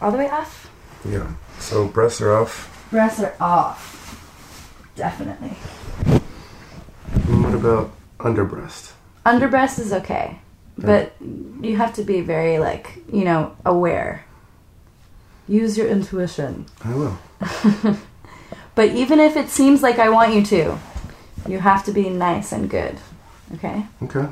All 0.02 0.12
the 0.12 0.18
way 0.18 0.30
off? 0.30 0.70
Yeah. 1.08 1.32
So 1.60 1.88
breasts 1.88 2.22
are 2.22 2.34
off. 2.34 2.88
Breasts 2.92 3.22
are 3.22 3.36
off. 3.40 3.88
Definitely. 4.96 5.56
And 6.06 7.44
what 7.44 7.54
about 7.54 7.92
under 8.20 8.46
breast? 8.46 8.94
Under 9.26 9.48
breast 9.48 9.80
is 9.80 9.94
okay. 9.94 10.40
But 10.78 11.14
you 11.20 11.78
have 11.78 11.94
to 11.96 12.04
be 12.04 12.22
very, 12.22 12.60
like, 12.60 13.04
you 13.12 13.24
know, 13.24 13.56
aware. 13.66 14.26
Use 15.48 15.78
your 15.78 15.88
intuition. 15.88 16.66
I 16.84 16.94
will. 16.96 17.18
But 18.76 18.90
even 18.90 19.20
if 19.20 19.36
it 19.36 19.50
seems 19.50 19.84
like 19.84 20.00
I 20.00 20.10
want 20.10 20.34
you 20.34 20.44
to, 20.46 20.78
you 21.48 21.60
have 21.60 21.84
to 21.86 21.92
be 21.92 22.10
nice 22.10 22.52
and 22.52 22.70
good. 22.70 22.98
Okay? 23.56 23.86
Okay. 24.04 24.28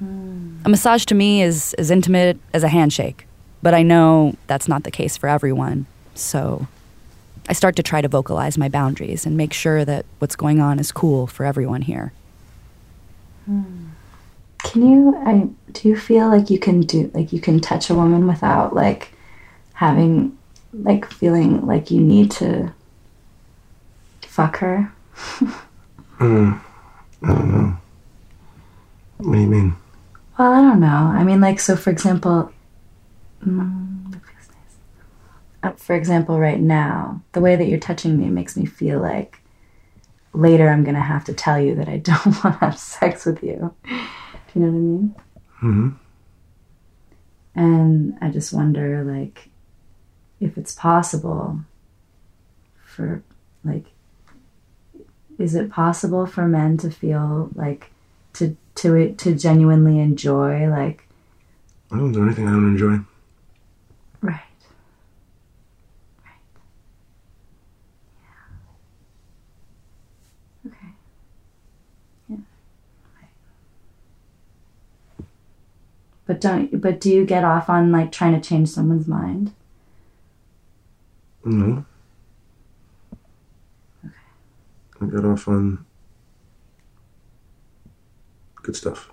A 0.00 0.68
massage 0.68 1.04
to 1.06 1.14
me 1.14 1.42
is 1.42 1.74
as 1.74 1.90
intimate 1.90 2.38
as 2.52 2.62
a 2.62 2.68
handshake, 2.68 3.26
but 3.62 3.72
I 3.72 3.82
know 3.82 4.34
that's 4.46 4.68
not 4.68 4.84
the 4.84 4.90
case 4.90 5.16
for 5.16 5.28
everyone. 5.28 5.86
So 6.14 6.66
I 7.48 7.52
start 7.52 7.76
to 7.76 7.82
try 7.82 8.00
to 8.00 8.08
vocalize 8.08 8.58
my 8.58 8.68
boundaries 8.68 9.24
and 9.24 9.36
make 9.36 9.52
sure 9.52 9.84
that 9.84 10.04
what's 10.18 10.36
going 10.36 10.60
on 10.60 10.78
is 10.78 10.92
cool 10.92 11.26
for 11.26 11.46
everyone 11.46 11.82
here. 11.82 12.12
Can 13.46 14.90
you 14.90 15.16
I 15.24 15.48
do 15.72 15.88
you 15.88 15.96
feel 15.96 16.28
like 16.28 16.50
you 16.50 16.58
can 16.58 16.80
do 16.80 17.10
like 17.14 17.32
you 17.32 17.40
can 17.40 17.60
touch 17.60 17.88
a 17.88 17.94
woman 17.94 18.26
without 18.26 18.74
like 18.74 19.12
having 19.74 20.36
like 20.72 21.10
feeling 21.10 21.64
like 21.64 21.90
you 21.90 22.00
need 22.00 22.30
to 22.32 22.72
fuck 24.22 24.58
her? 24.58 24.92
Mm. 26.18 26.58
I 27.22 27.26
don't 27.26 27.52
know. 27.52 27.78
What 29.18 29.34
do 29.34 29.40
you 29.40 29.46
mean? 29.46 29.76
Well, 30.38 30.52
I 30.52 30.60
don't 30.60 30.80
know. 30.80 30.86
I 30.86 31.24
mean, 31.24 31.40
like, 31.40 31.60
so 31.60 31.76
for 31.76 31.90
example, 31.90 32.52
mm, 33.44 34.12
that 34.12 34.20
feels 34.22 34.48
nice. 34.50 34.76
Uh, 35.62 35.72
for 35.72 35.94
example, 35.94 36.38
right 36.38 36.60
now, 36.60 37.22
the 37.32 37.40
way 37.40 37.56
that 37.56 37.66
you're 37.66 37.78
touching 37.78 38.18
me 38.18 38.28
makes 38.28 38.56
me 38.56 38.66
feel 38.66 39.00
like 39.00 39.40
later 40.34 40.68
I'm 40.68 40.84
gonna 40.84 41.00
have 41.00 41.24
to 41.24 41.32
tell 41.32 41.58
you 41.58 41.74
that 41.76 41.88
I 41.88 41.96
don't 42.10 42.26
want 42.44 42.60
to 42.60 42.66
have 42.66 42.78
sex 42.78 43.24
with 43.24 43.42
you. 43.42 43.74
Do 43.84 43.90
you 44.54 44.60
know 44.60 44.66
what 44.66 44.76
I 44.76 44.80
mean? 44.80 45.14
Mm-hmm. 45.62 45.88
And 47.54 48.18
I 48.20 48.28
just 48.28 48.52
wonder, 48.52 49.02
like, 49.04 49.48
if 50.40 50.58
it's 50.58 50.74
possible 50.74 51.60
for, 52.84 53.22
like, 53.64 53.86
is 55.38 55.54
it 55.54 55.70
possible 55.70 56.26
for 56.26 56.46
men 56.46 56.76
to 56.78 56.90
feel 56.90 57.50
like 57.54 57.90
to 58.34 58.56
to 58.76 59.14
to 59.14 59.34
genuinely 59.34 59.98
enjoy 59.98 60.68
like 60.68 61.06
I 61.90 61.96
don't 61.96 62.12
do 62.12 62.22
anything 62.24 62.48
I 62.48 62.52
don't 62.52 62.68
enjoy. 62.68 62.98
Right. 64.20 64.40
Right. 66.24 66.40
Yeah. 68.20 68.26
Okay. 70.66 70.86
Yeah. 72.28 72.36
Right. 73.20 73.30
But 76.26 76.40
don't 76.40 76.80
but 76.80 77.00
do 77.00 77.10
you 77.10 77.24
get 77.24 77.44
off 77.44 77.70
on 77.70 77.92
like 77.92 78.10
trying 78.12 78.40
to 78.40 78.46
change 78.46 78.68
someone's 78.68 79.06
mind? 79.06 79.52
No. 81.44 81.84
Okay. 84.04 84.14
I 85.00 85.06
got 85.06 85.24
off 85.24 85.46
on 85.46 85.84
good 88.66 88.76
stuff. 88.76 89.12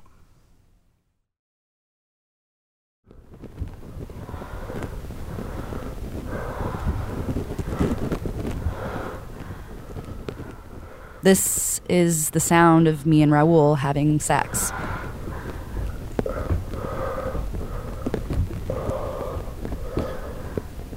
This 11.21 11.79
is 11.87 12.31
the 12.31 12.39
sound 12.39 12.87
of 12.87 13.05
me 13.05 13.21
and 13.21 13.31
Raoul 13.31 13.75
having 13.75 14.19
sex. 14.19 14.71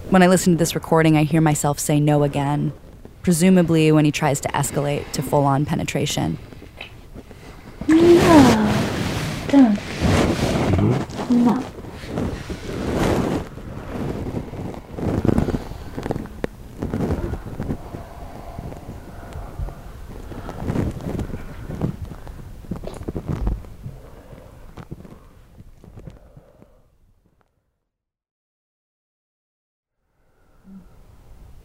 When 0.09 0.23
I 0.23 0.29
listen 0.29 0.55
to 0.55 0.59
this 0.59 0.75
recording, 0.75 1.19
I 1.19 1.25
hear 1.25 1.43
myself 1.43 1.79
say 1.79 2.01
no 2.01 2.23
again, 2.23 2.73
presumably 3.23 3.93
when 3.93 4.07
he 4.07 4.11
tries 4.11 4.41
to 4.41 4.49
escalate 4.49 5.13
to 5.13 5.23
full 5.23 5.45
on 5.45 5.67
penetration. 5.67 6.39
No. 9.57 9.75
Don't. 10.77 11.31
No. 11.31 11.63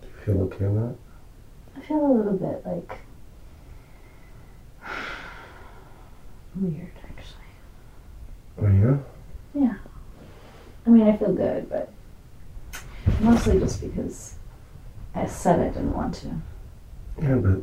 Do 0.02 0.08
you 0.08 0.14
feel 0.26 0.42
okay 0.44 0.66
with 0.68 0.82
that? 0.82 0.96
I 1.76 1.82
feel 1.82 2.06
a 2.06 2.14
little 2.14 2.38
bit 2.38 2.66
like 2.66 3.00
weird, 6.56 6.92
actually. 7.04 7.42
Oh, 8.62 8.68
yeah? 8.68 8.98
Yeah. 9.60 9.76
I 10.86 10.90
mean, 10.90 11.08
I 11.08 11.18
feel 11.18 11.34
good, 11.34 11.70
but 11.70 11.92
mostly 13.48 13.60
just 13.60 13.82
because 13.82 14.36
I 15.16 15.26
said 15.26 15.60
I 15.60 15.68
didn't 15.70 15.94
want 15.94 16.14
to. 16.16 16.28
Yeah, 17.22 17.36
but 17.36 17.62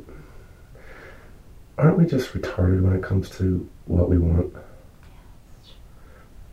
aren't 1.78 1.98
we 1.98 2.06
just 2.06 2.32
retarded 2.32 2.82
when 2.82 2.94
it 2.94 3.02
comes 3.02 3.30
to 3.38 3.68
what 3.86 4.08
we 4.08 4.18
want? 4.18 4.54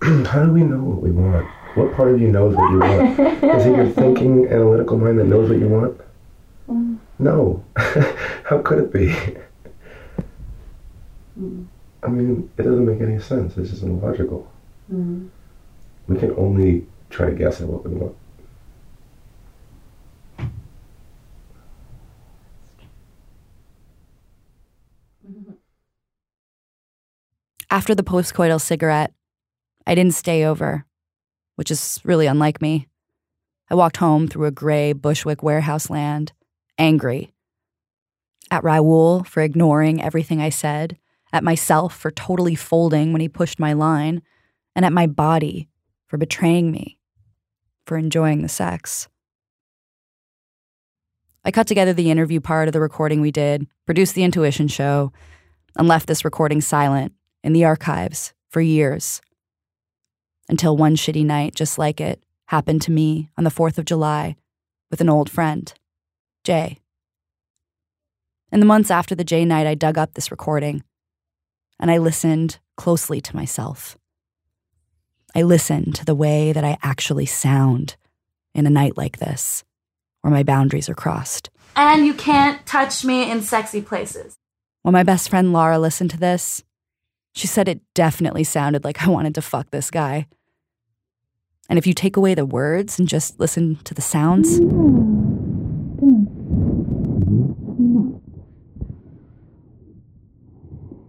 How 0.27 0.45
do 0.45 0.51
we 0.51 0.61
know 0.61 0.83
what 0.83 1.01
we 1.01 1.11
want? 1.11 1.47
What 1.75 1.93
part 1.93 2.13
of 2.13 2.21
you 2.21 2.31
knows 2.31 2.55
what 2.55 2.71
you 2.71 2.79
want? 2.79 3.19
Is 3.19 3.65
it 3.65 3.75
your 3.75 3.89
thinking, 3.91 4.47
analytical 4.47 4.97
mind 4.97 5.19
that 5.19 5.25
knows 5.25 5.49
what 5.49 5.59
you 5.59 5.67
want? 5.67 5.99
Mm. 6.69 6.97
No. 7.19 7.65
How 8.45 8.61
could 8.61 8.79
it 8.79 8.93
be? 8.93 9.07
Mm. 11.39 11.65
I 12.03 12.07
mean, 12.07 12.49
it 12.57 12.63
doesn't 12.63 12.85
make 12.85 13.01
any 13.01 13.19
sense. 13.19 13.57
It's 13.57 13.71
just 13.71 13.83
illogical. 13.83 14.49
Mm. 14.93 15.29
We 16.07 16.17
can 16.17 16.33
only 16.37 16.85
try 17.09 17.31
to 17.31 17.35
guess 17.35 17.59
at 17.59 17.67
what 17.67 17.83
we 17.85 17.93
want. 17.95 18.15
After 27.75 27.93
the 27.93 28.03
postcoital 28.03 28.61
cigarette, 28.61 29.13
I 29.85 29.95
didn't 29.95 30.13
stay 30.13 30.45
over, 30.45 30.85
which 31.57 31.69
is 31.69 31.99
really 32.05 32.25
unlike 32.25 32.61
me. 32.61 32.87
I 33.69 33.75
walked 33.75 33.97
home 33.97 34.29
through 34.29 34.45
a 34.45 34.51
gray 34.51 34.93
Bushwick 34.93 35.43
warehouse 35.43 35.89
land, 35.89 36.31
angry. 36.77 37.33
At 38.49 38.63
Raoul 38.63 39.25
for 39.25 39.43
ignoring 39.43 40.01
everything 40.01 40.39
I 40.39 40.51
said, 40.51 40.97
at 41.33 41.43
myself 41.43 41.93
for 41.93 42.11
totally 42.11 42.55
folding 42.55 43.11
when 43.11 43.19
he 43.19 43.27
pushed 43.27 43.59
my 43.59 43.73
line, 43.73 44.21
and 44.73 44.85
at 44.85 44.93
my 44.93 45.05
body 45.05 45.67
for 46.07 46.15
betraying 46.15 46.71
me, 46.71 46.97
for 47.85 47.97
enjoying 47.97 48.41
the 48.41 48.47
sex. 48.47 49.09
I 51.43 51.51
cut 51.51 51.67
together 51.67 51.91
the 51.91 52.09
interview 52.09 52.39
part 52.39 52.69
of 52.69 52.73
the 52.73 52.79
recording 52.79 53.19
we 53.19 53.31
did, 53.31 53.67
produced 53.85 54.15
the 54.15 54.23
intuition 54.23 54.69
show, 54.69 55.11
and 55.75 55.89
left 55.89 56.07
this 56.07 56.23
recording 56.23 56.61
silent 56.61 57.11
in 57.45 57.53
the 57.53 57.63
archives 57.63 58.33
for 58.49 58.59
years. 58.59 59.21
Until 60.49 60.75
one 60.75 60.95
shitty 60.95 61.23
night 61.23 61.53
just 61.53 61.77
like 61.77 62.01
it 62.01 62.21
happened 62.47 62.81
to 62.81 62.91
me 62.91 63.29
on 63.37 63.43
the 63.43 63.51
4th 63.51 63.77
of 63.77 63.85
July 63.85 64.35
with 64.89 64.99
an 64.99 65.09
old 65.09 65.29
friend, 65.29 65.71
Jay. 66.43 66.79
In 68.51 68.59
the 68.59 68.65
months 68.65 68.89
after 68.89 69.13
the 69.13 69.23
Jay 69.23 69.45
night, 69.45 69.67
I 69.67 69.75
dug 69.75 69.97
up 69.97 70.15
this 70.15 70.31
recording 70.31 70.83
and 71.79 71.91
I 71.91 71.99
listened 71.99 72.57
closely 72.77 73.21
to 73.21 73.35
myself. 73.35 73.95
I 75.35 75.43
listened 75.43 75.93
to 75.95 76.05
the 76.05 76.15
way 76.15 76.51
that 76.51 76.63
I 76.63 76.77
actually 76.81 77.27
sound 77.27 77.95
in 78.55 78.65
a 78.65 78.71
night 78.71 78.97
like 78.97 79.19
this, 79.19 79.63
where 80.21 80.31
my 80.31 80.43
boundaries 80.43 80.89
are 80.89 80.95
crossed. 80.95 81.51
And 81.75 82.07
you 82.07 82.13
can't 82.15 82.65
touch 82.65 83.05
me 83.05 83.29
in 83.29 83.41
sexy 83.41 83.81
places. 83.81 84.35
When 84.81 84.93
my 84.93 85.03
best 85.03 85.29
friend 85.29 85.51
Laura 85.51 85.77
listened 85.77 86.11
to 86.11 86.17
this, 86.17 86.63
she 87.35 87.47
said 87.47 87.67
it 87.67 87.81
definitely 87.93 88.45
sounded 88.45 88.85
like 88.85 89.05
I 89.05 89.09
wanted 89.09 89.35
to 89.35 89.41
fuck 89.41 89.69
this 89.69 89.91
guy. 89.91 90.25
And 91.69 91.77
if 91.77 91.85
you 91.85 91.93
take 91.93 92.15
away 92.15 92.33
the 92.33 92.45
words 92.45 92.97
and 92.97 93.07
just 93.09 93.39
listen 93.39 93.75
to 93.83 93.93
the 93.93 94.01
sounds, 94.01 94.59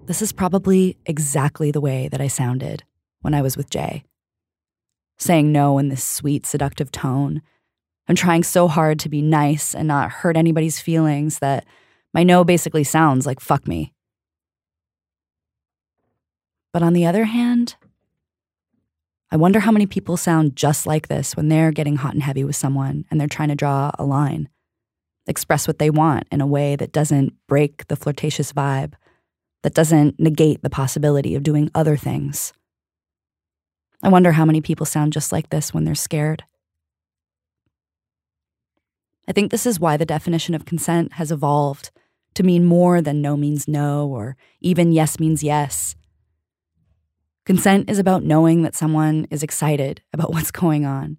this 0.06 0.20
is 0.20 0.32
probably 0.32 0.96
exactly 1.06 1.70
the 1.70 1.80
way 1.80 2.08
that 2.08 2.20
I 2.20 2.26
sounded 2.26 2.82
when 3.20 3.34
I 3.34 3.42
was 3.42 3.56
with 3.56 3.70
Jay. 3.70 4.02
Saying 5.18 5.52
no 5.52 5.78
in 5.78 5.90
this 5.90 6.02
sweet, 6.02 6.44
seductive 6.44 6.90
tone. 6.90 7.40
I'm 8.08 8.16
trying 8.16 8.42
so 8.42 8.66
hard 8.66 8.98
to 9.00 9.08
be 9.08 9.22
nice 9.22 9.74
and 9.74 9.86
not 9.86 10.10
hurt 10.10 10.36
anybody's 10.36 10.80
feelings 10.80 11.38
that 11.38 11.64
my 12.12 12.24
no 12.24 12.42
basically 12.42 12.84
sounds 12.84 13.26
like 13.26 13.38
fuck 13.38 13.68
me. 13.68 13.92
But 16.72 16.83
on 16.83 16.92
the 16.92 17.07
other 17.07 17.24
hand, 17.24 17.76
I 19.31 19.37
wonder 19.37 19.61
how 19.61 19.72
many 19.72 19.87
people 19.87 20.16
sound 20.16 20.57
just 20.57 20.87
like 20.87 21.09
this 21.09 21.37
when 21.37 21.48
they're 21.48 21.72
getting 21.72 21.96
hot 21.96 22.14
and 22.14 22.22
heavy 22.22 22.44
with 22.44 22.57
someone 22.57 23.05
and 23.11 23.20
they're 23.20 23.26
trying 23.26 23.48
to 23.48 23.55
draw 23.55 23.90
a 23.98 24.05
line, 24.05 24.48
express 25.26 25.66
what 25.66 25.79
they 25.79 25.90
want 25.90 26.29
in 26.31 26.40
a 26.40 26.46
way 26.46 26.76
that 26.76 26.92
doesn't 26.92 27.35
break 27.48 27.88
the 27.88 27.96
flirtatious 27.96 28.52
vibe, 28.52 28.94
that 29.62 29.74
doesn't 29.74 30.20
negate 30.20 30.62
the 30.62 30.70
possibility 30.70 31.35
of 31.35 31.42
doing 31.42 31.70
other 31.74 31.96
things. 31.96 32.52
I 34.02 34.09
wonder 34.09 34.33
how 34.33 34.44
many 34.44 34.61
people 34.61 34.87
sound 34.87 35.12
just 35.12 35.33
like 35.33 35.50
this 35.50 35.74
when 35.74 35.85
they're 35.85 35.94
scared. 35.94 36.44
I 39.26 39.33
think 39.33 39.50
this 39.50 39.66
is 39.66 39.81
why 39.81 39.96
the 39.96 40.07
definition 40.07 40.55
of 40.55 40.64
consent 40.64 41.14
has 41.14 41.33
evolved 41.33 41.90
to 42.35 42.44
mean 42.44 42.64
more 42.64 43.00
than 43.02 43.20
no 43.20 43.37
means 43.37 43.66
no 43.66 44.07
or 44.07 44.37
even 44.61 44.92
yes 44.92 45.18
means 45.18 45.42
yes. 45.42 45.96
Consent 47.46 47.88
is 47.88 48.00
about 48.00 48.24
knowing 48.24 48.62
that 48.62 48.74
someone 48.74 49.28
is 49.30 49.44
excited 49.44 50.02
about 50.12 50.30
what's 50.32 50.50
going 50.50 50.85
on. 50.85 51.16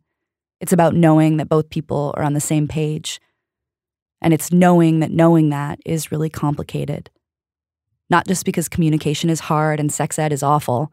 It's 0.60 0.74
about 0.74 0.94
knowing 0.94 1.38
that 1.38 1.50
both 1.50 1.70
people 1.70 2.14
are 2.18 2.24
on 2.24 2.34
the 2.34 2.42
same 2.42 2.68
page. 2.68 3.20
And 4.22 4.34
it's 4.34 4.52
knowing 4.52 5.00
that 5.00 5.12
knowing 5.12 5.50
that 5.50 5.80
is 5.86 6.12
really 6.12 6.30
complicated. 6.30 7.10
Not 8.10 8.28
just 8.28 8.46
because 8.46 8.68
communication 8.68 9.30
is 9.30 9.42
hard 9.42 9.80
and 9.80 9.92
sex 9.92 10.20
ed 10.20 10.34
is 10.34 10.44
awful, 10.44 10.92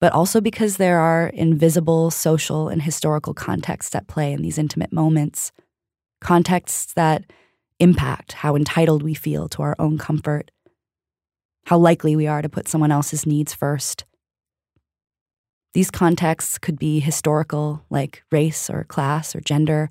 but 0.00 0.12
also 0.12 0.40
because 0.40 0.78
there 0.78 0.98
are 0.98 1.28
invisible 1.28 2.10
social 2.10 2.68
and 2.68 2.82
historical 2.82 3.34
contexts 3.34 3.94
at 3.94 4.08
play 4.08 4.32
in 4.32 4.42
these 4.42 4.58
intimate 4.58 4.92
moments. 4.92 5.52
Contexts 6.20 6.94
that 6.94 7.24
impact 7.78 8.32
how 8.32 8.56
entitled 8.56 9.02
we 9.02 9.14
feel 9.14 9.48
to 9.50 9.62
our 9.62 9.76
own 9.78 9.98
comfort, 9.98 10.50
how 11.66 11.78
likely 11.78 12.16
we 12.16 12.26
are 12.26 12.42
to 12.42 12.48
put 12.48 12.68
someone 12.68 12.92
else's 12.92 13.26
needs 13.26 13.52
first. 13.54 14.04
These 15.72 15.90
contexts 15.90 16.58
could 16.58 16.78
be 16.78 17.00
historical, 17.00 17.84
like 17.90 18.22
race 18.32 18.68
or 18.68 18.84
class 18.84 19.36
or 19.36 19.40
gender, 19.40 19.90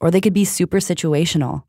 or 0.00 0.10
they 0.10 0.20
could 0.20 0.32
be 0.32 0.44
super 0.44 0.78
situational, 0.78 1.64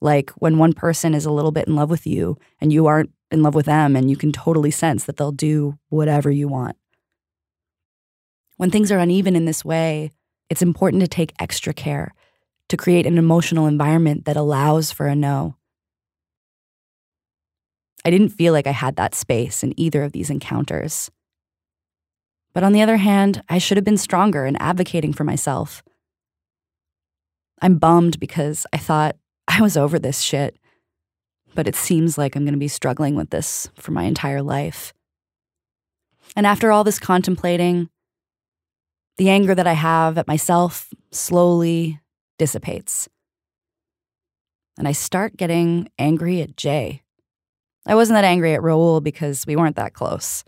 like 0.00 0.30
when 0.30 0.58
one 0.58 0.72
person 0.72 1.14
is 1.14 1.26
a 1.26 1.32
little 1.32 1.50
bit 1.52 1.66
in 1.66 1.74
love 1.74 1.90
with 1.90 2.06
you 2.06 2.38
and 2.60 2.72
you 2.72 2.86
aren't 2.86 3.10
in 3.30 3.42
love 3.42 3.54
with 3.54 3.66
them, 3.66 3.94
and 3.94 4.08
you 4.08 4.16
can 4.16 4.32
totally 4.32 4.70
sense 4.70 5.04
that 5.04 5.16
they'll 5.16 5.32
do 5.32 5.78
whatever 5.90 6.30
you 6.30 6.48
want. 6.48 6.76
When 8.56 8.70
things 8.70 8.90
are 8.90 8.98
uneven 8.98 9.36
in 9.36 9.44
this 9.44 9.64
way, 9.64 10.12
it's 10.48 10.62
important 10.62 11.02
to 11.02 11.08
take 11.08 11.34
extra 11.38 11.74
care 11.74 12.14
to 12.68 12.76
create 12.76 13.06
an 13.06 13.18
emotional 13.18 13.66
environment 13.66 14.24
that 14.24 14.36
allows 14.36 14.92
for 14.92 15.06
a 15.06 15.14
no. 15.14 15.56
I 18.04 18.10
didn't 18.10 18.30
feel 18.30 18.52
like 18.52 18.66
I 18.66 18.72
had 18.72 18.96
that 18.96 19.14
space 19.14 19.62
in 19.62 19.78
either 19.78 20.02
of 20.02 20.12
these 20.12 20.30
encounters. 20.30 21.10
But 22.58 22.64
on 22.64 22.72
the 22.72 22.82
other 22.82 22.96
hand, 22.96 23.40
I 23.48 23.58
should 23.58 23.76
have 23.76 23.84
been 23.84 23.96
stronger 23.96 24.44
in 24.44 24.56
advocating 24.56 25.12
for 25.12 25.22
myself. 25.22 25.80
I'm 27.62 27.78
bummed 27.78 28.18
because 28.18 28.66
I 28.72 28.78
thought 28.78 29.14
I 29.46 29.62
was 29.62 29.76
over 29.76 29.96
this 29.96 30.22
shit, 30.22 30.58
but 31.54 31.68
it 31.68 31.76
seems 31.76 32.18
like 32.18 32.34
I'm 32.34 32.42
going 32.42 32.54
to 32.54 32.58
be 32.58 32.66
struggling 32.66 33.14
with 33.14 33.30
this 33.30 33.70
for 33.76 33.92
my 33.92 34.02
entire 34.02 34.42
life. 34.42 34.92
And 36.34 36.48
after 36.48 36.72
all 36.72 36.82
this 36.82 36.98
contemplating, 36.98 37.90
the 39.18 39.30
anger 39.30 39.54
that 39.54 39.68
I 39.68 39.74
have 39.74 40.18
at 40.18 40.26
myself 40.26 40.92
slowly 41.12 42.00
dissipates. 42.40 43.08
And 44.76 44.88
I 44.88 44.92
start 44.92 45.36
getting 45.36 45.90
angry 45.96 46.42
at 46.42 46.56
Jay. 46.56 47.02
I 47.86 47.94
wasn't 47.94 48.16
that 48.16 48.24
angry 48.24 48.52
at 48.54 48.64
Raoul 48.64 49.00
because 49.00 49.46
we 49.46 49.54
weren't 49.54 49.76
that 49.76 49.94
close. 49.94 50.42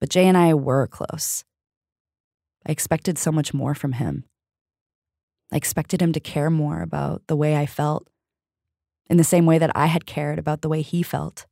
But 0.00 0.10
Jay 0.10 0.26
and 0.26 0.36
I 0.36 0.54
were 0.54 0.86
close. 0.86 1.44
I 2.66 2.72
expected 2.72 3.18
so 3.18 3.32
much 3.32 3.54
more 3.54 3.74
from 3.74 3.92
him. 3.92 4.24
I 5.52 5.56
expected 5.56 6.02
him 6.02 6.12
to 6.12 6.20
care 6.20 6.50
more 6.50 6.82
about 6.82 7.22
the 7.26 7.36
way 7.36 7.56
I 7.56 7.66
felt, 7.66 8.06
in 9.08 9.16
the 9.16 9.24
same 9.24 9.46
way 9.46 9.58
that 9.58 9.74
I 9.74 9.86
had 9.86 10.06
cared 10.06 10.38
about 10.38 10.60
the 10.60 10.68
way 10.68 10.82
he 10.82 11.02
felt. 11.02 11.46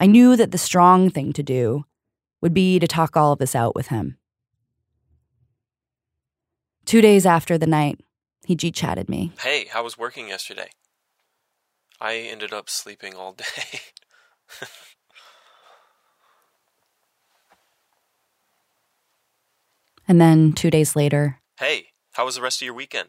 I 0.00 0.06
knew 0.06 0.36
that 0.36 0.52
the 0.52 0.58
strong 0.58 1.10
thing 1.10 1.32
to 1.32 1.42
do 1.42 1.84
would 2.40 2.54
be 2.54 2.78
to 2.78 2.86
talk 2.86 3.16
all 3.16 3.32
of 3.32 3.40
this 3.40 3.56
out 3.56 3.74
with 3.74 3.88
him. 3.88 4.16
Two 6.84 7.00
days 7.00 7.26
after 7.26 7.58
the 7.58 7.66
night, 7.66 8.00
he 8.46 8.54
G 8.54 8.70
chatted 8.70 9.08
me. 9.08 9.32
Hey, 9.40 9.66
how 9.66 9.82
was 9.82 9.98
working 9.98 10.28
yesterday? 10.28 10.70
I 12.00 12.14
ended 12.14 12.52
up 12.52 12.70
sleeping 12.70 13.14
all 13.14 13.32
day. 13.32 13.80
And 20.08 20.20
then 20.20 20.52
two 20.52 20.70
days 20.70 20.96
later, 20.96 21.38
hey, 21.58 21.88
how 22.12 22.24
was 22.24 22.36
the 22.36 22.42
rest 22.42 22.60
of 22.62 22.66
your 22.66 22.74
weekend? 22.74 23.08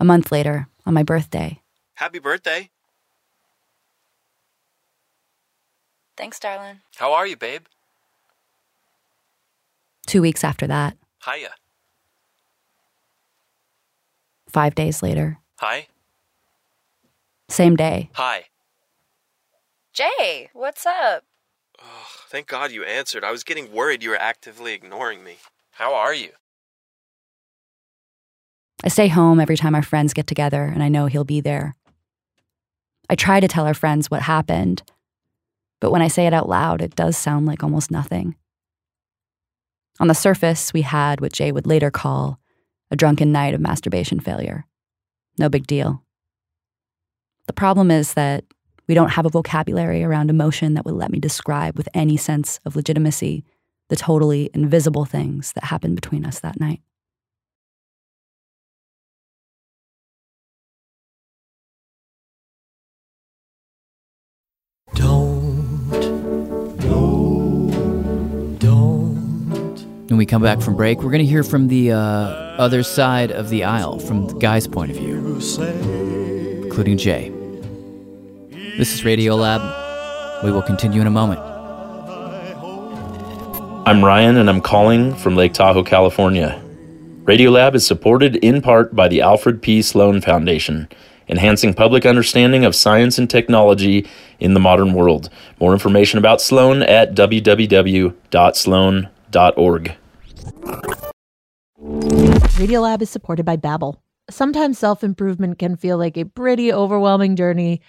a 0.00 0.04
month 0.04 0.30
later, 0.30 0.68
on 0.86 0.94
my 0.94 1.02
birthday, 1.02 1.60
Happy 1.94 2.20
birthday. 2.20 2.70
Thanks, 6.16 6.38
darling. 6.38 6.78
How 6.96 7.12
are 7.12 7.26
you, 7.26 7.36
babe? 7.36 7.62
two 10.06 10.22
weeks 10.22 10.42
after 10.44 10.66
that, 10.68 10.96
Hiya. 11.26 11.50
five 14.48 14.74
days 14.76 15.02
later, 15.02 15.38
Hi. 15.56 15.88
same 17.50 17.74
day, 17.74 18.10
Hi. 18.14 18.44
Jay, 19.92 20.48
what's 20.52 20.86
up? 20.86 21.24
Thank 22.30 22.46
God 22.46 22.72
you 22.72 22.84
answered. 22.84 23.24
I 23.24 23.30
was 23.30 23.42
getting 23.42 23.72
worried 23.72 24.02
you 24.02 24.10
were 24.10 24.16
actively 24.16 24.74
ignoring 24.74 25.24
me. 25.24 25.38
How 25.72 25.94
are 25.94 26.12
you? 26.12 26.30
I 28.84 28.88
stay 28.88 29.08
home 29.08 29.40
every 29.40 29.56
time 29.56 29.74
our 29.74 29.82
friends 29.82 30.12
get 30.12 30.26
together 30.26 30.64
and 30.64 30.82
I 30.82 30.88
know 30.88 31.06
he'll 31.06 31.24
be 31.24 31.40
there. 31.40 31.74
I 33.08 33.14
try 33.14 33.40
to 33.40 33.48
tell 33.48 33.66
our 33.66 33.74
friends 33.74 34.10
what 34.10 34.22
happened, 34.22 34.82
but 35.80 35.90
when 35.90 36.02
I 36.02 36.08
say 36.08 36.26
it 36.26 36.34
out 36.34 36.48
loud, 36.48 36.82
it 36.82 36.94
does 36.94 37.16
sound 37.16 37.46
like 37.46 37.62
almost 37.62 37.90
nothing. 37.90 38.36
On 39.98 40.08
the 40.08 40.14
surface, 40.14 40.72
we 40.72 40.82
had 40.82 41.20
what 41.20 41.32
Jay 41.32 41.50
would 41.50 41.66
later 41.66 41.90
call 41.90 42.38
a 42.90 42.96
drunken 42.96 43.32
night 43.32 43.54
of 43.54 43.60
masturbation 43.60 44.20
failure. 44.20 44.66
No 45.38 45.48
big 45.48 45.66
deal. 45.66 46.02
The 47.46 47.52
problem 47.52 47.90
is 47.90 48.14
that 48.14 48.44
we 48.88 48.94
don't 48.94 49.10
have 49.10 49.26
a 49.26 49.28
vocabulary 49.28 50.02
around 50.02 50.30
emotion 50.30 50.74
that 50.74 50.84
would 50.84 50.94
let 50.94 51.12
me 51.12 51.20
describe 51.20 51.76
with 51.76 51.88
any 51.94 52.16
sense 52.16 52.58
of 52.64 52.74
legitimacy 52.74 53.44
the 53.88 53.96
totally 53.96 54.50
invisible 54.54 55.04
things 55.04 55.52
that 55.52 55.64
happened 55.64 55.94
between 55.94 56.24
us 56.24 56.40
that 56.40 56.58
night. 56.58 56.80
Don't 64.94 65.88
know. 66.84 67.70
Don't. 68.58 69.86
When 70.08 70.16
we 70.16 70.26
come 70.26 70.42
back 70.42 70.60
from 70.60 70.76
break, 70.76 70.98
we're 70.98 71.10
going 71.10 71.24
to 71.24 71.26
hear 71.26 71.44
from 71.44 71.68
the 71.68 71.92
uh, 71.92 71.96
other 71.96 72.82
side 72.82 73.30
of 73.30 73.48
the 73.50 73.64
aisle, 73.64 73.98
from 73.98 74.26
the 74.26 74.34
guy's 74.34 74.66
point 74.66 74.90
of 74.90 74.96
view, 74.96 75.40
including 76.64 76.98
Jay. 76.98 77.37
This 78.78 78.94
is 78.94 79.00
Radiolab. 79.02 80.44
We 80.44 80.52
will 80.52 80.62
continue 80.62 81.00
in 81.00 81.08
a 81.08 81.10
moment. 81.10 81.40
I'm 83.88 84.04
Ryan, 84.04 84.36
and 84.36 84.48
I'm 84.48 84.60
calling 84.60 85.16
from 85.16 85.34
Lake 85.34 85.52
Tahoe, 85.52 85.82
California. 85.82 86.62
Radiolab 87.24 87.74
is 87.74 87.84
supported 87.84 88.36
in 88.36 88.62
part 88.62 88.94
by 88.94 89.08
the 89.08 89.20
Alfred 89.20 89.60
P. 89.60 89.82
Sloan 89.82 90.20
Foundation, 90.20 90.88
enhancing 91.26 91.74
public 91.74 92.06
understanding 92.06 92.64
of 92.64 92.76
science 92.76 93.18
and 93.18 93.28
technology 93.28 94.06
in 94.38 94.54
the 94.54 94.60
modern 94.60 94.92
world. 94.92 95.28
More 95.58 95.72
information 95.72 96.20
about 96.20 96.40
Sloan 96.40 96.84
at 96.84 97.16
www.sloan.org. 97.16 98.14
Radiolab 101.80 103.02
is 103.02 103.10
supported 103.10 103.44
by 103.44 103.56
Babbel. 103.56 103.96
Sometimes 104.30 104.78
self-improvement 104.78 105.58
can 105.58 105.74
feel 105.74 105.98
like 105.98 106.16
a 106.16 106.26
pretty 106.26 106.72
overwhelming 106.72 107.34
journey. 107.34 107.80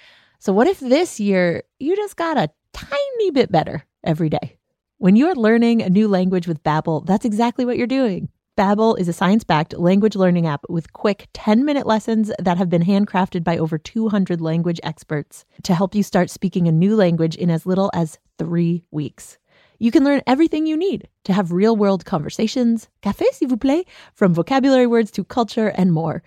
So 0.42 0.54
what 0.54 0.68
if 0.68 0.80
this 0.80 1.20
year 1.20 1.64
you 1.80 1.98
just 1.98 2.16
got 2.16 2.38
a 2.38 2.50
tiny 2.72 3.32
bit 3.32 3.52
better 3.52 3.84
every 4.06 4.30
day? 4.30 4.58
When 4.98 5.18
you're 5.18 5.36
learning 5.36 5.82
a 5.82 5.90
new 5.90 6.08
language 6.08 6.48
with 6.48 6.64
Babbel, 6.64 7.06
that's 7.06 7.26
exactly 7.26 7.66
what 7.66 7.78
you're 7.78 7.88
doing. 7.88 8.30
Babbel 8.58 8.98
is 8.98 9.10
a 9.10 9.14
science-backed 9.14 9.78
language 9.78 10.16
learning 10.16 10.48
app 10.48 10.64
with 10.70 10.94
quick 10.94 11.28
10-minute 11.34 11.86
lessons 11.86 12.32
that 12.40 12.58
have 12.58 12.70
been 12.70 12.84
handcrafted 12.84 13.44
by 13.44 13.58
over 13.58 13.78
200 13.78 14.40
language 14.40 14.80
experts 14.82 15.44
to 15.64 15.76
help 15.76 15.94
you 15.94 16.04
start 16.04 16.30
speaking 16.30 16.70
a 16.70 16.72
new 16.72 16.96
language 16.96 17.36
in 17.36 17.50
as 17.50 17.66
little 17.66 17.92
as 17.94 18.18
3 18.38 18.86
weeks. 18.92 19.38
You 19.78 19.92
can 19.92 20.06
learn 20.06 20.22
everything 20.26 20.66
you 20.66 20.78
need 20.78 21.10
to 21.26 21.34
have 21.34 21.52
real-world 21.52 22.06
conversations, 22.06 22.88
café 23.02 23.26
s'il 23.34 23.50
vous 23.50 23.58
plaît, 23.58 23.84
from 24.14 24.34
vocabulary 24.34 24.88
words 24.88 25.12
to 25.12 25.26
culture 25.26 25.68
and 25.68 25.92
more. 25.92 26.24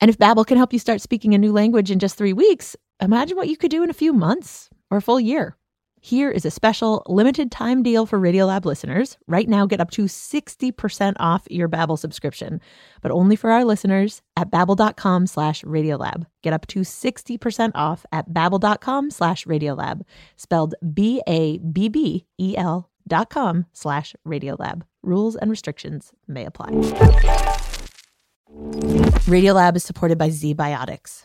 And 0.00 0.08
if 0.08 0.18
Babbel 0.18 0.46
can 0.46 0.56
help 0.56 0.72
you 0.72 0.78
start 0.78 1.00
speaking 1.00 1.34
a 1.34 1.38
new 1.38 1.52
language 1.52 1.90
in 1.90 1.98
just 1.98 2.16
3 2.16 2.32
weeks, 2.32 2.76
imagine 3.00 3.36
what 3.36 3.48
you 3.48 3.56
could 3.56 3.70
do 3.70 3.82
in 3.82 3.90
a 3.90 3.94
few 3.94 4.12
months 4.12 4.70
or 4.90 4.98
a 4.98 5.02
full 5.02 5.20
year. 5.20 5.56
Here 6.00 6.30
is 6.30 6.44
a 6.44 6.52
special 6.52 7.02
limited 7.08 7.50
time 7.50 7.82
deal 7.82 8.06
for 8.06 8.20
Radiolab 8.20 8.64
listeners. 8.64 9.16
Right 9.26 9.48
now, 9.48 9.66
get 9.66 9.80
up 9.80 9.90
to 9.92 10.04
60% 10.04 11.14
off 11.18 11.48
your 11.50 11.68
Babbel 11.68 11.98
subscription, 11.98 12.60
but 13.02 13.10
only 13.10 13.34
for 13.34 13.50
our 13.50 13.64
listeners 13.64 14.22
at 14.36 14.48
babbel.com 14.50 15.26
slash 15.26 15.62
Radiolab. 15.62 16.26
Get 16.42 16.52
up 16.52 16.68
to 16.68 16.80
60% 16.80 17.72
off 17.74 18.06
at 18.12 18.32
babbel.com 18.32 19.10
slash 19.10 19.46
Radiolab, 19.46 20.02
spelled 20.36 20.76
B-A-B-B-E-L 20.94 22.90
dot 23.08 23.30
com 23.30 23.66
slash 23.72 24.14
Radiolab. 24.26 24.82
Rules 25.02 25.34
and 25.34 25.50
restrictions 25.50 26.12
may 26.28 26.44
apply. 26.44 26.70
Radiolab 29.26 29.74
is 29.76 29.82
supported 29.82 30.18
by 30.18 30.28
ZBiotics. 30.28 31.24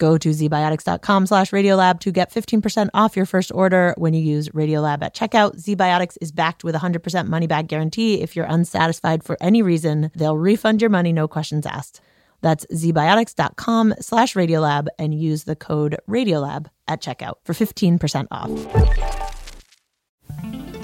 Go 0.00 0.16
to 0.16 0.30
zbiotics.com 0.30 1.26
slash 1.26 1.50
radiolab 1.50 2.00
to 2.00 2.10
get 2.10 2.32
15% 2.32 2.88
off 2.94 3.16
your 3.16 3.26
first 3.26 3.52
order 3.54 3.94
when 3.98 4.14
you 4.14 4.22
use 4.22 4.48
Radiolab 4.48 5.02
at 5.02 5.14
checkout. 5.14 5.62
ZBiotics 5.62 6.16
is 6.22 6.32
backed 6.32 6.64
with 6.64 6.74
a 6.74 6.78
100% 6.78 7.28
money 7.28 7.46
back 7.46 7.66
guarantee. 7.66 8.22
If 8.22 8.34
you're 8.34 8.46
unsatisfied 8.46 9.22
for 9.22 9.36
any 9.42 9.60
reason, 9.60 10.10
they'll 10.16 10.38
refund 10.38 10.80
your 10.80 10.88
money, 10.88 11.12
no 11.12 11.28
questions 11.28 11.66
asked. 11.66 12.00
That's 12.40 12.64
zbiotics.com 12.72 13.96
slash 14.00 14.32
radiolab 14.32 14.86
and 14.98 15.14
use 15.14 15.44
the 15.44 15.54
code 15.54 15.98
radiolab 16.08 16.68
at 16.88 17.02
checkout 17.02 17.34
for 17.44 17.52
15% 17.52 18.26
off. 18.30 18.50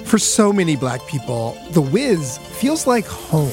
For 0.07 0.19
so 0.19 0.53
many 0.53 0.75
black 0.75 1.03
people, 1.07 1.57
The 1.71 1.81
Wiz 1.81 2.37
feels 2.37 2.85
like 2.85 3.07
home. 3.07 3.51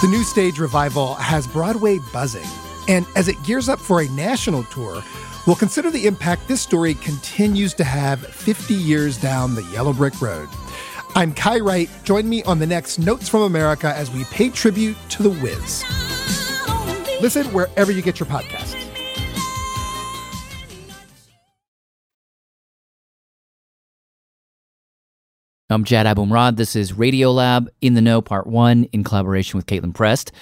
The 0.00 0.08
new 0.08 0.24
stage 0.24 0.58
revival 0.58 1.12
has 1.16 1.46
Broadway 1.46 1.98
buzzing, 2.10 2.48
and 2.88 3.04
as 3.16 3.28
it 3.28 3.36
gears 3.42 3.68
up 3.68 3.78
for 3.78 4.00
a 4.00 4.08
national 4.08 4.64
tour, 4.64 5.04
we'll 5.46 5.56
consider 5.56 5.90
the 5.90 6.06
impact 6.06 6.48
this 6.48 6.62
story 6.62 6.94
continues 6.94 7.74
to 7.74 7.84
have 7.84 8.26
50 8.26 8.72
years 8.72 9.18
down 9.18 9.54
the 9.54 9.62
yellow 9.64 9.92
brick 9.92 10.22
road. 10.22 10.48
I'm 11.14 11.34
Kai 11.34 11.58
Wright. 11.58 11.90
Join 12.02 12.26
me 12.30 12.42
on 12.44 12.58
the 12.58 12.66
next 12.66 12.98
Notes 12.98 13.28
from 13.28 13.42
America 13.42 13.94
as 13.94 14.10
we 14.10 14.24
pay 14.24 14.48
tribute 14.48 14.96
to 15.10 15.22
The 15.22 15.28
Wiz. 15.28 15.84
Listen 17.20 17.44
wherever 17.48 17.92
you 17.92 18.00
get 18.00 18.18
your 18.18 18.26
podcasts. 18.26 18.89
I'm 25.72 25.84
Jad 25.84 26.04
Abumrad. 26.04 26.56
This 26.56 26.74
is 26.74 26.94
Radiolab 26.94 27.68
in 27.80 27.94
the 27.94 28.00
No 28.00 28.20
Part 28.20 28.48
1 28.48 28.84
in 28.92 29.04
collaboration 29.04 29.56
with 29.56 29.66
Kaitlin 29.66 29.94
Prest. 29.94 30.32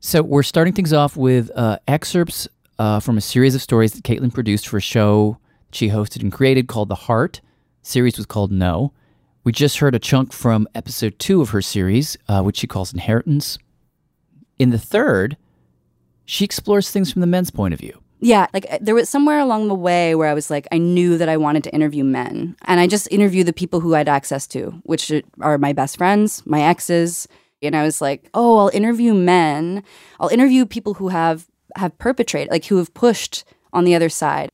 So 0.00 0.24
we're 0.24 0.42
starting 0.42 0.72
things 0.72 0.92
off 0.92 1.16
with 1.16 1.52
uh, 1.54 1.78
excerpts 1.86 2.48
uh, 2.80 2.98
from 2.98 3.16
a 3.16 3.20
series 3.20 3.54
of 3.54 3.62
stories 3.62 3.92
that 3.92 4.02
Kaitlin 4.02 4.34
produced 4.34 4.66
for 4.66 4.78
a 4.78 4.80
show 4.80 5.38
she 5.70 5.90
hosted 5.90 6.22
and 6.22 6.32
created 6.32 6.66
called 6.66 6.88
The 6.88 6.96
Heart. 6.96 7.40
The 7.84 7.90
series 7.90 8.16
was 8.16 8.26
called 8.26 8.50
No. 8.50 8.92
We 9.44 9.52
just 9.52 9.78
heard 9.78 9.94
a 9.94 10.00
chunk 10.00 10.32
from 10.32 10.66
episode 10.74 11.16
two 11.20 11.40
of 11.40 11.50
her 11.50 11.62
series, 11.62 12.16
uh, 12.28 12.42
which 12.42 12.56
she 12.56 12.66
calls 12.66 12.92
Inheritance. 12.92 13.58
In 14.58 14.70
the 14.70 14.78
third, 14.78 15.36
she 16.24 16.44
explores 16.44 16.90
things 16.90 17.12
from 17.12 17.20
the 17.20 17.28
men's 17.28 17.52
point 17.52 17.72
of 17.72 17.78
view, 17.78 18.01
yeah, 18.24 18.46
like 18.54 18.66
uh, 18.70 18.78
there 18.80 18.94
was 18.94 19.08
somewhere 19.08 19.40
along 19.40 19.66
the 19.66 19.74
way 19.74 20.14
where 20.14 20.28
I 20.28 20.34
was 20.34 20.48
like, 20.48 20.68
I 20.70 20.78
knew 20.78 21.18
that 21.18 21.28
I 21.28 21.36
wanted 21.36 21.64
to 21.64 21.74
interview 21.74 22.04
men. 22.04 22.54
And 22.66 22.78
I 22.78 22.86
just 22.86 23.08
interviewed 23.10 23.48
the 23.48 23.52
people 23.52 23.80
who 23.80 23.96
I 23.96 23.98
had 23.98 24.08
access 24.08 24.46
to, 24.48 24.80
which 24.84 25.12
are 25.40 25.58
my 25.58 25.72
best 25.72 25.96
friends, 25.96 26.40
my 26.46 26.62
exes. 26.62 27.26
And 27.62 27.74
I 27.74 27.82
was 27.82 28.00
like, 28.00 28.30
oh, 28.32 28.58
I'll 28.58 28.70
interview 28.72 29.12
men. 29.12 29.82
I'll 30.20 30.28
interview 30.28 30.64
people 30.66 30.94
who 30.94 31.08
have 31.08 31.48
have 31.74 31.98
perpetrated, 31.98 32.52
like 32.52 32.66
who 32.66 32.76
have 32.76 32.94
pushed 32.94 33.44
on 33.72 33.82
the 33.82 33.94
other 33.96 34.08
side. 34.08 34.50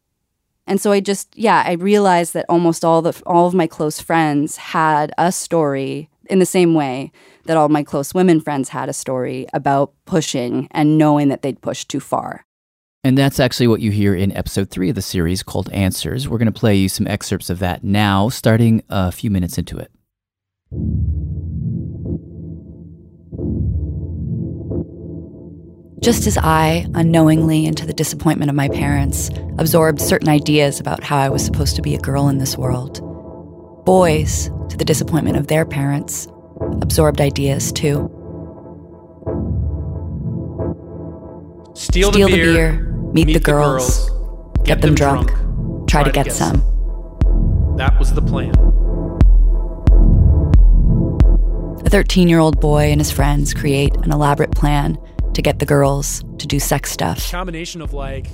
And 0.66 0.81
so 0.81 0.91
I 0.91 1.01
just, 1.01 1.37
yeah, 1.37 1.62
I 1.66 1.73
realized 1.73 2.33
that 2.33 2.47
almost 2.49 2.87
all 2.87 3.03
the 3.03 3.21
all 3.27 3.47
of 3.47 3.53
my 3.53 3.66
close 3.66 4.01
friends 4.01 4.57
had 4.57 5.12
a 5.19 5.31
story 5.31 6.09
in 6.31 6.39
the 6.39 6.47
same 6.47 6.73
way 6.73 7.12
that 7.45 7.59
all 7.59 7.69
my 7.69 7.83
close 7.83 8.14
women 8.14 8.41
friends 8.41 8.71
had 8.71 8.89
a 8.89 8.95
story 8.95 9.47
about 9.53 9.93
pushing 10.07 10.69
and 10.71 10.97
knowing 10.97 11.29
that 11.29 11.43
they'd 11.43 11.61
pushed 11.61 11.91
too 11.91 12.01
far. 12.01 12.47
And 13.05 13.17
that's 13.17 13.39
actually 13.39 13.69
what 13.69 13.81
you 13.81 13.93
hear 13.93 14.15
in 14.15 14.37
episode 14.37 14.71
three 14.71 14.89
of 14.89 14.97
the 14.97 15.03
series 15.03 15.45
called 15.45 15.71
Answers. 15.73 16.29
We're 16.29 16.39
going 16.39 16.53
to 16.53 16.61
play 16.61 16.75
you 16.75 16.89
some 16.89 17.07
excerpts 17.07 17.49
of 17.49 17.61
that 17.61 17.85
now, 17.85 18.29
starting 18.29 18.83
a 18.89 19.13
few 19.13 19.31
minutes 19.31 19.57
into 19.57 19.79
it. 19.79 19.91
Just 26.03 26.27
as 26.27 26.39
I, 26.39 26.87
unknowingly 26.95 27.67
and 27.67 27.77
to 27.77 27.87
the 27.87 27.93
disappointment 27.93 28.51
of 28.51 28.57
my 28.57 28.69
parents, 28.69 29.31
absorbed 29.59 30.01
certain 30.01 30.29
ideas 30.29 30.81
about 30.81 31.05
how 31.05 31.19
I 31.19 31.29
was 31.29 31.45
supposed 31.45 31.77
to 31.77 31.83
be 31.83 31.95
a 31.95 32.01
girl 32.01 32.29
in 32.29 32.39
this 32.39 32.59
world, 32.59 33.01
boys, 33.85 34.51
to 34.71 34.77
the 34.77 34.85
disappointment 34.85 35.37
of 35.37 35.47
their 35.47 35.65
parents, 35.65 36.27
absorbed 36.83 37.21
ideas 37.21 37.73
too. 37.73 38.13
Steal, 41.79 42.11
Steal 42.11 42.26
the, 42.26 42.35
the 42.35 42.43
beer, 42.43 42.72
beer, 42.72 42.93
meet, 43.12 43.33
the, 43.33 43.39
girls, 43.39 44.11
get, 44.64 44.81
them, 44.81 44.97
drunk, 44.97 45.31
try, 45.87 46.03
to 46.03 46.11
get, 46.11 46.33
some. 46.33 46.57
That 47.76 47.97
was 48.01 48.12
the 48.12 48.20
plan. 48.20 48.51
A 51.87 51.89
13 51.89 52.26
year 52.26 52.41
old 52.41 52.61
boy 52.61 52.91
and 52.91 53.01
his 53.01 53.12
friends 53.12 53.55
create 53.55 53.95
an 53.99 54.11
elaborate 54.11 54.51
plan 54.51 54.99
to 55.35 55.41
get 55.41 55.61
the 55.61 55.66
girls 55.66 56.24
to 56.39 56.49
do 56.49 56.59
sex 56.59 56.91
stuff. 56.91 57.31
Combination 57.31 57.81
of 57.81 57.93
like 57.93 58.26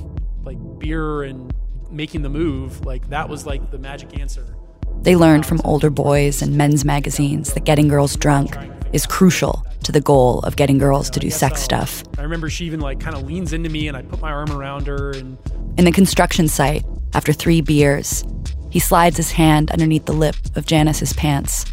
like 0.45 0.57
beer 0.79 1.25
and 1.25 1.53
making 1.91 2.23
the 2.23 2.31
move, 2.31 2.87
like 2.87 3.11
that 3.11 3.29
was 3.29 3.45
like 3.45 3.71
the 3.71 3.79
magic 3.79 4.19
answer. 4.19 4.57
They 5.03 5.17
learned 5.17 5.45
from 5.45 5.61
older 5.67 5.91
boys 5.91 6.41
and 6.41 6.57
men's 6.57 6.87
magazines 6.87 7.53
that 7.53 7.65
getting 7.65 7.89
girls 7.89 8.17
drunk 8.17 8.57
is 8.95 9.05
crucial 9.05 9.67
to 9.85 9.93
the 9.93 10.01
goal 10.01 10.41
of 10.41 10.57
getting 10.57 10.79
girls 10.79 11.11
to 11.11 11.21
do 11.21 11.31
sex 11.31 11.63
stuff. 11.63 12.03
I 12.19 12.23
remember 12.23 12.51
she 12.51 12.65
even 12.67 12.81
like 12.81 13.01
kind 13.01 13.17
of 13.17 13.23
leans 13.25 13.53
into 13.53 13.69
me 13.71 13.89
and 13.89 13.97
I 13.97 14.03
put 14.03 14.21
my 14.21 14.31
arm 14.31 14.51
around 14.51 14.87
her 14.87 15.11
and 15.13 15.39
In 15.79 15.85
the 15.85 15.93
construction 15.93 16.49
site, 16.49 16.85
after 17.15 17.33
three 17.33 17.61
beers, 17.61 18.25
he 18.71 18.81
slides 18.81 19.17
his 19.17 19.33
hand 19.33 19.71
underneath 19.71 20.05
the 20.07 20.13
lip 20.13 20.37
of 20.57 20.67
Janice's 20.67 21.13
pants. 21.13 21.65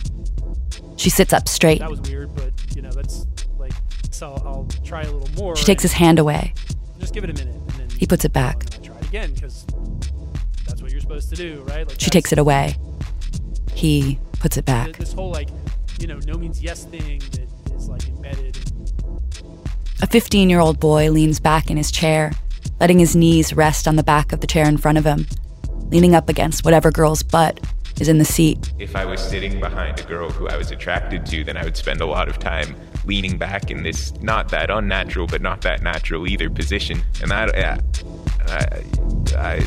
She 0.98 1.10
sits 1.10 1.34
up 1.34 1.48
straight. 1.48 1.80
that 1.80 1.90
was 1.90 2.02
weird, 2.02 2.34
but 2.36 2.52
you 2.76 2.82
know, 2.82 2.92
that's 2.92 3.26
like 3.58 3.74
so 4.12 4.34
I'll, 4.46 4.68
try 4.84 5.02
a 5.02 5.12
little 5.12 5.34
more. 5.36 5.56
She 5.56 5.66
takes 5.66 5.82
his 5.82 5.94
hand 5.94 6.20
away. 6.20 6.54
Just 7.00 7.14
give 7.14 7.24
it 7.24 7.30
a 7.32 7.34
minute 7.34 7.56
and 7.56 7.70
then 7.72 7.90
He 7.98 8.06
puts 8.06 8.24
it 8.26 8.34
back. 8.34 8.70
try 8.84 8.96
it 8.98 9.08
again 9.08 9.34
because 9.34 9.66
that's 10.68 10.82
what 10.82 10.92
you're 10.92 11.02
supposed 11.02 11.30
to 11.30 11.36
do, 11.36 11.64
right? 11.68 11.88
Like 11.88 12.00
She 12.00 12.10
takes 12.12 12.32
it 12.32 12.38
away. 12.38 12.76
He 13.74 14.20
puts 14.34 14.58
it 14.58 14.66
back. 14.66 14.98
This 14.98 15.14
whole 15.14 15.32
like, 15.32 15.50
you 16.00 16.06
know, 16.08 16.20
no 16.28 16.36
means 16.38 16.62
yes 16.62 16.84
thing 16.86 17.20
that 17.32 17.48
is 17.82 17.90
like 17.90 18.08
embedded. 18.08 18.58
A 20.02 20.08
15 20.08 20.50
year 20.50 20.60
old 20.60 20.80
boy 20.80 21.12
leans 21.12 21.40
back 21.40 21.70
in 21.70 21.78
his 21.78 21.92
chair, 21.92 22.32
letting 22.80 23.00
his 23.00 23.16
knees 23.16 23.54
rest 23.54 23.88
on 23.88 23.96
the 23.96 24.04
back 24.04 24.34
of 24.34 24.42
the 24.42 24.48
chair 24.48 24.68
in 24.68 24.78
front 24.78 24.98
of 24.98 25.06
him, 25.06 25.28
leaning 25.90 26.16
up 26.16 26.30
against 26.30 26.64
whatever 26.64 26.92
girl's 26.92 27.24
butt 27.24 27.60
is 28.00 28.08
in 28.08 28.18
the 28.18 28.26
seat. 28.26 28.74
If 28.80 28.96
I 28.96 29.06
was 29.06 29.22
sitting 29.22 29.60
behind 29.60 30.00
a 30.00 30.04
girl 30.04 30.30
who 30.30 30.48
I 30.48 30.58
was 30.58 30.72
attracted 30.72 31.26
to, 31.28 31.44
then 31.44 31.58
I 31.58 31.64
would 31.64 31.78
spend 31.78 32.02
a 32.02 32.06
lot 32.06 32.30
of 32.30 32.40
time 32.40 32.76
leaning 33.06 33.38
back 33.38 33.70
in 33.72 33.84
this 33.84 34.14
not 34.22 34.50
that 34.50 34.70
unnatural, 34.70 35.28
but 35.28 35.42
not 35.42 35.62
that 35.62 35.82
natural 35.82 36.28
either 36.28 36.50
position. 36.50 37.02
And 37.22 37.32
that, 37.32 37.56
yeah, 37.56 37.78
I, 38.48 38.84
I, 39.38 39.66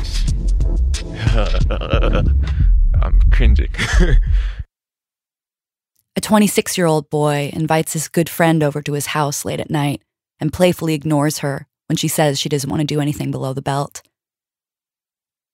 I'm 3.01 3.21
cringing. 3.31 3.69
A 6.15 6.21
26 6.21 6.77
year 6.77 6.87
old 6.87 7.09
boy 7.09 7.49
invites 7.53 7.93
his 7.93 8.07
good 8.07 8.29
friend 8.29 8.63
over 8.63 8.81
to 8.81 8.93
his 8.93 9.07
house 9.07 9.43
late 9.43 9.59
at 9.59 9.69
night 9.69 10.01
and 10.39 10.53
playfully 10.53 10.93
ignores 10.93 11.39
her 11.39 11.67
when 11.87 11.97
she 11.97 12.07
says 12.07 12.39
she 12.39 12.49
doesn't 12.49 12.69
want 12.69 12.81
to 12.81 12.85
do 12.85 13.01
anything 13.01 13.31
below 13.31 13.53
the 13.53 13.61
belt. 13.61 14.01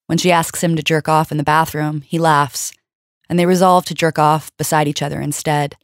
When 0.07 0.17
she 0.17 0.31
asks 0.31 0.63
him 0.63 0.75
to 0.75 0.83
jerk 0.83 1.07
off 1.07 1.31
in 1.31 1.37
the 1.37 1.43
bathroom, 1.43 2.01
he 2.01 2.19
laughs, 2.19 2.73
and 3.29 3.39
they 3.39 3.45
resolve 3.45 3.85
to 3.85 3.93
jerk 3.93 4.19
off 4.19 4.55
beside 4.57 4.87
each 4.87 5.01
other 5.01 5.21
instead. 5.21 5.77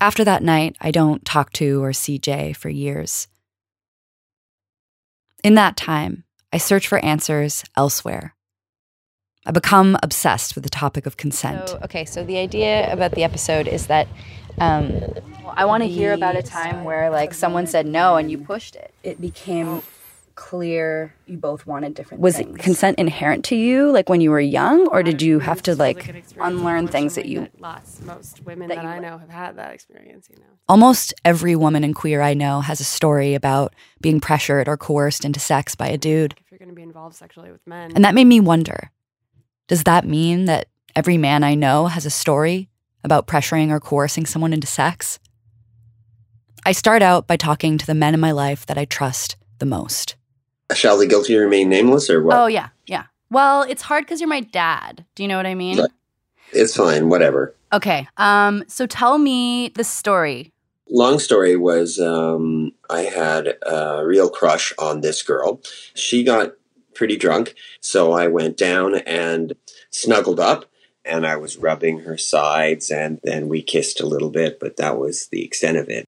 After 0.00 0.24
that 0.24 0.42
night, 0.42 0.76
I 0.80 0.90
don't 0.90 1.24
talk 1.24 1.52
to 1.54 1.82
or 1.82 1.92
see 1.92 2.18
Jay 2.18 2.52
for 2.52 2.68
years. 2.68 3.28
In 5.42 5.54
that 5.54 5.76
time, 5.76 6.24
I 6.52 6.58
search 6.58 6.86
for 6.88 7.04
answers 7.04 7.64
elsewhere. 7.76 8.35
I 9.46 9.52
become 9.52 9.96
obsessed 10.02 10.56
with 10.56 10.64
the 10.64 10.70
topic 10.70 11.06
of 11.06 11.16
consent. 11.16 11.68
So, 11.68 11.80
okay, 11.84 12.04
so 12.04 12.24
the 12.24 12.38
idea 12.38 12.92
about 12.92 13.12
the 13.12 13.22
episode 13.22 13.68
is 13.68 13.86
that 13.86 14.08
um, 14.58 15.00
I 15.46 15.64
want 15.64 15.84
to 15.84 15.88
hear 15.88 16.12
about 16.12 16.34
a 16.34 16.42
time 16.42 16.82
where 16.84 17.10
like 17.10 17.32
someone 17.32 17.66
said 17.66 17.86
no 17.86 18.16
and 18.16 18.30
you 18.30 18.38
pushed 18.38 18.74
it. 18.74 18.92
It 19.04 19.20
became 19.20 19.82
clear 20.34 21.14
you 21.26 21.38
both 21.38 21.66
wanted 21.66 21.94
different 21.94 22.22
was 22.22 22.36
things. 22.36 22.54
it 22.54 22.62
consent 22.62 22.98
inherent 22.98 23.42
to 23.42 23.56
you 23.56 23.90
like 23.90 24.06
when 24.10 24.20
you 24.20 24.30
were 24.30 24.38
young 24.38 24.86
or 24.88 25.02
did 25.02 25.22
you 25.22 25.38
have 25.38 25.62
to 25.62 25.74
like 25.74 26.14
unlearn 26.38 26.86
things 26.86 27.14
that 27.14 27.24
you 27.24 27.48
lots 27.58 28.02
most 28.02 28.44
women 28.44 28.68
that, 28.68 28.76
I 28.76 28.98
know 28.98 29.16
have 29.16 29.30
had 29.30 29.56
that 29.56 29.72
experience, 29.72 30.28
you 30.30 30.36
know. 30.36 30.44
Almost 30.68 31.14
every 31.24 31.56
woman 31.56 31.84
and 31.84 31.94
queer 31.94 32.20
I 32.20 32.34
know 32.34 32.60
has 32.60 32.80
a 32.80 32.84
story 32.84 33.34
about 33.34 33.72
being 34.02 34.20
pressured 34.20 34.68
or 34.68 34.76
coerced 34.76 35.24
into 35.24 35.40
sex 35.40 35.74
by 35.74 35.88
a 35.88 35.96
dude. 35.96 36.34
If 36.44 36.50
you're 36.50 36.58
going 36.58 36.68
to 36.68 36.74
be 36.74 36.82
involved 36.82 37.16
sexually 37.16 37.50
with 37.50 37.66
men. 37.66 37.92
And 37.94 38.04
that 38.04 38.14
made 38.14 38.26
me 38.26 38.40
wonder 38.40 38.90
does 39.68 39.84
that 39.84 40.06
mean 40.06 40.44
that 40.44 40.68
every 40.94 41.18
man 41.18 41.42
I 41.42 41.54
know 41.54 41.86
has 41.86 42.06
a 42.06 42.10
story 42.10 42.68
about 43.02 43.26
pressuring 43.26 43.70
or 43.70 43.80
coercing 43.80 44.26
someone 44.26 44.52
into 44.52 44.66
sex? 44.66 45.18
I 46.64 46.72
start 46.72 47.02
out 47.02 47.26
by 47.26 47.36
talking 47.36 47.78
to 47.78 47.86
the 47.86 47.94
men 47.94 48.14
in 48.14 48.20
my 48.20 48.32
life 48.32 48.66
that 48.66 48.78
I 48.78 48.84
trust 48.84 49.36
the 49.58 49.66
most. 49.66 50.16
Shall 50.74 50.98
the 50.98 51.06
guilty 51.06 51.36
remain 51.36 51.68
nameless 51.68 52.10
or 52.10 52.22
what? 52.22 52.36
Oh 52.36 52.46
yeah, 52.46 52.68
yeah. 52.86 53.04
Well, 53.30 53.62
it's 53.62 53.82
hard 53.82 54.06
cuz 54.06 54.20
you're 54.20 54.28
my 54.28 54.40
dad. 54.40 55.04
Do 55.14 55.22
you 55.22 55.28
know 55.28 55.36
what 55.36 55.46
I 55.46 55.54
mean? 55.54 55.78
Right. 55.78 55.90
It's 56.52 56.76
fine, 56.76 57.08
whatever. 57.08 57.54
Okay. 57.72 58.08
Um 58.16 58.64
so 58.66 58.86
tell 58.86 59.18
me 59.18 59.68
the 59.68 59.84
story. 59.84 60.52
Long 60.88 61.18
story 61.18 61.56
was 61.56 61.98
um, 61.98 62.70
I 62.88 63.02
had 63.02 63.56
a 63.62 64.06
real 64.06 64.30
crush 64.30 64.72
on 64.78 65.00
this 65.00 65.22
girl. 65.22 65.60
She 65.94 66.22
got 66.22 66.52
pretty 66.96 67.16
drunk, 67.16 67.54
so 67.80 68.12
I 68.12 68.26
went 68.26 68.56
down 68.56 68.96
and 68.96 69.54
snuggled 69.90 70.40
up 70.40 70.64
and 71.04 71.26
I 71.26 71.36
was 71.36 71.56
rubbing 71.56 72.00
her 72.00 72.18
sides 72.18 72.90
and 72.90 73.20
then 73.22 73.48
we 73.48 73.62
kissed 73.62 74.00
a 74.00 74.06
little 74.06 74.30
bit, 74.30 74.58
but 74.58 74.76
that 74.78 74.98
was 74.98 75.28
the 75.28 75.44
extent 75.44 75.76
of 75.76 75.88
it. 75.88 76.04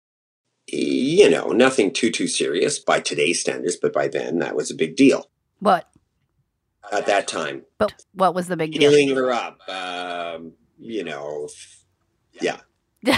You 0.66 1.30
know, 1.30 1.49
nothing 1.49 1.93
too 1.93 2.11
too 2.11 2.26
serious 2.26 2.78
by 2.78 3.01
today's 3.01 3.41
standards, 3.41 3.76
but 3.76 3.93
by 3.93 4.09
then 4.09 4.41
that 4.41 4.57
was 4.57 4.70
a 4.70 4.74
big 4.74 4.97
deal 4.97 5.30
What? 5.61 5.89
at 6.93 7.07
that 7.07 7.28
time. 7.28 7.64
But 7.78 8.05
what 8.12 8.34
was 8.34 8.49
the 8.49 8.57
big 8.57 8.72
deal? 8.72 8.91
Healing 8.91 9.14
her 9.14 9.30
up, 9.32 9.61
um, 9.68 10.53
you 10.78 11.05
know, 11.05 11.49
yeah. 12.41 12.61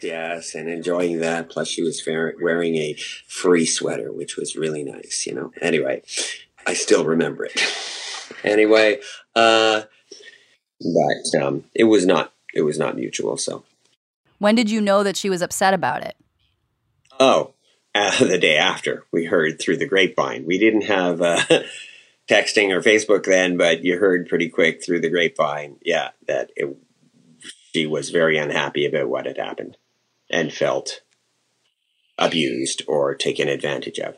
Yes, 0.00 0.54
and 0.54 0.68
enjoying 0.68 1.20
that. 1.20 1.48
Plus, 1.48 1.68
she 1.68 1.82
was 1.82 2.02
wearing 2.06 2.76
a 2.76 2.94
free 3.26 3.64
sweater, 3.64 4.12
which 4.12 4.36
was 4.36 4.56
really 4.56 4.84
nice, 4.84 5.26
you 5.26 5.34
know. 5.34 5.52
Anyway, 5.60 6.02
I 6.66 6.74
still 6.74 7.04
remember 7.04 7.46
it. 7.46 7.60
anyway, 8.44 9.00
uh, 9.34 9.82
but 10.80 11.42
um, 11.42 11.64
it 11.74 11.84
was 11.84 12.04
not 12.04 12.32
it 12.54 12.62
was 12.62 12.78
not 12.78 12.96
mutual. 12.96 13.36
So, 13.36 13.64
When 14.38 14.54
did 14.54 14.70
you 14.70 14.80
know 14.80 15.02
that 15.02 15.16
she 15.16 15.30
was 15.30 15.42
upset 15.42 15.74
about 15.74 16.02
it? 16.02 16.16
oh, 17.18 17.54
uh, 17.94 18.18
the 18.24 18.38
day 18.38 18.56
after 18.58 19.04
we 19.12 19.24
heard 19.24 19.58
through 19.58 19.78
the 19.78 19.86
grapevine. 19.88 20.44
We 20.46 20.58
didn't 20.58 20.82
have 20.82 21.22
uh, 21.22 21.40
texting 22.28 22.70
or 22.70 22.82
Facebook 22.82 23.24
then, 23.24 23.56
but 23.56 23.82
you 23.82 23.98
heard 23.98 24.28
pretty 24.28 24.50
quick 24.50 24.84
through 24.84 25.00
the 25.00 25.08
grapevine, 25.08 25.76
yeah, 25.82 26.10
that 26.26 26.50
it, 26.56 26.76
she 27.72 27.86
was 27.86 28.10
very 28.10 28.36
unhappy 28.36 28.84
about 28.84 29.08
what 29.08 29.24
had 29.24 29.38
happened 29.38 29.78
and 30.30 30.52
felt 30.52 31.00
abused 32.18 32.82
or 32.86 33.14
taken 33.14 33.48
advantage 33.48 33.98
of. 33.98 34.16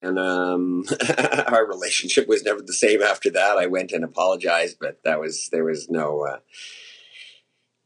And 0.00 0.18
um, 0.18 0.84
our 1.46 1.66
relationship 1.66 2.28
was 2.28 2.44
never 2.44 2.62
the 2.62 2.72
same 2.72 3.02
after 3.02 3.30
that. 3.30 3.56
I 3.56 3.66
went 3.66 3.92
and 3.92 4.04
apologized, 4.04 4.78
but 4.80 5.02
that 5.04 5.20
was 5.20 5.48
there 5.50 5.64
was 5.64 5.88
no 5.88 6.24
uh, 6.24 6.38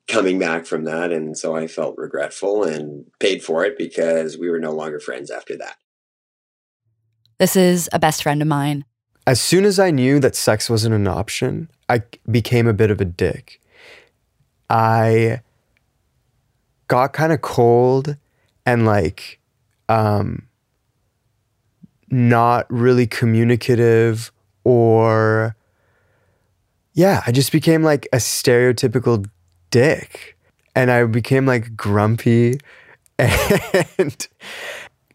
coming 0.09 0.39
back 0.39 0.67
from 0.67 0.85
that. 0.85 1.11
And 1.11 1.37
so 1.37 1.57
I 1.57 1.67
felt 1.67 1.97
regretful 1.97 2.65
and 2.65 3.07
paid 3.19 3.43
for 3.43 3.65
it 3.65 3.79
because 3.79 4.37
we 4.37 4.51
were 4.51 4.59
no 4.59 4.73
longer 4.73 5.01
friends 5.01 5.31
after 5.31 5.57
that. 5.57 5.77
This 7.39 7.57
is 7.57 7.89
a 7.93 7.99
best 7.99 8.23
friend 8.23 8.43
of 8.43 8.49
mine. 8.49 8.85
As 9.27 9.41
soon 9.41 9.65
as 9.65 9.79
I 9.79 9.91
knew 9.91 10.21
that 10.21 10.37
sex 10.37 10.69
wasn't 10.69 10.95
an 10.95 11.09
option, 11.09 11.71
I 11.89 12.03
became 12.31 12.67
a 12.67 12.73
bit 12.75 12.91
of 12.91 13.01
a 13.01 13.05
dick. 13.05 13.61
I 14.69 15.41
got 16.89 17.13
kind 17.13 17.33
of 17.33 17.41
cold 17.41 18.17
and 18.67 18.85
like 18.85 19.41
um 19.89 20.47
not 22.11 22.67
really 22.71 23.07
communicative 23.07 24.31
or 24.65 25.57
yeah, 26.95 27.23
I 27.27 27.33
just 27.33 27.53
became 27.53 27.83
like 27.83 28.07
a 28.13 28.19
stereotypical 28.19 29.29
dick. 29.71 30.37
And 30.75 30.91
I 30.91 31.05
became 31.05 31.47
like 31.47 31.77
grumpy 31.77 32.59
and 33.19 34.29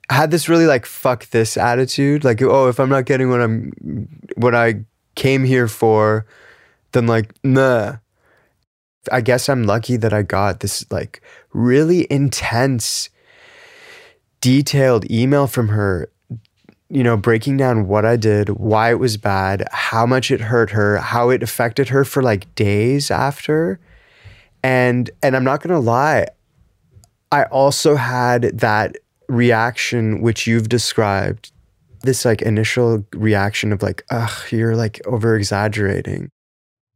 had 0.10 0.32
this 0.32 0.48
really 0.48 0.66
like 0.66 0.86
fuck 0.86 1.28
this 1.28 1.58
attitude. 1.58 2.24
Like, 2.24 2.42
oh, 2.42 2.68
if 2.68 2.80
I'm 2.80 2.90
not 2.90 3.06
getting 3.06 3.30
what 3.30 3.42
I'm 3.42 3.72
what 4.36 4.54
I 4.54 4.86
came 5.16 5.44
here 5.44 5.68
for, 5.68 6.26
then 6.92 7.08
like, 7.08 7.34
nah. 7.44 7.98
I 9.12 9.22
guess 9.22 9.50
I'm 9.50 9.64
lucky 9.64 9.98
that 9.98 10.14
I 10.14 10.22
got 10.22 10.60
this 10.60 10.90
like 10.92 11.22
really 11.54 12.08
intense, 12.12 13.10
detailed 14.42 15.10
email 15.12 15.48
from 15.48 15.70
her, 15.70 16.12
you 16.90 17.04
know, 17.04 17.18
breaking 17.18 17.58
down 17.58 17.88
what 17.88 18.06
I 18.06 18.16
did, 18.16 18.50
why 18.50 18.92
it 18.92 19.00
was 19.00 19.18
bad, 19.18 19.68
how 19.72 20.06
much 20.06 20.32
it 20.32 20.42
hurt 20.42 20.72
her, 20.72 20.98
how 20.98 21.30
it 21.30 21.44
affected 21.44 21.90
her 21.90 22.06
for 22.06 22.24
like 22.24 22.54
days 22.56 23.12
after. 23.12 23.80
And 24.64 25.10
and 25.22 25.36
I'm 25.36 25.44
not 25.44 25.62
gonna 25.62 25.80
lie, 25.80 26.28
I 27.32 27.44
also 27.44 27.96
had 27.96 28.44
that 28.60 28.98
reaction 29.28 30.22
which 30.22 30.48
you've 30.48 30.70
described, 30.70 31.52
this 32.02 32.24
like 32.24 32.42
initial 32.42 33.06
reaction 33.14 33.74
of 33.74 33.84
like, 33.84 34.04
ugh, 34.10 34.52
you're 34.52 34.76
like 34.76 35.02
over 35.06 35.36
exaggerating. 35.36 36.30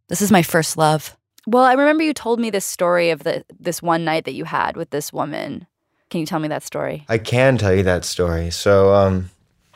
This 0.08 0.22
is 0.22 0.32
my 0.32 0.44
first 0.44 0.78
love. 0.78 1.18
Well, 1.52 1.66
I 1.66 1.74
remember 1.74 2.02
you 2.02 2.14
told 2.14 2.40
me 2.40 2.50
this 2.50 2.64
story 2.64 3.10
of 3.10 3.24
the 3.24 3.44
this 3.60 3.82
one 3.82 4.06
night 4.06 4.24
that 4.24 4.34
you 4.34 4.46
had 4.46 4.78
with 4.78 4.92
this 4.92 5.12
woman. 5.12 5.68
Can 6.10 6.22
you 6.22 6.26
tell 6.26 6.40
me 6.40 6.48
that 6.48 6.64
story? 6.64 7.06
I 7.10 7.18
can 7.18 7.58
tell 7.58 7.74
you 7.74 7.84
that 7.84 8.06
story. 8.06 8.52
So, 8.52 8.94
um, 8.94 9.32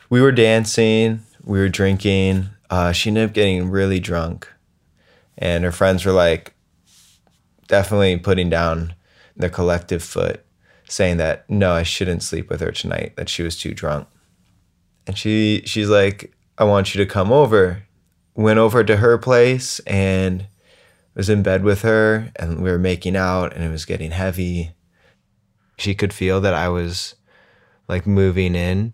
we 0.08 0.22
were 0.22 0.32
dancing, 0.32 1.20
we 1.44 1.58
were 1.58 1.68
drinking. 1.68 2.48
Uh, 2.70 2.92
she 2.92 3.10
ended 3.10 3.28
up 3.28 3.34
getting 3.34 3.70
really 3.70 4.00
drunk, 4.00 4.48
and 5.36 5.64
her 5.64 5.72
friends 5.72 6.06
were 6.06 6.12
like, 6.12 6.54
definitely 7.68 8.16
putting 8.16 8.48
down 8.48 8.94
their 9.36 9.50
collective 9.50 10.02
foot, 10.02 10.46
saying 10.88 11.18
that 11.18 11.48
no, 11.50 11.72
I 11.72 11.82
shouldn't 11.82 12.22
sleep 12.22 12.48
with 12.48 12.62
her 12.62 12.72
tonight. 12.72 13.16
That 13.16 13.28
she 13.28 13.42
was 13.42 13.58
too 13.58 13.74
drunk, 13.74 14.08
and 15.06 15.18
she 15.18 15.60
she's 15.66 15.90
like, 15.90 16.32
I 16.56 16.64
want 16.64 16.94
you 16.94 17.04
to 17.04 17.10
come 17.10 17.30
over. 17.30 17.82
Went 18.34 18.58
over 18.58 18.82
to 18.82 18.96
her 18.96 19.18
place 19.18 19.78
and 19.80 20.46
was 21.16 21.30
in 21.30 21.42
bed 21.42 21.64
with 21.64 21.80
her 21.80 22.30
and 22.36 22.62
we 22.62 22.70
were 22.70 22.78
making 22.78 23.16
out 23.16 23.54
and 23.54 23.64
it 23.64 23.70
was 23.70 23.86
getting 23.86 24.10
heavy. 24.10 24.72
She 25.78 25.94
could 25.94 26.12
feel 26.12 26.42
that 26.42 26.54
I 26.54 26.68
was 26.68 27.14
like 27.88 28.06
moving 28.06 28.54
in. 28.54 28.92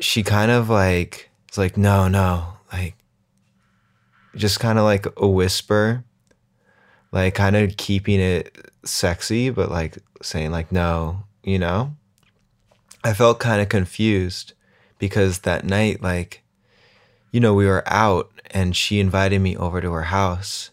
She 0.00 0.24
kind 0.24 0.50
of 0.50 0.68
like 0.68 1.30
was 1.48 1.56
like, 1.56 1.76
no, 1.76 2.08
no, 2.08 2.54
like 2.72 2.96
just 4.34 4.58
kind 4.58 4.78
of 4.78 4.84
like 4.84 5.06
a 5.16 5.28
whisper, 5.28 6.04
like 7.12 7.34
kind 7.34 7.54
of 7.54 7.76
keeping 7.76 8.20
it 8.20 8.70
sexy, 8.84 9.48
but 9.50 9.70
like 9.70 9.98
saying 10.20 10.50
like, 10.50 10.72
no, 10.72 11.22
you 11.44 11.58
know? 11.58 11.94
I 13.04 13.14
felt 13.14 13.38
kind 13.38 13.62
of 13.62 13.68
confused 13.68 14.54
because 14.98 15.40
that 15.40 15.64
night, 15.64 16.02
like, 16.02 16.42
you 17.30 17.38
know, 17.38 17.54
we 17.54 17.66
were 17.66 17.84
out 17.86 18.32
and 18.50 18.74
she 18.74 18.98
invited 18.98 19.40
me 19.40 19.56
over 19.56 19.80
to 19.80 19.92
her 19.92 20.02
house 20.02 20.70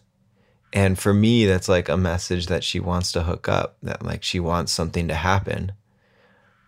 and 0.72 0.98
for 0.98 1.14
me, 1.14 1.46
that's 1.46 1.68
like 1.68 1.88
a 1.88 1.96
message 1.96 2.46
that 2.46 2.64
she 2.64 2.80
wants 2.80 3.12
to 3.12 3.22
hook 3.22 3.48
up, 3.48 3.76
that 3.82 4.04
like 4.04 4.22
she 4.22 4.40
wants 4.40 4.72
something 4.72 5.08
to 5.08 5.14
happen. 5.14 5.72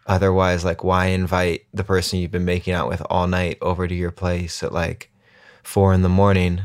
Otherwise, 0.06 0.64
like, 0.64 0.82
why 0.82 1.06
invite 1.06 1.66
the 1.74 1.84
person 1.84 2.18
you've 2.18 2.30
been 2.30 2.44
making 2.44 2.72
out 2.72 2.88
with 2.88 3.02
all 3.10 3.26
night 3.26 3.58
over 3.60 3.86
to 3.86 3.94
your 3.94 4.10
place 4.10 4.62
at 4.62 4.72
like 4.72 5.10
four 5.62 5.92
in 5.92 6.02
the 6.02 6.08
morning, 6.08 6.62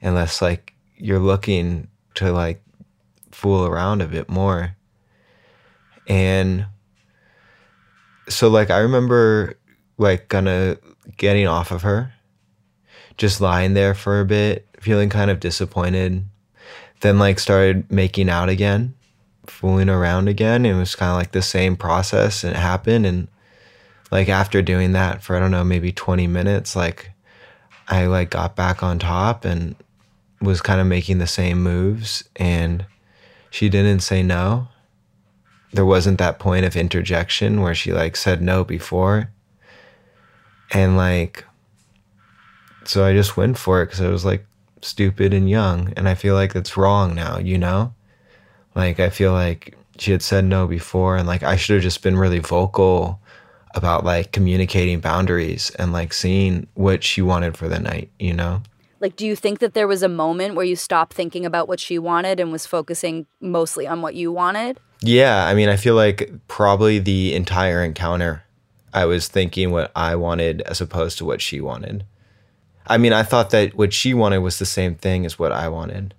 unless 0.00 0.42
like 0.42 0.74
you're 0.96 1.20
looking 1.20 1.88
to 2.14 2.32
like 2.32 2.62
fool 3.30 3.66
around 3.66 4.00
a 4.00 4.08
bit 4.08 4.28
more. 4.28 4.76
And 6.08 6.66
so, 8.28 8.48
like, 8.48 8.70
I 8.70 8.78
remember 8.78 9.54
like 9.98 10.28
of 10.48 10.78
getting 11.16 11.46
off 11.46 11.70
of 11.70 11.82
her, 11.82 12.12
just 13.16 13.40
lying 13.40 13.74
there 13.74 13.94
for 13.94 14.20
a 14.20 14.24
bit, 14.24 14.66
feeling 14.80 15.10
kind 15.10 15.30
of 15.30 15.38
disappointed 15.38 16.24
then 17.02 17.18
like 17.18 17.38
started 17.38 17.90
making 17.90 18.30
out 18.30 18.48
again, 18.48 18.94
fooling 19.46 19.88
around 19.88 20.28
again. 20.28 20.64
It 20.64 20.74
was 20.74 20.94
kind 20.94 21.10
of 21.10 21.16
like 21.16 21.32
the 21.32 21.42
same 21.42 21.76
process 21.76 22.44
and 22.44 22.54
it 22.54 22.58
happened. 22.58 23.04
And 23.04 23.28
like 24.10 24.28
after 24.28 24.62
doing 24.62 24.92
that 24.92 25.22
for, 25.22 25.36
I 25.36 25.40
don't 25.40 25.50
know, 25.50 25.64
maybe 25.64 25.92
20 25.92 26.28
minutes, 26.28 26.74
like 26.76 27.10
I 27.88 28.06
like 28.06 28.30
got 28.30 28.54
back 28.54 28.84
on 28.84 29.00
top 29.00 29.44
and 29.44 29.74
was 30.40 30.60
kind 30.60 30.80
of 30.80 30.86
making 30.86 31.18
the 31.18 31.26
same 31.26 31.60
moves 31.62 32.24
and 32.36 32.86
she 33.50 33.68
didn't 33.68 34.00
say 34.00 34.22
no. 34.22 34.68
There 35.72 35.86
wasn't 35.86 36.18
that 36.18 36.38
point 36.38 36.64
of 36.64 36.76
interjection 36.76 37.62
where 37.62 37.74
she 37.74 37.92
like 37.92 38.14
said 38.14 38.40
no 38.40 38.62
before. 38.62 39.30
And 40.70 40.96
like, 40.96 41.44
so 42.84 43.04
I 43.04 43.12
just 43.12 43.36
went 43.36 43.58
for 43.58 43.82
it 43.82 43.86
because 43.86 44.00
I 44.00 44.08
was 44.08 44.24
like, 44.24 44.46
stupid 44.82 45.32
and 45.32 45.48
young. 45.48 45.92
And 45.96 46.08
I 46.08 46.14
feel 46.14 46.34
like 46.34 46.54
it's 46.54 46.76
wrong 46.76 47.14
now, 47.14 47.38
you 47.38 47.58
know? 47.58 47.94
Like, 48.74 49.00
I 49.00 49.10
feel 49.10 49.32
like 49.32 49.76
she 49.98 50.12
had 50.12 50.22
said 50.22 50.44
no 50.44 50.66
before, 50.66 51.16
and 51.16 51.26
like, 51.26 51.42
I 51.42 51.56
should 51.56 51.74
have 51.74 51.82
just 51.82 52.02
been 52.02 52.16
really 52.16 52.38
vocal 52.38 53.20
about 53.74 54.04
like 54.04 54.32
communicating 54.32 55.00
boundaries 55.00 55.70
and 55.78 55.92
like 55.92 56.12
seeing 56.12 56.66
what 56.74 57.02
she 57.02 57.22
wanted 57.22 57.56
for 57.56 57.68
the 57.68 57.78
night, 57.78 58.10
you 58.18 58.32
know? 58.32 58.62
Like, 59.00 59.16
do 59.16 59.26
you 59.26 59.34
think 59.34 59.58
that 59.58 59.74
there 59.74 59.88
was 59.88 60.02
a 60.02 60.08
moment 60.08 60.54
where 60.54 60.64
you 60.64 60.76
stopped 60.76 61.12
thinking 61.12 61.44
about 61.44 61.68
what 61.68 61.80
she 61.80 61.98
wanted 61.98 62.38
and 62.38 62.52
was 62.52 62.66
focusing 62.66 63.26
mostly 63.40 63.86
on 63.86 64.00
what 64.00 64.14
you 64.14 64.30
wanted? 64.30 64.78
Yeah. 65.00 65.46
I 65.46 65.54
mean, 65.54 65.68
I 65.68 65.76
feel 65.76 65.96
like 65.96 66.30
probably 66.46 67.00
the 67.00 67.34
entire 67.34 67.82
encounter, 67.82 68.44
I 68.94 69.06
was 69.06 69.26
thinking 69.26 69.72
what 69.72 69.90
I 69.96 70.14
wanted 70.14 70.60
as 70.62 70.80
opposed 70.80 71.18
to 71.18 71.24
what 71.24 71.40
she 71.40 71.60
wanted. 71.60 72.04
I 72.86 72.98
mean, 72.98 73.12
I 73.12 73.22
thought 73.22 73.50
that 73.50 73.74
what 73.74 73.92
she 73.92 74.14
wanted 74.14 74.38
was 74.38 74.58
the 74.58 74.66
same 74.66 74.94
thing 74.94 75.24
as 75.24 75.38
what 75.38 75.52
I 75.52 75.68
wanted. 75.68 76.14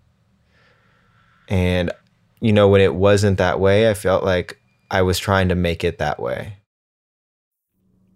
And, 1.50 1.92
you 2.40 2.54
know, 2.54 2.70
when 2.70 2.82
it 2.82 2.96
wasn't 2.96 3.38
that 3.38 3.60
way, 3.60 3.90
I 3.90 3.94
felt 3.94 4.24
like 4.24 4.60
I 4.90 5.02
was 5.02 5.20
trying 5.20 5.50
to 5.50 5.56
make 5.56 5.84
it 5.84 5.98
that 5.98 6.20
way. 6.20 6.58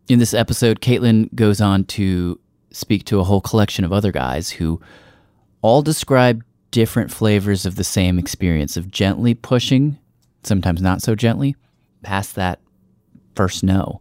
In 0.07 0.19
this 0.19 0.33
episode, 0.33 0.79
Kaitlin 0.79 1.33
goes 1.35 1.59
on 1.59 1.83
to 1.85 2.39
speak 2.71 3.03
to 3.05 3.19
a 3.19 3.23
whole 3.23 3.41
collection 3.41 3.83
of 3.83 3.91
other 3.91 4.11
guys 4.11 4.49
who 4.51 4.79
all 5.61 5.81
describe 5.81 6.43
different 6.71 7.11
flavors 7.11 7.65
of 7.65 7.75
the 7.75 7.83
same 7.83 8.19
experience 8.19 8.77
of 8.77 8.91
gently 8.91 9.33
pushing, 9.33 9.97
sometimes 10.43 10.81
not 10.81 11.01
so 11.01 11.15
gently, 11.15 11.55
past 12.03 12.35
that 12.35 12.59
first 13.35 13.63
no. 13.63 13.99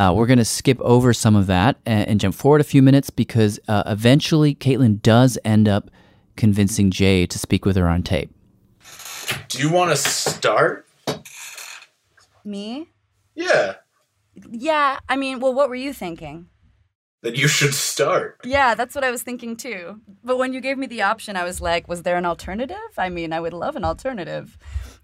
Uh, 0.00 0.14
we're 0.14 0.26
going 0.26 0.38
to 0.38 0.46
skip 0.46 0.80
over 0.80 1.12
some 1.12 1.36
of 1.36 1.46
that 1.46 1.76
and, 1.84 2.08
and, 2.08 2.20
jump 2.20 2.34
forward 2.34 2.62
a 2.62 2.64
few 2.64 2.80
minutes 2.80 3.10
because 3.10 3.60
uh, 3.68 3.82
eventually 3.84 4.54
Kaitlin 4.54 5.02
does 5.02 5.36
end 5.44 5.68
up 5.68 5.90
convincing 6.36 6.90
Jay 6.90 7.26
to 7.26 7.38
speak 7.38 7.66
with 7.66 7.76
her 7.76 7.86
on 7.86 8.02
tape. 8.02 8.30
Do 9.48 9.58
you 9.58 9.70
want 9.70 9.90
to 9.90 9.96
start? 9.96 10.88
Me? 12.46 12.88
Yeah. 13.34 13.74
Yeah, 14.50 15.00
I 15.06 15.16
mean, 15.16 15.38
well, 15.38 15.52
what 15.52 15.68
were 15.68 15.74
you 15.74 15.92
thinking? 15.92 16.46
That 17.20 17.36
you 17.36 17.46
should 17.46 17.74
start. 17.74 18.40
Yeah, 18.42 18.74
that's 18.74 18.94
what 18.94 19.04
I 19.04 19.10
was 19.10 19.22
thinking 19.22 19.54
too. 19.54 20.00
But 20.24 20.38
when 20.38 20.54
you 20.54 20.62
gave 20.62 20.78
me 20.78 20.86
the 20.86 21.02
option, 21.02 21.36
I 21.36 21.44
was 21.44 21.60
like, 21.60 21.88
was 21.88 22.04
there 22.04 22.16
an 22.16 22.24
alternative? 22.24 22.78
I 22.96 23.10
mean, 23.10 23.34
I 23.34 23.40
would 23.40 23.52
love 23.52 23.76
an 23.76 23.84
alternative. 23.84 24.56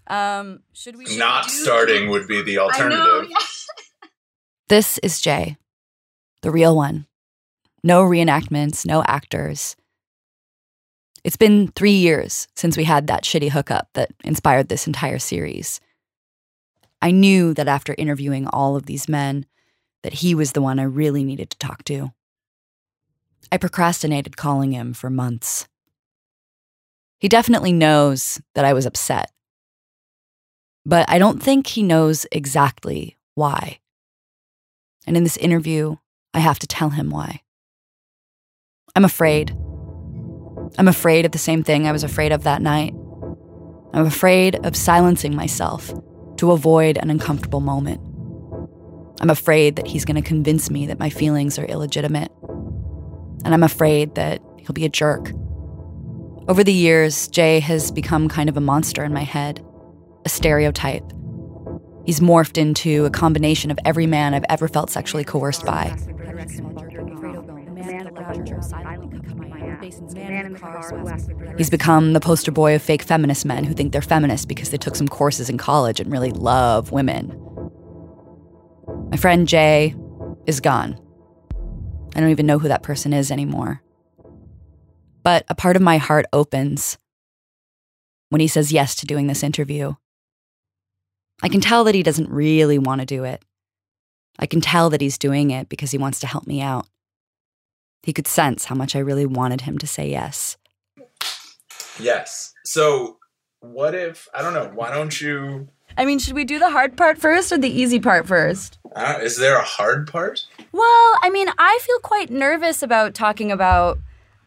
Um, 0.07 0.61
should 0.73 0.95
we 0.95 1.17
not 1.17 1.43
do- 1.43 1.49
starting 1.51 2.09
would 2.09 2.27
be 2.27 2.41
the 2.41 2.57
alternative. 2.57 3.31
This 4.69 4.97
is 4.99 5.21
Jay, 5.21 5.57
the 6.41 6.51
real 6.51 6.75
one. 6.75 7.07
No 7.83 8.03
reenactments, 8.03 8.85
no 8.85 9.03
actors. 9.03 9.75
It's 11.23 11.37
been 11.37 11.69
three 11.69 11.93
years 11.97 12.47
since 12.55 12.77
we 12.77 12.85
had 12.85 13.07
that 13.07 13.23
shitty 13.23 13.51
hookup 13.51 13.89
that 13.93 14.11
inspired 14.23 14.69
this 14.69 14.87
entire 14.87 15.19
series. 15.19 15.81
I 17.01 17.11
knew 17.11 17.53
that 17.55 17.67
after 17.67 17.95
interviewing 17.97 18.47
all 18.47 18.75
of 18.75 18.87
these 18.87 19.09
men, 19.09 19.45
that 20.03 20.15
he 20.15 20.35
was 20.35 20.53
the 20.53 20.61
one 20.61 20.79
I 20.79 20.83
really 20.83 21.23
needed 21.23 21.49
to 21.51 21.59
talk 21.59 21.83
to. 21.85 22.13
I 23.51 23.57
procrastinated 23.57 24.37
calling 24.37 24.73
him 24.73 24.93
for 24.93 25.09
months. 25.09 25.67
He 27.19 27.29
definitely 27.29 27.73
knows 27.73 28.41
that 28.55 28.65
I 28.65 28.73
was 28.73 28.85
upset 28.85 29.31
But 30.85 31.09
I 31.09 31.19
don't 31.19 31.43
think 31.43 31.67
he 31.67 31.83
knows 31.83 32.25
exactly 32.31 33.17
why. 33.35 33.79
And 35.07 35.17
in 35.17 35.23
this 35.23 35.37
interview, 35.37 35.95
I 36.33 36.39
have 36.39 36.59
to 36.59 36.67
tell 36.67 36.89
him 36.91 37.09
why. 37.09 37.41
I'm 38.95 39.05
afraid. 39.05 39.55
I'm 40.77 40.87
afraid 40.87 41.25
of 41.25 41.31
the 41.31 41.37
same 41.37 41.63
thing 41.63 41.87
I 41.87 41.91
was 41.91 42.03
afraid 42.03 42.31
of 42.31 42.43
that 42.43 42.61
night. 42.61 42.93
I'm 43.93 44.05
afraid 44.05 44.63
of 44.65 44.75
silencing 44.75 45.35
myself 45.35 45.93
to 46.37 46.51
avoid 46.51 46.97
an 46.97 47.09
uncomfortable 47.09 47.61
moment. 47.61 48.01
I'm 49.21 49.29
afraid 49.29 49.77
that 49.77 49.87
he's 49.87 50.05
going 50.05 50.21
to 50.21 50.27
convince 50.27 50.69
me 50.69 50.85
that 50.87 50.99
my 50.99 51.09
feelings 51.09 51.57
are 51.57 51.65
illegitimate. 51.65 52.31
And 53.43 53.53
I'm 53.53 53.63
afraid 53.63 54.15
that 54.15 54.41
he'll 54.59 54.73
be 54.73 54.85
a 54.85 54.89
jerk. 54.89 55.31
Over 56.47 56.63
the 56.63 56.73
years, 56.73 57.27
Jay 57.29 57.59
has 57.61 57.91
become 57.91 58.29
kind 58.29 58.49
of 58.49 58.57
a 58.57 58.61
monster 58.61 59.03
in 59.03 59.13
my 59.13 59.23
head, 59.23 59.65
a 60.25 60.29
stereotype. 60.29 61.11
He's 62.07 62.21
morphed 62.21 62.57
into 62.57 63.03
a 63.03 63.09
combination 63.09 63.69
of 63.69 63.77
every 63.83 64.07
man 64.07 64.33
I've 64.33 64.45
ever 64.47 64.69
felt 64.69 64.89
sexually 64.89 65.25
coerced 65.25 65.65
by. 65.65 65.93
He's 71.57 71.69
become 71.69 72.13
the 72.13 72.21
poster 72.21 72.49
boy 72.49 72.75
of 72.75 72.81
fake 72.81 73.03
feminist 73.03 73.43
men 73.43 73.65
who 73.65 73.73
think 73.73 73.91
they're 73.91 74.01
feminists 74.01 74.45
because 74.45 74.69
they 74.69 74.77
took 74.77 74.95
some 74.95 75.09
courses 75.09 75.49
in 75.49 75.57
college 75.57 75.99
and 75.99 76.09
really 76.09 76.31
love 76.31 76.93
women. 76.93 77.37
My 79.11 79.17
friend 79.17 79.45
Jay 79.45 79.93
is 80.45 80.61
gone. 80.61 80.97
I 82.15 82.21
don't 82.21 82.29
even 82.29 82.45
know 82.45 82.57
who 82.57 82.69
that 82.69 82.83
person 82.83 83.11
is 83.11 83.31
anymore. 83.31 83.81
But 85.23 85.43
a 85.49 85.55
part 85.55 85.75
of 85.75 85.81
my 85.81 85.97
heart 85.97 86.25
opens 86.31 86.97
when 88.29 88.39
he 88.39 88.47
says 88.47 88.71
yes 88.71 88.95
to 88.95 89.05
doing 89.05 89.27
this 89.27 89.43
interview. 89.43 89.95
I 91.43 91.49
can 91.49 91.61
tell 91.61 91.83
that 91.83 91.95
he 91.95 92.03
doesn't 92.03 92.29
really 92.29 92.79
want 92.79 93.01
to 93.01 93.05
do 93.05 93.23
it. 93.23 93.43
I 94.39 94.45
can 94.45 94.61
tell 94.61 94.89
that 94.89 95.01
he's 95.01 95.17
doing 95.17 95.51
it 95.51 95.69
because 95.69 95.91
he 95.91 95.97
wants 95.97 96.19
to 96.21 96.27
help 96.27 96.47
me 96.47 96.61
out. 96.61 96.87
He 98.03 98.13
could 98.13 98.27
sense 98.27 98.65
how 98.65 98.75
much 98.75 98.95
I 98.95 98.99
really 98.99 99.25
wanted 99.25 99.61
him 99.61 99.77
to 99.79 99.87
say 99.87 100.09
yes. 100.09 100.57
Yes. 101.99 102.53
So, 102.63 103.17
what 103.59 103.95
if 103.95 104.27
I 104.33 104.41
don't 104.41 104.53
know? 104.53 104.71
Why 104.73 104.93
don't 104.93 105.19
you? 105.19 105.67
I 105.97 106.05
mean, 106.05 106.19
should 106.19 106.35
we 106.35 106.45
do 106.45 106.59
the 106.59 106.69
hard 106.69 106.95
part 106.95 107.17
first 107.17 107.51
or 107.51 107.57
the 107.57 107.69
easy 107.69 107.99
part 107.99 108.27
first? 108.27 108.77
Uh, 108.95 109.17
is 109.21 109.37
there 109.37 109.57
a 109.57 109.63
hard 109.63 110.07
part? 110.07 110.45
Well, 110.71 111.13
I 111.23 111.29
mean, 111.31 111.47
I 111.57 111.79
feel 111.81 111.99
quite 111.99 112.29
nervous 112.29 112.83
about 112.83 113.13
talking 113.13 113.51
about 113.51 113.97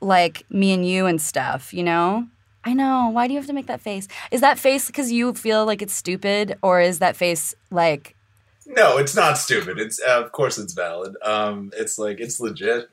like 0.01 0.45
me 0.49 0.73
and 0.73 0.87
you 0.87 1.07
and 1.07 1.21
stuff, 1.21 1.75
you 1.75 1.83
know? 1.83 2.27
I 2.65 2.75
know. 2.75 3.09
Why 3.09 3.27
do 3.27 3.33
you 3.33 3.39
have 3.39 3.47
to 3.47 3.53
make 3.55 3.67
that 3.69 3.81
face? 3.81 4.07
Is 4.31 4.41
that 4.43 4.59
face 4.59 4.87
because 4.87 5.11
you 5.11 5.33
feel 5.35 5.65
like 5.65 5.81
it's 5.83 5.95
stupid 5.95 6.59
or 6.63 6.81
is 6.81 6.99
that 6.99 7.17
face 7.17 7.55
like 7.71 8.17
No, 8.67 8.99
it's 8.99 9.17
not 9.17 9.39
stupid. 9.39 9.79
It's 9.79 10.01
uh, 10.01 10.23
of 10.23 10.33
course 10.33 10.59
it's 10.59 10.75
valid. 10.75 11.17
Um, 11.23 11.71
it's 11.77 11.99
like 11.99 12.21
it's 12.21 12.39
legit, 12.41 12.89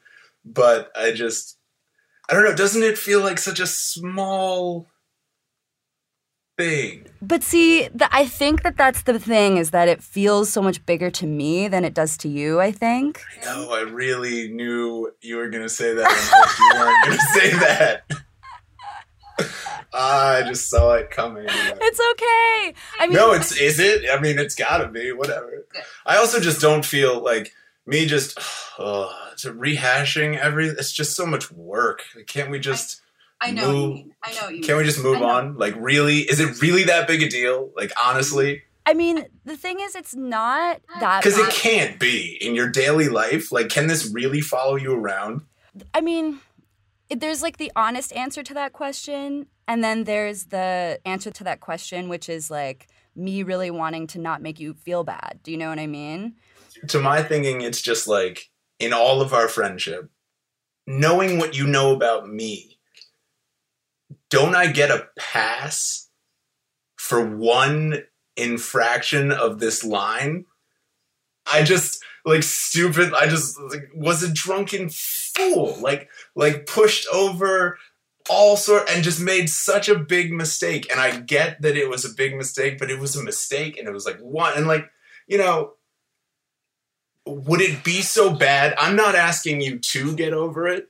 but 0.45 0.91
I 0.95 1.11
just 1.11 1.57
I 2.29 2.33
don't 2.33 2.43
know. 2.43 2.55
Doesn't 2.55 2.83
it 2.83 2.97
feel 2.97 3.21
like 3.21 3.39
such 3.39 3.59
a 3.59 3.67
small 3.67 4.87
thing? 6.57 7.05
But 7.21 7.43
see, 7.43 7.87
the, 7.93 8.07
I 8.11 8.25
think 8.25 8.63
that 8.63 8.77
that's 8.77 9.03
the 9.03 9.19
thing 9.19 9.57
is 9.57 9.71
that 9.71 9.87
it 9.87 10.01
feels 10.03 10.49
so 10.49 10.61
much 10.61 10.85
bigger 10.85 11.09
to 11.11 11.25
me 11.27 11.67
than 11.67 11.85
it 11.85 11.93
does 11.93 12.17
to 12.17 12.27
you, 12.29 12.59
I 12.59 12.71
think. 12.71 13.21
No, 13.43 13.71
I 13.71 13.81
really 13.81 14.51
knew 14.51 15.11
you 15.21 15.37
were 15.37 15.49
gonna 15.49 15.69
say 15.69 15.93
that. 15.93 16.09
you 16.59 16.79
weren't 16.79 17.05
gonna 17.05 17.29
say 17.33 17.51
that. 17.59 18.03
I 19.97 20.43
just 20.47 20.69
saw 20.69 20.93
it 20.93 21.09
coming. 21.09 21.45
It's 21.47 21.99
okay. 22.11 22.73
I 22.99 23.07
mean, 23.07 23.13
no, 23.13 23.33
it's 23.33 23.57
is 23.59 23.79
it? 23.79 24.03
I 24.11 24.19
mean, 24.19 24.37
it's 24.37 24.55
gotta 24.55 24.87
be. 24.87 25.11
Whatever. 25.11 25.65
I 26.05 26.17
also 26.17 26.39
just 26.39 26.61
don't 26.61 26.85
feel 26.85 27.23
like 27.23 27.51
me 27.85 28.05
just 28.05 28.37
uh, 28.79 29.09
rehashing 29.43 30.37
every. 30.37 30.67
It's 30.67 30.91
just 30.91 31.15
so 31.15 31.25
much 31.25 31.51
work. 31.51 32.03
Can't 32.27 32.51
we 32.51 32.59
just? 32.59 33.01
I 33.39 33.51
know 33.51 33.71
move- 33.71 33.93
mean. 33.95 34.15
I 34.23 34.33
know 34.33 34.49
you 34.49 34.61
Can 34.61 34.77
we 34.77 34.83
just 34.83 35.01
move 35.01 35.21
on? 35.21 35.57
Like, 35.57 35.75
really? 35.77 36.19
Is 36.19 36.39
it 36.39 36.61
really 36.61 36.83
that 36.85 37.07
big 37.07 37.21
a 37.21 37.29
deal? 37.29 37.71
Like, 37.75 37.91
honestly? 38.03 38.63
I 38.85 38.93
mean, 38.93 39.25
the 39.45 39.57
thing 39.57 39.79
is, 39.81 39.95
it's 39.95 40.15
not 40.15 40.79
that. 40.99 41.21
Because 41.21 41.37
it 41.37 41.49
can't 41.49 41.99
be 41.99 42.37
in 42.41 42.55
your 42.55 42.69
daily 42.69 43.09
life. 43.09 43.51
Like, 43.51 43.69
can 43.69 43.87
this 43.87 44.11
really 44.11 44.41
follow 44.41 44.75
you 44.75 44.93
around? 44.93 45.41
I 45.93 46.01
mean, 46.01 46.39
there's 47.09 47.41
like 47.41 47.57
the 47.57 47.71
honest 47.75 48.13
answer 48.13 48.43
to 48.43 48.53
that 48.53 48.73
question, 48.73 49.47
and 49.67 49.83
then 49.83 50.03
there's 50.03 50.45
the 50.45 50.99
answer 51.05 51.31
to 51.31 51.43
that 51.43 51.59
question, 51.59 52.09
which 52.09 52.29
is 52.29 52.51
like 52.51 52.87
me 53.15 53.43
really 53.43 53.71
wanting 53.71 54.07
to 54.07 54.19
not 54.19 54.41
make 54.41 54.59
you 54.59 54.73
feel 54.73 55.03
bad. 55.03 55.39
Do 55.43 55.51
you 55.51 55.57
know 55.57 55.69
what 55.69 55.79
I 55.79 55.87
mean? 55.87 56.35
To 56.89 56.99
my 56.99 57.23
thinking, 57.23 57.61
it's 57.61 57.81
just 57.81 58.07
like 58.07 58.49
in 58.79 58.93
all 58.93 59.21
of 59.21 59.33
our 59.33 59.47
friendship, 59.47 60.09
knowing 60.85 61.39
what 61.39 61.57
you 61.57 61.65
know 61.65 61.93
about 61.93 62.29
me, 62.29 62.77
don't 64.29 64.55
I 64.55 64.67
get 64.67 64.91
a 64.91 65.07
pass 65.17 66.09
for 66.95 67.25
one 67.25 68.03
infraction 68.35 69.31
of 69.31 69.59
this 69.59 69.83
line? 69.83 70.45
I 71.51 71.63
just 71.63 72.03
like 72.25 72.43
stupid. 72.43 73.13
I 73.13 73.27
just 73.27 73.59
like, 73.59 73.89
was 73.95 74.21
a 74.21 74.31
drunken 74.31 74.89
fool. 75.37 75.77
Like 75.79 76.09
like 76.35 76.65
pushed 76.65 77.07
over 77.13 77.77
all 78.29 78.57
sort 78.57 78.89
and 78.89 79.03
just 79.03 79.21
made 79.21 79.49
such 79.49 79.87
a 79.87 79.97
big 79.97 80.33
mistake. 80.33 80.91
And 80.91 80.99
I 80.99 81.19
get 81.19 81.61
that 81.61 81.77
it 81.77 81.89
was 81.89 82.03
a 82.03 82.13
big 82.13 82.35
mistake, 82.35 82.77
but 82.77 82.91
it 82.91 82.99
was 82.99 83.15
a 83.15 83.23
mistake, 83.23 83.77
and 83.77 83.87
it 83.87 83.93
was 83.93 84.05
like 84.05 84.19
one 84.19 84.53
and 84.55 84.67
like 84.67 84.89
you 85.27 85.37
know. 85.37 85.73
Would 87.25 87.59
it 87.59 87.83
be 87.83 88.03
so 88.03 88.33
bad? 88.33 88.73
I'm 88.77 88.95
not 88.95 89.13
asking 89.13 89.59
you 89.59 89.79
to 89.79 90.15
get 90.15 90.31
over 90.31 90.65
it, 90.65 90.87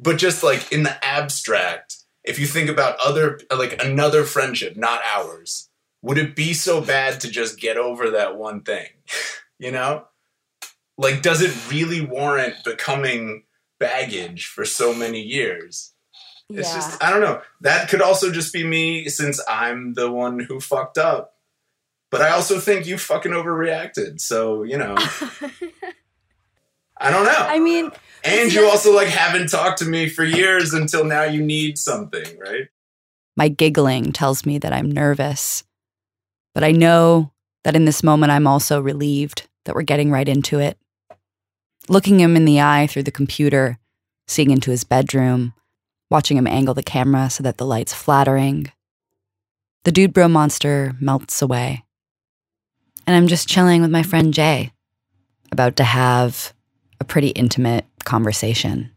but 0.00 0.18
just 0.18 0.42
like 0.42 0.72
in 0.72 0.82
the 0.82 1.04
abstract, 1.04 1.98
if 2.24 2.40
you 2.40 2.46
think 2.46 2.68
about 2.68 2.98
other 2.98 3.38
like 3.56 3.80
another 3.82 4.24
friendship, 4.24 4.76
not 4.76 5.00
ours, 5.04 5.68
would 6.02 6.18
it 6.18 6.36
be 6.36 6.54
so 6.54 6.80
bad 6.80 7.20
to 7.20 7.30
just 7.30 7.60
get 7.60 7.76
over 7.76 8.10
that 8.10 8.36
one 8.36 8.62
thing? 8.62 8.88
you 9.58 9.70
know? 9.70 10.06
Like 10.98 11.22
does 11.22 11.42
it 11.42 11.70
really 11.70 12.00
warrant 12.00 12.64
becoming 12.64 13.44
baggage 13.78 14.46
for 14.46 14.64
so 14.64 14.94
many 14.94 15.20
years? 15.20 15.92
It's 16.48 16.72
just 16.72 17.02
I 17.02 17.10
don't 17.10 17.22
know. 17.22 17.40
That 17.62 17.88
could 17.88 18.00
also 18.00 18.30
just 18.30 18.52
be 18.52 18.64
me 18.64 19.08
since 19.08 19.42
I'm 19.48 19.94
the 19.94 20.10
one 20.10 20.38
who 20.38 20.60
fucked 20.60 20.98
up. 20.98 21.32
But 22.10 22.22
I 22.22 22.30
also 22.30 22.60
think 22.60 22.86
you 22.86 22.98
fucking 22.98 23.32
overreacted. 23.32 24.20
So, 24.20 24.62
you 24.62 24.78
know. 24.78 24.94
I 26.98 27.10
don't 27.10 27.24
know. 27.24 27.34
I 27.36 27.58
mean, 27.58 27.90
And 28.24 28.52
you 28.52 28.68
also 28.68 28.94
like 28.94 29.08
haven't 29.08 29.50
talked 29.50 29.78
to 29.80 29.84
me 29.84 30.08
for 30.08 30.24
years 30.24 30.72
until 30.72 31.04
now 31.04 31.24
you 31.24 31.42
need 31.42 31.78
something, 31.78 32.38
right? 32.38 32.68
My 33.36 33.48
giggling 33.48 34.12
tells 34.12 34.46
me 34.46 34.58
that 34.58 34.72
I'm 34.72 34.90
nervous. 34.90 35.64
But 36.54 36.64
I 36.64 36.72
know 36.72 37.32
that 37.64 37.76
in 37.76 37.84
this 37.84 38.02
moment, 38.02 38.32
I'm 38.32 38.46
also 38.46 38.80
relieved 38.80 39.46
that 39.66 39.74
we're 39.74 39.82
getting 39.82 40.10
right 40.10 40.28
into 40.28 40.58
it. 40.58 40.78
Looking 41.88 42.20
him 42.20 42.36
in 42.36 42.44
the 42.44 42.60
eye 42.60 42.86
through 42.86 43.04
the 43.04 43.10
computer, 43.10 43.78
seeing 44.26 44.50
into 44.50 44.70
his 44.70 44.84
bedroom, 44.84 45.54
watching 46.10 46.36
him 46.36 46.46
angle 46.46 46.74
the 46.74 46.82
camera 46.82 47.30
so 47.30 47.42
that 47.42 47.58
the 47.58 47.66
light's 47.66 47.94
flattering. 47.94 48.72
The 49.84 49.92
dude 49.92 50.12
bro 50.12 50.28
monster 50.28 50.94
melts 51.00 51.40
away. 51.42 51.84
And 53.06 53.14
I'm 53.14 53.28
just 53.28 53.48
chilling 53.48 53.82
with 53.82 53.90
my 53.90 54.02
friend 54.02 54.34
Jay, 54.34 54.72
about 55.52 55.76
to 55.76 55.84
have 55.84 56.52
a 57.00 57.04
pretty 57.04 57.28
intimate 57.28 57.86
conversation. 58.04 58.90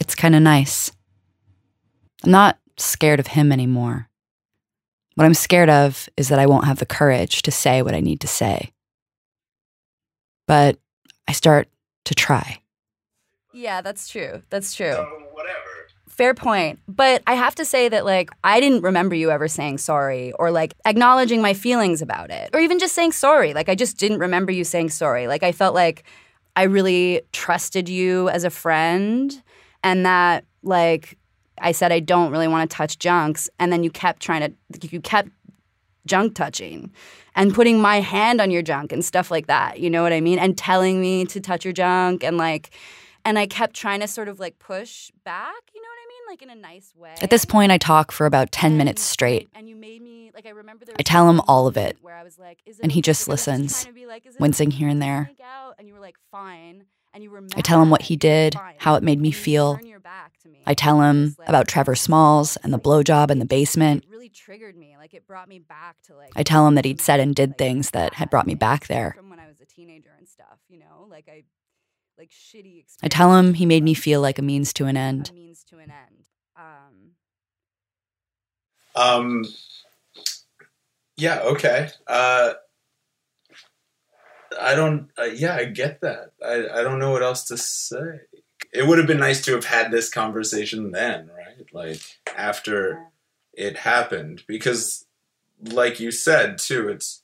It's 0.00 0.14
kind 0.14 0.34
of 0.34 0.42
nice. 0.42 0.90
I'm 2.24 2.32
not 2.32 2.58
scared 2.76 3.20
of 3.20 3.28
him 3.28 3.52
anymore. 3.52 4.08
What 5.14 5.24
I'm 5.24 5.34
scared 5.34 5.70
of 5.70 6.08
is 6.16 6.28
that 6.28 6.38
I 6.38 6.46
won't 6.46 6.66
have 6.66 6.78
the 6.78 6.86
courage 6.86 7.42
to 7.42 7.50
say 7.50 7.82
what 7.82 7.94
I 7.94 8.00
need 8.00 8.20
to 8.20 8.28
say. 8.28 8.72
But 10.46 10.78
I 11.28 11.32
start 11.32 11.68
to 12.06 12.14
try. 12.14 12.62
Yeah, 13.52 13.82
that's 13.82 14.08
true. 14.08 14.42
That's 14.50 14.74
true. 14.74 14.96
Fair 16.08 16.34
point. 16.34 16.80
But 16.88 17.22
I 17.26 17.34
have 17.34 17.54
to 17.56 17.64
say 17.64 17.88
that, 17.88 18.04
like, 18.04 18.30
I 18.42 18.58
didn't 18.60 18.82
remember 18.82 19.14
you 19.14 19.30
ever 19.30 19.46
saying 19.46 19.78
sorry 19.78 20.32
or, 20.32 20.50
like, 20.50 20.74
acknowledging 20.84 21.40
my 21.40 21.54
feelings 21.54 22.02
about 22.02 22.30
it 22.30 22.50
or 22.54 22.60
even 22.60 22.78
just 22.78 22.94
saying 22.94 23.12
sorry. 23.12 23.54
Like, 23.54 23.68
I 23.68 23.74
just 23.74 23.98
didn't 23.98 24.18
remember 24.18 24.50
you 24.50 24.64
saying 24.64 24.90
sorry. 24.90 25.28
Like, 25.28 25.42
I 25.42 25.52
felt 25.52 25.74
like 25.74 26.02
I 26.56 26.64
really 26.64 27.22
trusted 27.32 27.88
you 27.88 28.30
as 28.30 28.42
a 28.42 28.50
friend 28.50 29.40
and 29.84 30.04
that, 30.06 30.44
like, 30.62 31.16
I 31.60 31.72
said 31.72 31.92
I 31.92 32.00
don't 32.00 32.32
really 32.32 32.48
want 32.48 32.68
to 32.68 32.76
touch 32.76 32.98
junks. 32.98 33.48
And 33.60 33.70
then 33.70 33.84
you 33.84 33.90
kept 33.90 34.22
trying 34.22 34.40
to, 34.40 34.88
you 34.88 35.00
kept 35.00 35.28
junk 36.08 36.34
touching 36.34 36.90
and 37.36 37.54
putting 37.54 37.80
my 37.80 38.00
hand 38.00 38.40
on 38.40 38.50
your 38.50 38.62
junk 38.62 38.92
and 38.92 39.04
stuff 39.04 39.30
like 39.30 39.46
that. 39.46 39.78
You 39.78 39.90
know 39.90 40.02
what 40.02 40.12
I 40.12 40.20
mean? 40.20 40.38
And 40.38 40.58
telling 40.58 41.00
me 41.00 41.24
to 41.26 41.40
touch 41.40 41.64
your 41.64 41.72
junk 41.72 42.24
and 42.24 42.36
like, 42.36 42.70
and 43.24 43.38
I 43.38 43.46
kept 43.46 43.76
trying 43.76 44.00
to 44.00 44.08
sort 44.08 44.28
of 44.28 44.40
like 44.40 44.58
push 44.58 45.10
back. 45.24 45.54
You 45.74 45.80
know 45.82 45.88
what 45.88 45.98
I 46.02 46.08
mean? 46.08 46.18
like 46.28 46.42
in 46.42 46.50
a 46.50 46.54
nice 46.54 46.94
way. 46.94 47.14
At 47.22 47.30
this 47.30 47.44
point, 47.44 47.72
I 47.72 47.78
talk 47.78 48.12
for 48.12 48.26
about 48.26 48.52
10 48.52 48.76
minutes 48.76 49.02
straight. 49.02 49.48
And 49.54 49.68
you 49.68 49.74
made 49.74 50.02
me, 50.02 50.30
like, 50.34 50.46
I 50.46 51.02
tell 51.02 51.28
him 51.28 51.40
all 51.48 51.66
of 51.66 51.76
it, 51.76 51.96
Where 52.02 52.14
I 52.14 52.22
was 52.22 52.38
like, 52.38 52.60
and 52.82 52.92
he 52.92 53.00
just 53.00 53.28
listens, 53.28 53.86
wincing 54.38 54.70
here 54.70 54.88
and 54.88 55.00
there. 55.00 55.30
I 57.14 57.60
tell 57.62 57.82
him 57.82 57.90
what 57.90 58.02
he 58.02 58.16
did, 58.16 58.54
how 58.78 58.94
it 58.94 59.02
made 59.02 59.20
me 59.20 59.30
feel. 59.30 59.78
I 60.66 60.74
tell 60.74 61.00
him 61.00 61.36
about 61.46 61.66
Trevor 61.68 61.94
Smalls 61.94 62.56
and 62.58 62.72
the 62.72 62.78
blowjob 62.78 63.30
in 63.30 63.38
the 63.38 63.46
basement. 63.46 64.04
triggered 64.34 64.76
me. 64.76 64.96
Like 64.98 65.14
it 65.14 65.26
brought 65.26 65.48
me 65.48 65.58
back 65.58 66.00
to 66.02 66.14
like 66.16 66.32
I 66.36 66.42
tell 66.42 66.66
him 66.66 66.74
that 66.74 66.84
he'd 66.84 67.00
said 67.00 67.20
and 67.20 67.34
did 67.34 67.56
things 67.58 67.90
that 67.90 68.14
had 68.14 68.30
brought 68.30 68.46
me 68.46 68.54
back 68.54 68.86
there. 68.86 69.14
from 69.16 69.30
when 69.30 69.40
I 69.40 69.48
was 69.48 69.60
a 69.60 69.66
teenager 69.66 70.10
and 70.18 70.28
stuff, 70.28 70.58
you 70.68 70.78
know? 70.78 71.06
Like 71.08 71.28
I 71.28 71.44
like 72.18 72.30
shitty 72.30 72.84
I 73.02 73.08
tell 73.08 73.34
him 73.36 73.54
he 73.54 73.64
made 73.66 73.82
me 73.82 73.94
feel 73.94 74.20
like 74.20 74.38
a 74.38 74.42
means 74.42 74.72
to 74.74 74.86
an 74.86 74.96
end. 74.96 75.30
means 75.34 75.64
to 75.64 75.78
an 75.78 75.90
end. 75.90 76.24
Um 76.56 77.12
Um. 78.94 79.44
Yeah. 81.16 81.40
Okay. 81.40 81.88
Uh. 82.06 82.54
I 84.60 84.74
don't. 84.74 85.10
Uh, 85.18 85.24
yeah, 85.24 85.54
I 85.54 85.64
get 85.64 86.00
that. 86.00 86.32
I 86.44 86.80
I 86.80 86.82
don't 86.82 86.98
know 86.98 87.10
what 87.10 87.22
else 87.22 87.44
to 87.46 87.56
say. 87.56 88.20
It 88.72 88.86
would 88.86 88.98
have 88.98 89.06
been 89.06 89.18
nice 89.18 89.42
to 89.44 89.52
have 89.52 89.64
had 89.64 89.90
this 89.90 90.10
conversation 90.10 90.90
then, 90.90 91.30
right? 91.36 91.66
Like 91.72 92.00
after 92.36 93.06
it 93.52 93.78
happened, 93.78 94.42
because, 94.46 95.06
like 95.62 96.00
you 96.00 96.10
said 96.10 96.58
too, 96.58 96.88
it's 96.88 97.22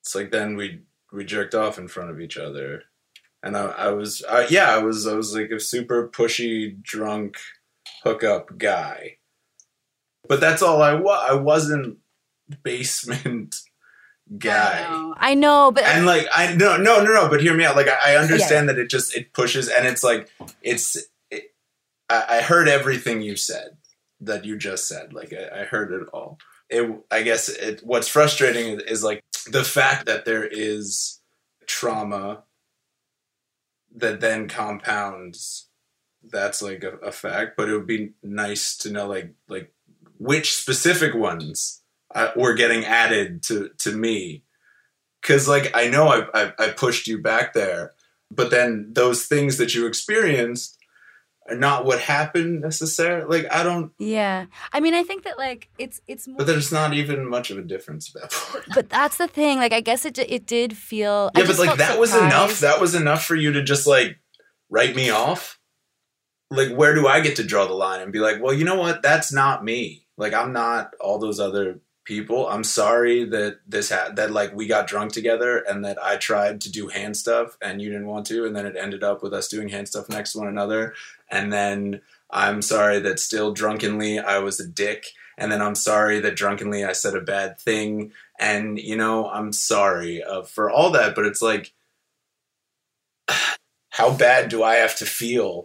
it's 0.00 0.14
like 0.14 0.30
then 0.30 0.56
we 0.56 0.82
we 1.12 1.24
jerked 1.24 1.54
off 1.54 1.78
in 1.78 1.88
front 1.88 2.10
of 2.10 2.20
each 2.20 2.36
other, 2.36 2.84
and 3.42 3.56
I, 3.56 3.64
I 3.66 3.88
was 3.88 4.24
uh, 4.28 4.46
yeah, 4.48 4.70
I 4.70 4.78
was 4.78 5.06
I 5.06 5.14
was 5.14 5.34
like 5.34 5.50
a 5.50 5.60
super 5.60 6.08
pushy 6.08 6.80
drunk 6.82 7.38
hookup 8.04 8.56
guy 8.58 9.18
but 10.28 10.40
that's 10.40 10.62
all 10.62 10.82
I 10.82 10.94
was. 10.94 11.26
I 11.28 11.34
wasn't 11.34 11.98
basement 12.62 13.56
guy. 14.38 15.12
I 15.16 15.34
know, 15.34 15.70
but 15.72 15.84
And 15.84 16.06
like 16.06 16.26
I 16.34 16.54
no 16.54 16.76
no 16.76 17.02
no 17.02 17.12
no, 17.12 17.28
but 17.28 17.40
hear 17.40 17.54
me 17.54 17.64
out. 17.64 17.76
Like 17.76 17.88
I, 17.88 18.14
I 18.14 18.16
understand 18.16 18.68
that 18.68 18.78
it 18.78 18.90
just 18.90 19.16
it 19.16 19.32
pushes 19.32 19.68
and 19.68 19.86
it's 19.86 20.02
like 20.02 20.30
it's. 20.62 20.96
It, 21.30 21.54
I, 22.08 22.24
I 22.28 22.40
heard 22.42 22.68
everything 22.68 23.20
you 23.20 23.36
said 23.36 23.76
that 24.20 24.44
you 24.44 24.56
just 24.56 24.88
said. 24.88 25.12
Like 25.12 25.32
I, 25.32 25.62
I 25.62 25.64
heard 25.64 25.92
it 25.92 26.08
all. 26.12 26.38
It 26.68 26.90
I 27.10 27.22
guess 27.22 27.48
it. 27.48 27.80
What's 27.84 28.08
frustrating 28.08 28.74
is, 28.74 28.82
is 28.82 29.04
like 29.04 29.22
the 29.50 29.64
fact 29.64 30.06
that 30.06 30.24
there 30.24 30.44
is 30.44 31.20
trauma 31.66 32.44
that 33.94 34.20
then 34.20 34.48
compounds. 34.48 35.68
That's 36.28 36.60
like 36.60 36.82
a, 36.82 36.96
a 36.96 37.12
fact, 37.12 37.56
but 37.56 37.68
it 37.68 37.72
would 37.72 37.86
be 37.86 38.14
nice 38.20 38.76
to 38.78 38.90
know 38.90 39.06
like 39.06 39.32
like 39.48 39.72
which 40.18 40.56
specific 40.56 41.14
ones 41.14 41.82
uh, 42.14 42.30
were 42.36 42.54
getting 42.54 42.84
added 42.84 43.42
to 43.44 43.70
to 43.78 43.92
me. 43.92 44.42
Because 45.22 45.48
like 45.48 45.72
i 45.74 45.88
know 45.88 46.06
I, 46.06 46.26
I 46.34 46.52
i 46.58 46.68
pushed 46.68 47.08
you 47.08 47.20
back 47.20 47.52
there 47.52 47.92
but 48.30 48.50
then 48.50 48.90
those 48.92 49.24
things 49.26 49.56
that 49.58 49.74
you 49.74 49.86
experienced 49.86 50.78
are 51.48 51.56
not 51.56 51.84
what 51.84 51.98
happened 52.00 52.60
necessarily 52.60 53.42
like 53.42 53.52
i 53.52 53.64
don't 53.64 53.92
yeah. 53.98 54.46
I 54.72 54.80
mean, 54.80 54.94
I 54.94 55.02
think 55.02 55.24
that 55.24 55.38
like 55.38 55.68
it's 55.78 56.00
it's 56.06 56.28
more 56.28 56.38
but 56.38 56.46
there's 56.46 56.70
not 56.70 56.92
even 56.94 57.28
much 57.28 57.50
of 57.50 57.58
a 57.58 57.62
difference 57.62 58.14
at 58.14 58.22
that 58.22 58.30
point 58.30 58.64
but 58.74 58.88
that's 58.88 59.16
the 59.16 59.28
thing. 59.28 59.58
Like 59.58 59.72
I 59.72 59.80
guess 59.80 60.04
it 60.04 60.18
it 60.18 60.46
did 60.46 60.76
feel 60.76 61.30
I 61.34 61.40
yeah 61.40 61.44
but 61.44 61.48
just 61.48 61.58
like 61.58 61.78
that 61.78 61.98
was 61.98 62.14
enough. 62.14 62.60
that 62.60 62.80
was 62.80 62.94
enough 62.94 63.24
for 63.24 63.34
you 63.34 63.52
to 63.52 63.62
just 63.62 63.86
like 63.86 64.18
write 64.70 64.94
me 64.94 65.10
off? 65.10 65.58
Like 66.50 66.72
where 66.72 66.94
do 66.94 67.06
i 67.06 67.20
get 67.20 67.36
to 67.36 67.44
draw 67.44 67.66
the 67.66 67.74
line 67.74 68.00
and 68.00 68.12
be 68.12 68.20
like 68.20 68.40
well 68.42 68.52
you 68.52 68.64
know 68.64 68.76
what? 68.76 69.02
That's 69.02 69.32
not 69.32 69.64
me. 69.64 70.06
Like 70.16 70.34
i'm 70.34 70.52
not 70.52 70.94
all 71.00 71.18
those 71.18 71.40
other 71.40 71.80
people. 72.06 72.48
I'm 72.48 72.64
sorry 72.64 73.24
that 73.24 73.60
this 73.66 73.90
ha- 73.90 74.10
that 74.14 74.30
like 74.30 74.54
we 74.54 74.66
got 74.66 74.86
drunk 74.86 75.12
together 75.12 75.58
and 75.58 75.84
that 75.84 76.02
i 76.02 76.16
tried 76.16 76.60
to 76.62 76.72
do 76.72 76.88
hand 76.88 77.16
stuff 77.16 77.58
and 77.60 77.82
you 77.82 77.90
didn't 77.90 78.06
want 78.06 78.26
to 78.26 78.46
and 78.46 78.56
then 78.56 78.64
it 78.64 78.76
ended 78.78 79.04
up 79.04 79.22
with 79.22 79.34
us 79.34 79.48
doing 79.48 79.68
hand 79.68 79.88
stuff 79.88 80.08
next 80.08 80.32
to 80.32 80.38
one 80.38 80.48
another. 80.48 80.94
And 81.30 81.52
then 81.52 82.00
i'm 82.30 82.62
sorry 82.62 83.00
that 83.00 83.20
still 83.20 83.52
drunkenly 83.52 84.18
i 84.18 84.38
was 84.38 84.58
a 84.60 84.66
dick. 84.66 85.06
And 85.36 85.52
then 85.52 85.60
i'm 85.60 85.74
sorry 85.74 86.20
that 86.20 86.36
drunkenly 86.36 86.84
i 86.84 86.92
said 86.92 87.14
a 87.14 87.20
bad 87.20 87.58
thing. 87.58 88.12
And 88.38 88.78
you 88.78 88.96
know 88.96 89.28
i'm 89.28 89.52
sorry 89.52 90.22
uh, 90.22 90.42
for 90.42 90.70
all 90.70 90.90
that 90.92 91.14
but 91.14 91.26
it's 91.26 91.42
like 91.42 91.74
how 93.90 94.12
bad 94.16 94.48
do 94.48 94.62
i 94.62 94.76
have 94.76 94.96
to 94.96 95.06
feel 95.06 95.64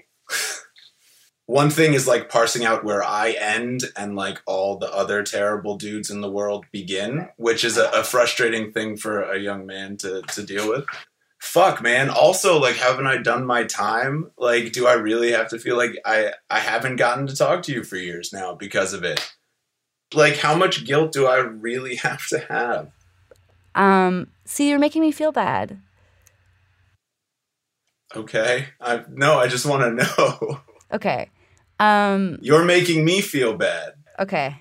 one 1.52 1.70
thing 1.70 1.94
is 1.94 2.08
like 2.08 2.30
parsing 2.30 2.64
out 2.64 2.86
where 2.86 3.04
I 3.04 3.32
end 3.32 3.84
and 3.98 4.16
like 4.16 4.42
all 4.46 4.78
the 4.78 4.90
other 4.90 5.22
terrible 5.22 5.76
dudes 5.76 6.10
in 6.10 6.22
the 6.22 6.32
world 6.32 6.66
begin, 6.72 7.28
which 7.36 7.66
is 7.66 7.78
a, 7.78 7.90
a 7.90 8.06
frustrating 8.06 8.72
thing 8.72 8.96
for 8.96 9.22
a 9.22 9.38
young 9.38 9.66
man 9.66 9.98
to, 9.98 10.22
to 10.22 10.44
deal 10.44 10.70
with. 10.70 10.86
Fuck, 11.40 11.82
man. 11.82 12.10
Also, 12.10 12.58
like, 12.58 12.78
haven't 12.78 13.06
I 13.06 13.18
done 13.18 13.46
my 13.46 13.66
time? 13.66 14.32
Like, 14.38 14.72
do 14.72 14.88
I 14.88 14.94
really 14.94 15.34
have 15.34 15.50
to 15.50 15.60
feel 15.60 15.76
like 15.76 15.98
I, 16.06 16.32
I 16.50 16.60
haven't 16.60 16.96
gotten 16.96 17.28
to 17.28 17.36
talk 17.36 17.64
to 17.64 17.74
you 17.74 17.84
for 17.84 17.98
years 17.98 18.32
now 18.32 18.56
because 18.56 18.94
of 18.94 19.04
it? 19.04 19.34
Like, 20.14 20.38
how 20.38 20.56
much 20.56 20.86
guilt 20.86 21.12
do 21.12 21.28
I 21.28 21.40
really 21.40 21.96
have 22.08 22.26
to 22.28 22.40
have? 22.40 22.92
Um, 23.76 24.28
see, 24.46 24.70
you're 24.70 24.80
making 24.80 25.02
me 25.02 25.12
feel 25.12 25.34
bad. 25.34 25.82
Okay. 28.16 28.68
I, 28.80 29.04
no, 29.10 29.38
I 29.38 29.48
just 29.50 29.66
want 29.66 30.00
to 30.00 30.06
know. 30.18 30.62
Okay. 30.94 31.30
Um, 31.82 32.38
You're 32.44 32.64
making 32.64 33.04
me 33.04 33.22
feel 33.22 33.56
bad. 33.58 33.94
okay. 34.20 34.56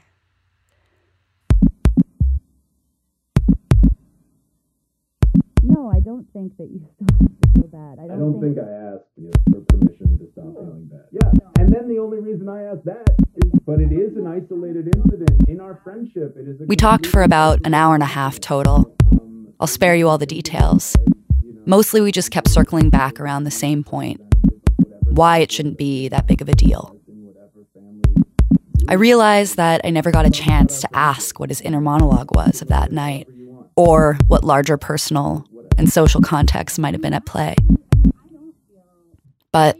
No, 5.62 5.93
I 5.95 6.01
don't 6.01 6.27
think 6.33 6.57
that 6.57 6.71
you 6.71 6.81
still 6.95 7.07
have 7.21 7.29
to 7.29 7.61
feel 7.61 7.68
bad. 7.68 7.99
I 8.03 8.07
don't, 8.09 8.41
think, 8.41 8.57
I 8.57 8.95
asked 8.95 9.05
you 9.18 9.31
for 9.53 9.61
permission 9.61 10.18
to 10.18 10.27
stop 10.33 10.55
feeling 10.55 10.89
bad. 10.91 11.05
Yeah, 11.12 11.31
and 11.59 11.71
then 11.71 11.89
the 11.89 11.99
only 11.99 12.21
reason 12.21 12.49
I 12.49 12.62
asked 12.62 12.87
that 12.87 13.11
is, 13.45 13.53
but 13.66 13.81
it 13.81 13.93
is 13.93 14.16
an 14.16 14.27
isolated 14.27 14.97
incident 14.97 15.47
in 15.47 15.61
our 15.61 15.79
friendship. 15.85 16.37
It 16.39 16.49
is 16.49 16.59
a 16.62 16.64
We 16.64 16.77
talked 16.77 17.07
for 17.07 17.23
about 17.23 17.61
an 17.66 17.75
hour 17.75 17.93
and 17.93 18.03
a 18.03 18.07
half 18.07 18.41
total. 18.41 18.97
I'll 19.61 19.66
spare 19.66 19.95
you 19.95 20.09
all 20.09 20.16
the 20.16 20.25
details. 20.25 20.97
Mostly, 21.66 22.01
we 22.01 22.12
just 22.12 22.31
kept 22.31 22.49
circling 22.49 22.89
back 22.89 23.21
around 23.21 23.45
the 23.45 23.51
same 23.51 23.85
point 23.85 24.23
why 25.11 25.39
it 25.39 25.53
shouldn't 25.53 25.77
be 25.77 26.09
that 26.09 26.27
big 26.27 26.41
of 26.41 26.49
a 26.49 26.55
deal. 26.55 27.00
I 28.89 28.95
realized 28.95 29.57
that 29.57 29.81
I 29.85 29.91
never 29.91 30.11
got 30.11 30.26
a 30.26 30.31
chance 30.31 30.81
to 30.81 30.89
ask 30.93 31.39
what 31.39 31.51
his 31.51 31.61
inner 31.61 31.81
monologue 31.81 32.35
was 32.35 32.61
of 32.62 32.68
that 32.68 32.93
night, 32.93 33.28
or 33.76 34.18
what 34.26 34.45
larger 34.45 34.76
personal 34.76 35.47
and 35.78 35.89
social 35.91 36.20
contexts 36.20 36.78
might 36.78 36.95
have 36.95 37.01
been 37.01 37.14
at 37.14 37.24
play. 37.24 37.55
But 39.53 39.76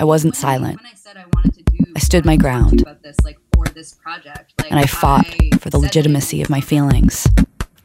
I 0.00 0.04
wasn't 0.04 0.36
silent. 0.36 0.80
I 1.96 2.00
stood 2.00 2.24
my 2.24 2.36
ground, 2.36 2.84
and 4.70 4.78
I 4.78 4.86
fought 4.86 5.26
for 5.60 5.70
the 5.70 5.78
legitimacy 5.78 6.42
of 6.42 6.50
my 6.50 6.60
feelings. 6.60 7.26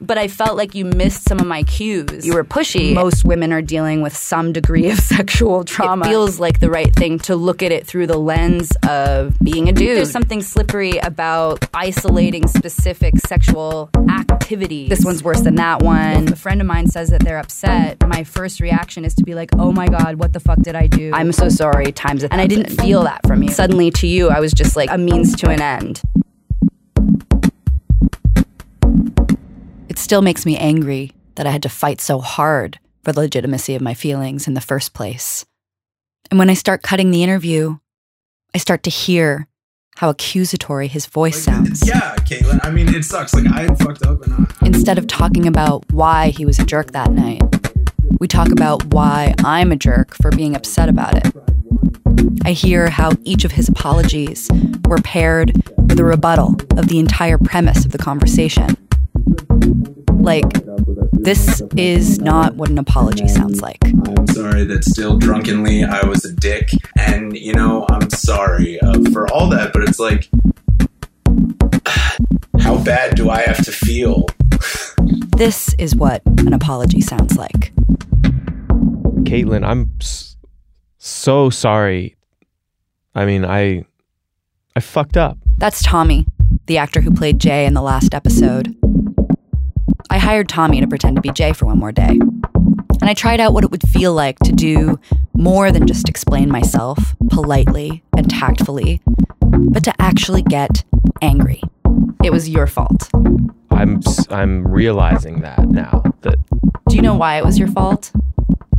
But 0.01 0.17
I 0.17 0.27
felt 0.27 0.55
like 0.57 0.75
you 0.75 0.85
missed 0.85 1.27
some 1.27 1.39
of 1.39 1.47
my 1.47 1.63
cues. 1.63 2.25
You 2.25 2.33
were 2.33 2.43
pushy. 2.43 2.93
Most 2.93 3.25
women 3.25 3.51
are 3.51 3.61
dealing 3.61 4.01
with 4.01 4.15
some 4.15 4.53
degree 4.53 4.89
of 4.89 4.97
sexual 4.99 5.63
trauma. 5.63 6.05
It 6.05 6.09
feels 6.09 6.39
like 6.39 6.59
the 6.59 6.69
right 6.69 6.93
thing 6.95 7.19
to 7.19 7.35
look 7.35 7.61
at 7.61 7.71
it 7.71 7.85
through 7.85 8.07
the 8.07 8.17
lens 8.17 8.71
of 8.87 9.37
being 9.39 9.67
a 9.67 9.73
dude. 9.73 9.97
There's 9.97 10.11
something 10.11 10.41
slippery 10.41 10.97
about 10.97 11.67
isolating 11.73 12.47
specific 12.47 13.17
sexual 13.17 13.89
activities. 14.09 14.89
This 14.89 15.03
one's 15.03 15.23
worse 15.23 15.41
than 15.41 15.55
that 15.55 15.81
one. 15.81 16.27
If 16.27 16.33
a 16.33 16.35
friend 16.35 16.61
of 16.61 16.67
mine 16.67 16.87
says 16.87 17.09
that 17.09 17.23
they're 17.23 17.37
upset, 17.37 17.97
my 18.07 18.23
first 18.23 18.59
reaction 18.59 19.05
is 19.05 19.13
to 19.15 19.23
be 19.23 19.35
like, 19.35 19.49
oh 19.57 19.71
my 19.71 19.87
God, 19.87 20.15
what 20.15 20.33
the 20.33 20.39
fuck 20.39 20.59
did 20.59 20.75
I 20.75 20.87
do? 20.87 21.11
I'm 21.13 21.31
so 21.31 21.49
sorry, 21.49 21.91
times 21.91 22.23
And 22.23 22.39
I 22.39 22.47
didn't 22.47 22.75
feel 22.81 23.03
that 23.03 23.25
from 23.27 23.43
you. 23.43 23.49
Suddenly 23.49 23.91
to 23.91 24.07
you, 24.07 24.29
I 24.29 24.39
was 24.39 24.53
just 24.53 24.75
like 24.75 24.89
a 24.91 24.97
means 24.97 25.35
to 25.37 25.49
an 25.49 25.61
end. 25.61 26.01
It 29.89 29.97
still 29.97 30.21
makes 30.21 30.45
me 30.45 30.55
angry 30.55 31.11
that 31.35 31.47
I 31.47 31.51
had 31.51 31.63
to 31.63 31.69
fight 31.69 31.99
so 31.99 32.19
hard 32.19 32.79
for 33.03 33.11
the 33.11 33.21
legitimacy 33.21 33.73
of 33.73 33.81
my 33.81 33.95
feelings 33.95 34.47
in 34.47 34.53
the 34.53 34.61
first 34.61 34.93
place. 34.93 35.45
And 36.29 36.37
when 36.37 36.49
I 36.49 36.53
start 36.53 36.83
cutting 36.83 37.09
the 37.09 37.23
interview, 37.23 37.77
I 38.53 38.59
start 38.59 38.83
to 38.83 38.91
hear 38.91 39.47
how 39.97 40.09
accusatory 40.09 40.87
his 40.87 41.07
voice 41.07 41.43
sounds. 41.43 41.87
Yeah, 41.87 42.15
Kaitlin. 42.17 42.59
I 42.63 42.69
mean, 42.69 42.93
it 42.93 43.03
sucks. 43.03 43.33
Like, 43.33 43.47
I 43.47 43.67
fucked 43.75 44.05
up 44.05 44.21
and 44.21 44.47
I, 44.61 44.65
Instead 44.67 44.99
of 44.99 45.07
talking 45.07 45.47
about 45.47 45.91
why 45.91 46.29
he 46.29 46.45
was 46.45 46.59
a 46.59 46.65
jerk 46.65 46.91
that 46.91 47.11
night, 47.11 47.41
we 48.19 48.27
talk 48.27 48.51
about 48.51 48.85
why 48.93 49.33
I'm 49.39 49.71
a 49.71 49.75
jerk 49.75 50.13
for 50.13 50.29
being 50.29 50.55
upset 50.55 50.87
about 50.87 51.15
it. 51.15 51.33
I 52.45 52.51
hear 52.51 52.89
how 52.89 53.13
each 53.23 53.43
of 53.43 53.53
his 53.53 53.67
apologies 53.67 54.49
were 54.87 54.99
paired 54.99 55.51
with 55.77 55.99
a 55.99 56.03
rebuttal 56.03 56.55
of 56.77 56.89
the 56.89 56.99
entire 56.99 57.37
premise 57.37 57.85
of 57.85 57.91
the 57.91 57.97
conversation. 57.97 58.77
Like, 60.19 60.45
this 61.13 61.61
is 61.75 62.19
not 62.19 62.55
what 62.55 62.69
an 62.69 62.77
apology 62.77 63.27
sounds 63.27 63.61
like. 63.61 63.79
I'm 63.83 64.27
sorry 64.27 64.63
that 64.65 64.83
still 64.83 65.17
drunkenly 65.17 65.83
I 65.83 66.05
was 66.05 66.25
a 66.25 66.33
dick, 66.33 66.69
and 66.97 67.35
you 67.37 67.53
know 67.53 67.85
I'm 67.89 68.09
sorry 68.09 68.79
uh, 68.79 68.99
for 69.11 69.31
all 69.31 69.49
that. 69.49 69.73
But 69.73 69.83
it's 69.83 69.99
like, 69.99 70.29
how 72.59 72.83
bad 72.83 73.15
do 73.15 73.29
I 73.29 73.41
have 73.41 73.63
to 73.65 73.71
feel? 73.71 74.25
This 75.37 75.73
is 75.75 75.95
what 75.95 76.21
an 76.25 76.53
apology 76.53 77.01
sounds 77.01 77.37
like. 77.37 77.73
Kaitlin, 79.23 79.65
I'm 79.65 79.91
so 80.97 81.49
sorry. 81.49 82.17
I 83.15 83.25
mean, 83.25 83.45
I 83.45 83.85
I 84.75 84.79
fucked 84.79 85.17
up. 85.17 85.37
That's 85.57 85.81
Tommy, 85.81 86.27
the 86.67 86.77
actor 86.77 87.01
who 87.01 87.11
played 87.11 87.39
Jay 87.39 87.65
in 87.65 87.73
the 87.73 87.81
last 87.81 88.13
episode. 88.13 88.75
I 90.11 90.17
hired 90.17 90.49
Tommy 90.49 90.81
to 90.81 90.87
pretend 90.87 91.15
to 91.17 91.21
be 91.21 91.31
Jay 91.31 91.53
for 91.53 91.65
one 91.65 91.77
more 91.77 91.91
day. 91.91 92.19
And 93.01 93.09
I 93.09 93.13
tried 93.13 93.39
out 93.39 93.53
what 93.53 93.63
it 93.63 93.71
would 93.71 93.87
feel 93.87 94.13
like 94.13 94.39
to 94.39 94.51
do 94.51 94.99
more 95.33 95.71
than 95.71 95.87
just 95.87 96.09
explain 96.09 96.49
myself 96.49 97.15
politely 97.29 98.03
and 98.17 98.29
tactfully, 98.29 99.01
but 99.41 99.83
to 99.83 99.93
actually 99.99 100.41
get 100.41 100.83
angry. 101.21 101.61
It 102.23 102.31
was 102.31 102.49
your 102.49 102.67
fault. 102.67 103.09
I'm 103.71 104.01
I'm 104.29 104.67
realizing 104.67 105.41
that 105.41 105.69
now 105.69 106.03
that 106.21 106.35
Do 106.89 106.95
you 106.95 107.01
know 107.01 107.15
why 107.15 107.37
it 107.37 107.45
was 107.45 107.57
your 107.57 107.69
fault? 107.69 108.11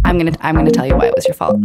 I'm 0.04 0.18
gonna 0.18 0.36
I'm 0.40 0.56
gonna 0.56 0.70
tell 0.70 0.86
you 0.86 0.96
why 0.96 1.06
it 1.06 1.14
was 1.14 1.26
your 1.26 1.34
fault. 1.34 1.56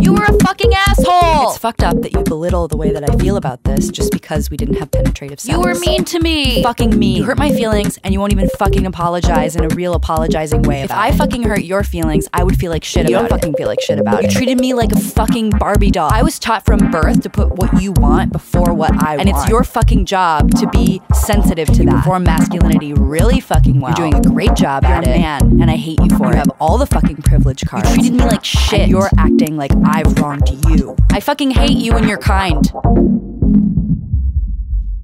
You 0.00 0.14
were 0.14 0.24
a 0.24 0.32
fucking 0.44 0.72
asshole! 0.74 1.50
It's 1.50 1.58
fucked 1.58 1.82
up 1.82 2.00
that 2.02 2.12
you 2.12 2.22
belittle 2.24 2.66
the 2.66 2.76
way 2.76 2.90
that 2.92 3.08
I 3.08 3.14
feel 3.16 3.36
about 3.36 3.62
this 3.64 3.88
just 3.88 4.10
because 4.10 4.50
we 4.50 4.56
didn't 4.56 4.74
have 4.76 4.90
penetrative 4.90 5.38
sex. 5.38 5.52
You 5.52 5.60
were 5.60 5.74
mean 5.78 6.04
to 6.06 6.18
me. 6.18 6.62
Fucking 6.62 6.98
me. 6.98 7.16
You 7.18 7.24
hurt 7.24 7.38
my 7.38 7.50
feelings 7.50 7.98
and 8.02 8.12
you 8.12 8.18
won't 8.18 8.32
even 8.32 8.48
fucking 8.58 8.86
apologize 8.86 9.54
in 9.54 9.64
a 9.64 9.68
real 9.74 9.94
apologizing 9.94 10.62
way. 10.62 10.82
If 10.82 10.90
I 10.90 11.12
fucking 11.12 11.42
hurt 11.42 11.62
your 11.62 11.84
feelings, 11.84 12.28
I 12.32 12.42
would 12.42 12.58
feel 12.58 12.70
like 12.70 12.84
shit 12.84 13.08
You 13.08 13.16
about 13.16 13.28
don't 13.28 13.38
fucking 13.38 13.54
feel 13.54 13.68
like 13.68 13.80
shit 13.80 13.98
about 13.98 14.24
it. 14.24 14.30
You 14.32 14.36
treated 14.36 14.58
me 14.58 14.74
like 14.74 14.92
a 14.92 14.98
fucking 14.98 15.50
Barbie 15.50 15.90
doll. 15.90 16.10
I 16.12 16.22
was 16.22 16.38
taught 16.38 16.64
from 16.64 16.90
birth 16.90 17.20
to 17.22 17.30
put 17.30 17.50
what 17.56 17.80
you 17.80 17.92
want 17.92 18.32
before 18.32 18.72
what 18.74 18.90
I 19.02 19.16
want. 19.16 19.20
And 19.20 19.28
it's 19.28 19.48
your 19.48 19.62
fucking 19.62 20.06
job 20.06 20.50
to 20.56 20.66
be 20.68 21.00
sensitive 21.14 21.68
to 21.68 21.84
that. 21.84 21.96
Perform 21.98 22.24
masculinity 22.24 22.92
really 22.94 23.40
fucking 23.40 23.78
well. 23.80 23.94
You're 23.96 24.10
doing 24.10 24.14
a 24.26 24.28
great 24.28 24.54
job 24.54 24.84
at 24.84 25.06
it. 25.06 25.10
man, 25.10 25.60
and 25.60 25.70
I 25.70 25.76
hate 25.76 26.00
you 26.02 26.08
for 26.16 26.26
it. 26.28 26.30
You 26.30 26.36
have 26.36 26.50
all 26.60 26.78
the 26.78 26.86
fucking 26.86 27.16
privilege 27.16 27.64
cards. 27.66 27.88
You 27.90 27.94
treated 27.96 28.12
me 28.14 28.24
like 28.24 28.44
shit. 28.44 28.80
And 28.80 28.90
you're 28.90 29.10
acting 29.18 29.56
like 29.56 29.72
I've 29.84 30.18
wronged 30.18 30.48
you. 30.68 30.96
I 31.10 31.20
fucking 31.20 31.50
hate 31.50 31.78
you 31.78 31.92
and 31.92 32.08
your 32.08 32.18
kind. 32.18 32.70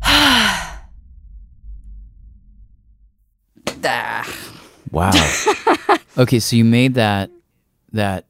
Wow. 4.90 5.12
okay, 6.18 6.40
so 6.40 6.56
you 6.56 6.64
made 6.64 6.94
that 6.94 7.30
that 7.92 8.26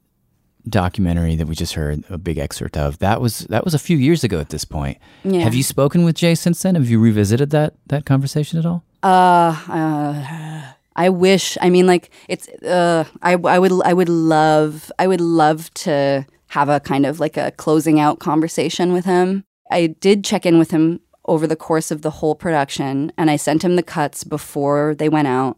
documentary 0.68 1.36
that 1.36 1.46
we 1.46 1.54
just 1.54 1.74
heard 1.74 2.04
a 2.10 2.18
big 2.18 2.38
excerpt 2.38 2.76
of. 2.76 2.98
That 2.98 3.20
was 3.20 3.40
that 3.40 3.64
was 3.64 3.74
a 3.74 3.78
few 3.78 3.96
years 3.96 4.24
ago 4.24 4.40
at 4.40 4.50
this 4.50 4.64
point. 4.64 4.98
Yeah. 5.24 5.40
Have 5.40 5.54
you 5.54 5.62
spoken 5.62 6.04
with 6.04 6.16
Jay 6.16 6.34
since 6.34 6.62
then? 6.62 6.74
Have 6.74 6.88
you 6.88 7.00
revisited 7.00 7.50
that 7.50 7.74
that 7.86 8.04
conversation 8.04 8.58
at 8.58 8.66
all? 8.66 8.84
Uh, 9.02 9.56
uh, 9.68 10.57
I 10.98 11.08
wish. 11.10 11.56
I 11.60 11.70
mean, 11.70 11.86
like 11.86 12.10
it's. 12.28 12.48
Uh, 12.48 13.04
I 13.22 13.34
I 13.34 13.58
would 13.58 13.72
I 13.84 13.94
would 13.94 14.08
love 14.08 14.90
I 14.98 15.06
would 15.06 15.20
love 15.20 15.72
to 15.74 16.26
have 16.48 16.68
a 16.68 16.80
kind 16.80 17.06
of 17.06 17.20
like 17.20 17.36
a 17.36 17.52
closing 17.52 18.00
out 18.00 18.18
conversation 18.18 18.92
with 18.92 19.04
him. 19.04 19.44
I 19.70 19.86
did 19.86 20.24
check 20.24 20.44
in 20.44 20.58
with 20.58 20.72
him 20.72 21.00
over 21.26 21.46
the 21.46 21.56
course 21.56 21.92
of 21.92 22.02
the 22.02 22.10
whole 22.10 22.34
production, 22.34 23.12
and 23.16 23.30
I 23.30 23.36
sent 23.36 23.62
him 23.62 23.76
the 23.76 23.82
cuts 23.82 24.24
before 24.24 24.96
they 24.96 25.08
went 25.08 25.28
out. 25.28 25.56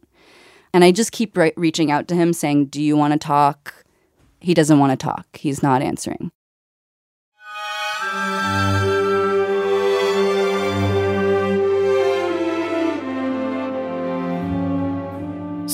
And 0.74 0.84
I 0.84 0.92
just 0.92 1.10
keep 1.10 1.36
re- 1.36 1.54
reaching 1.56 1.90
out 1.90 2.06
to 2.08 2.14
him, 2.14 2.34
saying, 2.34 2.66
"Do 2.66 2.82
you 2.82 2.96
want 2.96 3.14
to 3.14 3.18
talk?" 3.18 3.86
He 4.40 4.52
doesn't 4.52 4.78
want 4.78 4.92
to 4.92 5.04
talk. 5.04 5.26
He's 5.38 5.62
not 5.62 5.80
answering. 5.80 6.32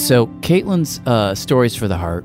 So, 0.07 0.29
Kaitlin's 0.41 1.01
uh, 1.05 1.35
Stories 1.35 1.75
for 1.75 1.89
the 1.89 1.97
Heart, 1.97 2.25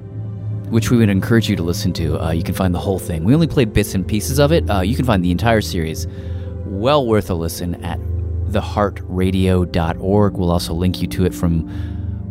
which 0.69 0.91
we 0.91 0.97
would 0.97 1.09
encourage 1.09 1.49
you 1.49 1.55
to 1.55 1.63
listen 1.63 1.91
to, 1.93 2.23
uh, 2.23 2.29
you 2.29 2.43
can 2.43 2.53
find 2.53 2.75
the 2.75 2.79
whole 2.79 2.99
thing. 2.99 3.23
We 3.23 3.33
only 3.33 3.47
played 3.47 3.73
bits 3.73 3.95
and 3.95 4.07
pieces 4.07 4.37
of 4.39 4.51
it. 4.51 4.69
Uh, 4.69 4.81
you 4.81 4.95
can 4.95 5.03
find 5.03 5.25
the 5.25 5.31
entire 5.31 5.61
series. 5.61 6.05
Well 6.67 7.07
worth 7.07 7.31
a 7.31 7.33
listen 7.33 7.83
at 7.83 7.99
theheartradio.org. 8.49 10.37
We'll 10.37 10.51
also 10.51 10.75
link 10.75 11.01
you 11.01 11.07
to 11.07 11.25
it 11.25 11.33
from 11.33 11.67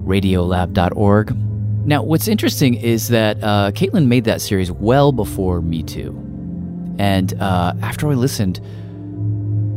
radiolab.org. 0.05 1.37
Now, 1.85 2.05
what's 2.05 2.29
interesting 2.29 2.75
is 2.75 3.09
that 3.09 3.43
uh, 3.43 3.73
Kaitlin 3.73 4.07
made 4.07 4.27
that 4.27 4.41
series 4.41 4.71
well 4.71 5.11
before 5.11 5.61
Me 5.63 5.83
Too. 5.83 6.13
And 7.01 7.35
uh, 7.43 7.75
after 7.83 8.09
I 8.09 8.15
listened, 8.15 8.61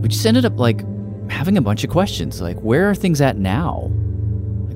we 0.04 0.10
just 0.10 0.24
ended 0.24 0.46
up 0.46 0.60
like 0.60 0.86
having 1.32 1.58
a 1.58 1.62
bunch 1.62 1.84
of 1.84 1.90
questions 1.90 2.42
like, 2.42 2.60
where 2.60 2.92
are 2.92 2.94
things 2.94 3.22
at 3.22 3.38
now? 3.38 3.92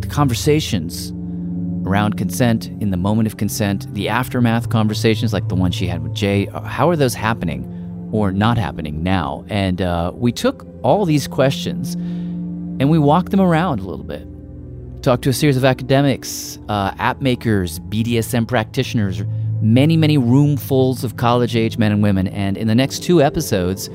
The 0.01 0.07
conversations 0.07 1.11
around 1.87 2.17
consent, 2.17 2.67
in 2.81 2.91
the 2.91 2.97
moment 2.97 3.27
of 3.27 3.37
consent, 3.37 3.91
the 3.93 4.09
aftermath 4.09 4.69
conversations 4.69 5.33
like 5.33 5.47
the 5.47 5.55
one 5.55 5.71
she 5.71 5.87
had 5.87 6.03
with 6.03 6.13
Jay, 6.13 6.47
uh, 6.47 6.61
how 6.61 6.89
are 6.89 6.95
those 6.95 7.13
happening 7.13 8.09
or 8.11 8.31
not 8.31 8.57
happening 8.57 9.01
now? 9.03 9.45
And 9.47 9.81
uh, 9.81 10.11
we 10.13 10.31
took 10.31 10.67
all 10.83 11.05
these 11.05 11.27
questions 11.27 11.93
and 11.95 12.89
we 12.89 12.99
walked 12.99 13.31
them 13.31 13.39
around 13.39 13.79
a 13.79 13.83
little 13.83 14.05
bit. 14.05 14.27
Talked 15.01 15.23
to 15.23 15.29
a 15.29 15.33
series 15.33 15.57
of 15.57 15.65
academics, 15.65 16.59
uh, 16.69 16.93
app 16.99 17.21
makers, 17.21 17.79
BDSM 17.79 18.47
practitioners, 18.47 19.23
many, 19.61 19.97
many 19.97 20.17
roomfuls 20.17 21.03
of 21.03 21.17
college 21.17 21.55
age 21.55 21.77
men 21.77 21.91
and 21.91 22.03
women. 22.03 22.27
And 22.27 22.57
in 22.57 22.67
the 22.67 22.75
next 22.75 23.01
two 23.01 23.21
episodes, 23.21 23.89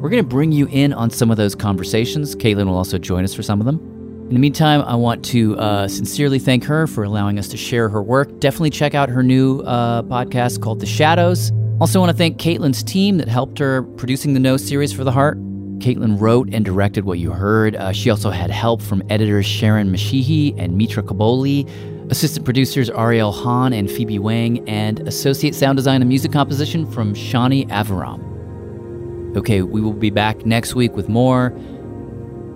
we're 0.00 0.10
going 0.10 0.22
to 0.22 0.28
bring 0.28 0.52
you 0.52 0.66
in 0.70 0.92
on 0.92 1.10
some 1.10 1.30
of 1.30 1.36
those 1.36 1.54
conversations. 1.54 2.34
Kaitlin 2.34 2.66
will 2.66 2.76
also 2.76 2.98
join 2.98 3.24
us 3.24 3.34
for 3.34 3.42
some 3.42 3.60
of 3.60 3.66
them. 3.66 3.93
In 4.28 4.32
the 4.32 4.38
meantime, 4.40 4.80
I 4.80 4.94
want 4.94 5.22
to 5.26 5.54
uh, 5.58 5.86
sincerely 5.86 6.38
thank 6.38 6.64
her 6.64 6.86
for 6.86 7.04
allowing 7.04 7.38
us 7.38 7.46
to 7.48 7.58
share 7.58 7.90
her 7.90 8.02
work. 8.02 8.40
Definitely 8.40 8.70
check 8.70 8.94
out 8.94 9.10
her 9.10 9.22
new 9.22 9.60
uh, 9.60 10.02
podcast 10.04 10.62
called 10.62 10.80
The 10.80 10.86
Shadows. 10.86 11.52
Also, 11.78 12.00
want 12.00 12.10
to 12.10 12.16
thank 12.16 12.38
Kaitlin's 12.38 12.82
team 12.82 13.18
that 13.18 13.28
helped 13.28 13.58
her 13.58 13.82
producing 13.82 14.32
the 14.32 14.40
No 14.40 14.56
series 14.56 14.94
for 14.94 15.04
the 15.04 15.12
Heart. 15.12 15.36
Kaitlin 15.80 16.18
wrote 16.18 16.48
and 16.54 16.64
directed 16.64 17.04
what 17.04 17.18
you 17.18 17.32
heard. 17.32 17.76
Uh, 17.76 17.92
she 17.92 18.08
also 18.08 18.30
had 18.30 18.50
help 18.50 18.80
from 18.80 19.02
editors 19.10 19.44
Sharon 19.44 19.92
Mashihi 19.92 20.58
and 20.58 20.78
Mitra 20.78 21.02
Kaboli, 21.02 21.68
assistant 22.10 22.46
producers 22.46 22.88
Ariel 22.88 23.30
Hahn 23.30 23.74
and 23.74 23.90
Phoebe 23.90 24.18
Wang, 24.18 24.66
and 24.66 25.06
associate 25.06 25.54
sound 25.54 25.76
design 25.76 26.00
and 26.00 26.08
music 26.08 26.32
composition 26.32 26.90
from 26.90 27.12
Shani 27.12 27.68
Aviram. 27.68 29.36
Okay, 29.36 29.60
we 29.60 29.82
will 29.82 29.92
be 29.92 30.08
back 30.08 30.46
next 30.46 30.74
week 30.74 30.96
with 30.96 31.10
more. 31.10 31.50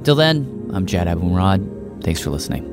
Till 0.04 0.14
then, 0.14 0.57
I'm 0.72 0.86
Jad 0.86 1.06
Abumrad. 1.06 2.04
Thanks 2.04 2.20
for 2.20 2.30
listening. 2.30 2.64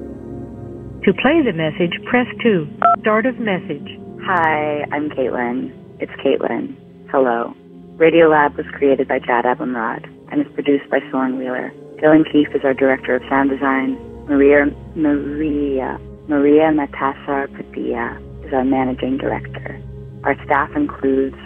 To 1.06 1.14
play 1.14 1.42
the 1.42 1.54
message, 1.54 1.94
press 2.06 2.28
2. 2.44 2.68
Start 3.02 3.26
of 3.26 3.40
message. 3.40 3.88
Hi, 4.26 4.84
I'm 4.92 5.10
Kaitlin. 5.10 5.72
It's 6.00 6.12
Kaitlin. 6.24 6.76
Hello. 7.10 7.54
Radiolab 7.96 8.58
was 8.58 8.66
created 8.74 9.08
by 9.08 9.20
Jad 9.20 9.46
Abumrad 9.46 10.04
and 10.32 10.42
is 10.42 10.54
produced 10.54 10.90
by 10.90 11.00
Soren 11.12 11.38
Wheeler. 11.38 11.72
Dylan 12.02 12.30
Keefe 12.30 12.54
is 12.54 12.62
our 12.66 12.74
director 12.74 13.16
of 13.16 13.22
sound 13.30 13.50
design. 13.50 13.98
Maria 14.28 14.66
Maria 14.96 15.98
Maria 16.28 16.72
Matasar 16.74 17.48
Padilla 17.56 18.20
is 18.46 18.52
our 18.52 18.66
managing 18.66 19.18
director. 19.18 19.80
Our 20.24 20.36
staff 20.44 20.72
includes 20.76 21.38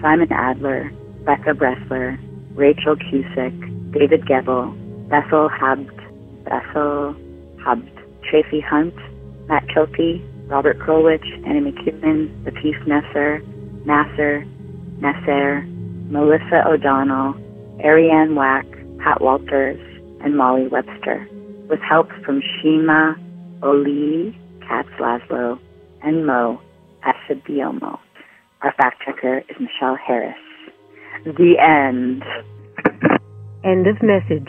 Simon 0.00 0.32
Adler, 0.32 0.90
Becca 1.26 1.52
Bressler, 1.52 2.16
Rachel 2.54 2.96
Cusick, 2.96 3.92
David 3.92 4.26
Gebel, 4.26 4.72
Bethel 5.10 5.50
Habte, 5.50 5.97
Bethel 6.48 7.14
Habte, 7.64 7.88
Tracy 8.28 8.60
Hunt, 8.60 8.94
Matt 9.48 9.64
Kielty, 9.68 10.22
Robert 10.48 10.78
Krulwich, 10.78 11.26
Annie 11.46 11.60
McEwen, 11.60 12.28
Latif 12.44 12.78
Nesser, 12.86 13.44
Nasser, 13.84 14.44
Nasser, 15.00 15.62
Melissa 16.10 16.66
O'Donnell, 16.66 17.34
Arianne 17.84 18.34
Wack, 18.34 18.66
Pat 18.98 19.20
Walters, 19.20 19.78
and 20.24 20.36
Molly 20.36 20.66
Webster, 20.66 21.28
with 21.68 21.80
help 21.80 22.08
from 22.24 22.40
Shima, 22.40 23.14
Oli, 23.62 24.36
Katz 24.66 24.88
Laszlo, 24.98 25.58
and 26.02 26.26
Mo 26.26 26.60
Asabiomo. 27.04 27.98
Our 28.62 28.72
fact 28.76 29.02
checker 29.04 29.38
is 29.38 29.56
Michelle 29.60 29.96
Harris. 29.96 30.34
The 31.24 31.58
end. 31.58 32.22
End 33.64 33.86
of 33.86 34.02
message. 34.02 34.48